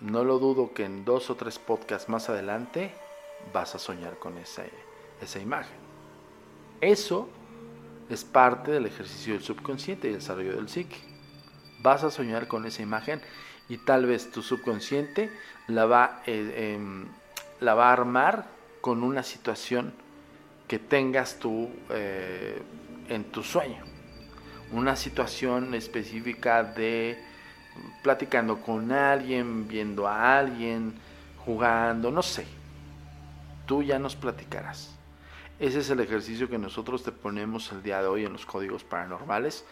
no 0.00 0.24
lo 0.24 0.38
dudo 0.38 0.72
que 0.72 0.84
en 0.84 1.04
dos 1.04 1.28
o 1.30 1.34
tres 1.34 1.58
podcasts 1.58 2.08
más 2.08 2.28
adelante 2.28 2.92
vas 3.52 3.74
a 3.74 3.78
soñar 3.78 4.18
con 4.18 4.38
esa, 4.38 4.64
esa 5.20 5.40
imagen. 5.40 5.76
Eso 6.80 7.28
es 8.08 8.24
parte 8.24 8.70
del 8.70 8.86
ejercicio 8.86 9.34
del 9.34 9.42
subconsciente 9.42 10.08
y 10.08 10.12
el 10.12 10.18
desarrollo 10.18 10.54
del 10.54 10.68
psique. 10.68 10.96
Vas 11.80 12.04
a 12.04 12.10
soñar 12.10 12.48
con 12.48 12.66
esa 12.66 12.82
imagen 12.82 13.20
y 13.68 13.78
tal 13.78 14.06
vez 14.06 14.30
tu 14.30 14.42
subconsciente 14.42 15.30
la 15.66 15.86
va, 15.86 16.22
eh, 16.26 16.74
em, 16.74 17.06
la 17.60 17.74
va 17.74 17.90
a 17.90 17.92
armar 17.92 18.46
con 18.80 19.02
una 19.02 19.22
situación 19.22 19.92
que 20.66 20.78
tengas 20.78 21.38
tú 21.38 21.70
eh, 21.90 22.60
en 23.08 23.24
tu 23.24 23.42
sueño. 23.42 23.82
Una 24.72 24.96
situación 24.96 25.74
específica 25.74 26.62
de 26.62 27.18
platicando 28.02 28.60
con 28.60 28.92
alguien, 28.92 29.68
viendo 29.68 30.06
a 30.06 30.38
alguien, 30.38 30.94
jugando, 31.44 32.10
no 32.10 32.22
sé. 32.22 32.46
Tú 33.66 33.82
ya 33.82 33.98
nos 33.98 34.16
platicarás. 34.16 34.94
Ese 35.58 35.80
es 35.80 35.90
el 35.90 36.00
ejercicio 36.00 36.48
que 36.48 36.58
nosotros 36.58 37.02
te 37.02 37.12
ponemos 37.12 37.72
el 37.72 37.82
día 37.82 38.00
de 38.00 38.06
hoy 38.06 38.24
en 38.24 38.32
los 38.32 38.46
códigos 38.46 38.84
paranormales 38.84 39.64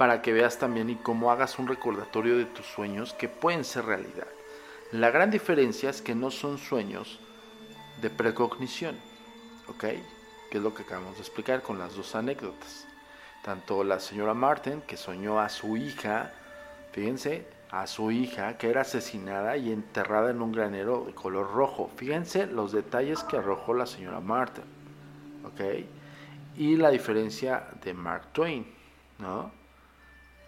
para 0.00 0.22
que 0.22 0.32
veas 0.32 0.56
también 0.56 0.88
y 0.88 0.94
cómo 0.94 1.30
hagas 1.30 1.58
un 1.58 1.68
recordatorio 1.68 2.38
de 2.38 2.46
tus 2.46 2.64
sueños 2.64 3.12
que 3.12 3.28
pueden 3.28 3.64
ser 3.64 3.84
realidad. 3.84 4.28
La 4.92 5.10
gran 5.10 5.30
diferencia 5.30 5.90
es 5.90 6.00
que 6.00 6.14
no 6.14 6.30
son 6.30 6.56
sueños 6.56 7.20
de 8.00 8.08
precognición, 8.08 8.96
¿ok? 9.68 9.84
Que 10.50 10.56
es 10.56 10.62
lo 10.62 10.72
que 10.72 10.84
acabamos 10.84 11.16
de 11.16 11.20
explicar 11.20 11.60
con 11.60 11.78
las 11.78 11.96
dos 11.96 12.14
anécdotas. 12.14 12.86
Tanto 13.44 13.84
la 13.84 14.00
señora 14.00 14.32
Martin, 14.32 14.80
que 14.80 14.96
soñó 14.96 15.38
a 15.38 15.50
su 15.50 15.76
hija 15.76 16.32
Fíjense, 16.92 17.46
a 17.70 17.86
su 17.86 18.10
hija 18.10 18.56
que 18.56 18.70
era 18.70 18.80
asesinada 18.80 19.58
y 19.58 19.70
enterrada 19.70 20.30
en 20.30 20.40
un 20.40 20.52
granero 20.52 21.04
de 21.08 21.14
color 21.14 21.52
rojo. 21.52 21.90
Fíjense 21.96 22.46
los 22.46 22.72
detalles 22.72 23.22
que 23.24 23.36
arrojó 23.36 23.74
la 23.74 23.84
señora 23.84 24.20
Martin. 24.20 24.64
¿Ok? 25.44 25.60
Y 26.56 26.76
la 26.76 26.88
diferencia 26.88 27.66
de 27.84 27.92
Mark 27.92 28.28
Twain, 28.32 28.66
¿no? 29.18 29.59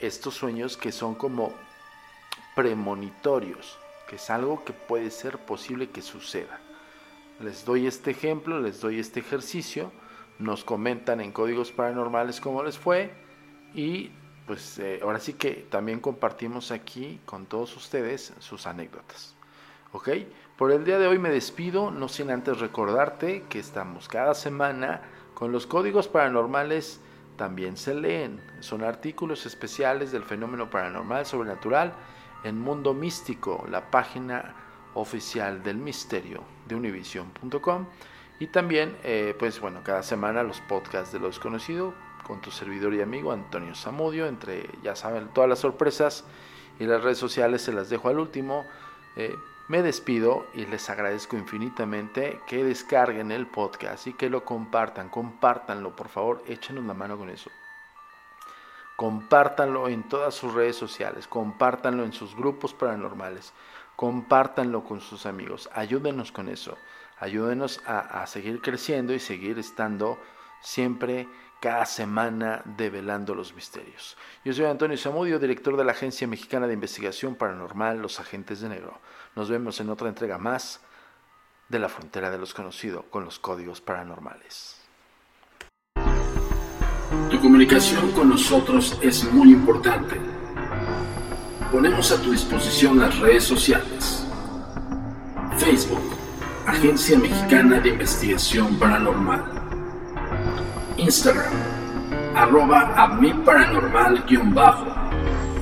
Estos 0.02 0.34
sueños 0.34 0.76
que 0.76 0.92
son 0.92 1.14
como 1.14 1.54
premonitorios, 2.54 3.78
que 4.08 4.16
es 4.16 4.30
algo 4.30 4.64
que 4.64 4.72
puede 4.72 5.10
ser 5.10 5.38
posible 5.38 5.90
que 5.90 6.02
suceda. 6.02 6.60
Les 7.40 7.64
doy 7.64 7.86
este 7.86 8.10
ejemplo, 8.10 8.60
les 8.60 8.80
doy 8.80 8.98
este 8.98 9.20
ejercicio, 9.20 9.92
nos 10.38 10.64
comentan 10.64 11.20
en 11.20 11.32
códigos 11.32 11.72
paranormales 11.72 12.40
cómo 12.40 12.62
les 12.62 12.78
fue 12.78 13.12
y 13.74 14.10
pues 14.46 14.78
eh, 14.80 15.00
ahora 15.02 15.20
sí 15.20 15.34
que 15.34 15.66
también 15.70 16.00
compartimos 16.00 16.72
aquí 16.72 17.20
con 17.24 17.46
todos 17.46 17.76
ustedes 17.76 18.32
sus 18.40 18.66
anécdotas. 18.66 19.36
¿Ok? 19.92 20.08
Por 20.58 20.72
el 20.72 20.84
día 20.84 20.98
de 20.98 21.06
hoy 21.06 21.18
me 21.18 21.30
despido, 21.30 21.90
no 21.90 22.08
sin 22.08 22.30
antes 22.30 22.58
recordarte 22.58 23.44
que 23.48 23.58
estamos 23.58 24.08
cada 24.08 24.34
semana 24.34 25.02
con 25.34 25.52
los 25.52 25.66
códigos 25.66 26.08
paranormales. 26.08 27.00
También 27.36 27.76
se 27.76 27.94
leen, 27.94 28.40
son 28.60 28.82
artículos 28.84 29.46
especiales 29.46 30.12
del 30.12 30.22
fenómeno 30.22 30.70
paranormal 30.70 31.26
sobrenatural 31.26 31.94
en 32.44 32.58
Mundo 32.60 32.94
Místico, 32.94 33.64
la 33.70 33.90
página 33.90 34.54
oficial 34.94 35.62
del 35.62 35.76
misterio 35.76 36.44
de 36.66 36.74
univision.com. 36.74 37.86
Y 38.38 38.48
también, 38.48 38.96
eh, 39.04 39.34
pues 39.38 39.60
bueno, 39.60 39.82
cada 39.84 40.02
semana 40.02 40.42
los 40.42 40.60
podcasts 40.62 41.12
de 41.12 41.20
lo 41.20 41.28
desconocido 41.28 41.94
con 42.26 42.40
tu 42.40 42.50
servidor 42.50 42.94
y 42.94 43.00
amigo 43.00 43.32
Antonio 43.32 43.74
Zamudio. 43.74 44.26
Entre, 44.26 44.68
ya 44.82 44.96
saben, 44.96 45.28
todas 45.28 45.48
las 45.48 45.60
sorpresas 45.60 46.24
y 46.78 46.84
las 46.84 47.02
redes 47.02 47.18
sociales 47.18 47.62
se 47.62 47.72
las 47.72 47.88
dejo 47.88 48.08
al 48.08 48.18
último. 48.18 48.66
Eh, 49.16 49.34
me 49.68 49.82
despido 49.82 50.46
y 50.54 50.66
les 50.66 50.90
agradezco 50.90 51.36
infinitamente 51.36 52.40
que 52.46 52.64
descarguen 52.64 53.30
el 53.30 53.46
podcast 53.46 54.06
y 54.06 54.12
que 54.12 54.28
lo 54.28 54.44
compartan. 54.44 55.08
Compártanlo, 55.08 55.94
por 55.94 56.08
favor, 56.08 56.42
échenos 56.46 56.84
la 56.84 56.94
mano 56.94 57.16
con 57.16 57.30
eso. 57.30 57.50
Compártanlo 58.96 59.88
en 59.88 60.08
todas 60.08 60.34
sus 60.34 60.52
redes 60.52 60.76
sociales, 60.76 61.26
compártanlo 61.26 62.04
en 62.04 62.12
sus 62.12 62.36
grupos 62.36 62.74
paranormales, 62.74 63.52
compártanlo 63.96 64.84
con 64.84 65.00
sus 65.00 65.26
amigos. 65.26 65.70
Ayúdenos 65.72 66.32
con 66.32 66.48
eso. 66.48 66.76
Ayúdenos 67.18 67.80
a, 67.86 68.22
a 68.22 68.26
seguir 68.26 68.60
creciendo 68.60 69.14
y 69.14 69.20
seguir 69.20 69.58
estando 69.58 70.18
siempre 70.60 71.28
cada 71.62 71.86
semana 71.86 72.60
develando 72.64 73.36
los 73.36 73.54
misterios. 73.54 74.16
Yo 74.44 74.52
soy 74.52 74.64
Antonio 74.64 74.98
Zamudio, 74.98 75.38
director 75.38 75.76
de 75.76 75.84
la 75.84 75.92
Agencia 75.92 76.26
Mexicana 76.26 76.66
de 76.66 76.74
Investigación 76.74 77.36
Paranormal 77.36 78.02
Los 78.02 78.18
Agentes 78.18 78.60
de 78.60 78.68
Negro. 78.68 79.00
Nos 79.34 79.48
vemos 79.48 79.80
en 79.80 79.88
otra 79.88 80.08
entrega 80.08 80.38
más 80.38 80.80
de 81.68 81.78
la 81.78 81.88
frontera 81.88 82.30
de 82.30 82.38
los 82.38 82.52
conocidos 82.52 83.04
con 83.10 83.24
los 83.24 83.38
códigos 83.38 83.80
paranormales. 83.80 84.76
Tu 87.30 87.40
comunicación 87.40 88.12
con 88.12 88.28
nosotros 88.28 88.98
es 89.00 89.24
muy 89.32 89.52
importante. 89.52 90.20
Ponemos 91.70 92.12
a 92.12 92.20
tu 92.20 92.32
disposición 92.32 92.98
las 92.98 93.18
redes 93.20 93.44
sociales. 93.44 94.26
Facebook, 95.56 96.02
Agencia 96.66 97.18
Mexicana 97.18 97.80
de 97.80 97.88
Investigación 97.88 98.78
Paranormal. 98.78 99.62
Instagram, 100.98 101.52
arroba 102.34 102.92
a 103.02 103.08
mi 103.08 103.28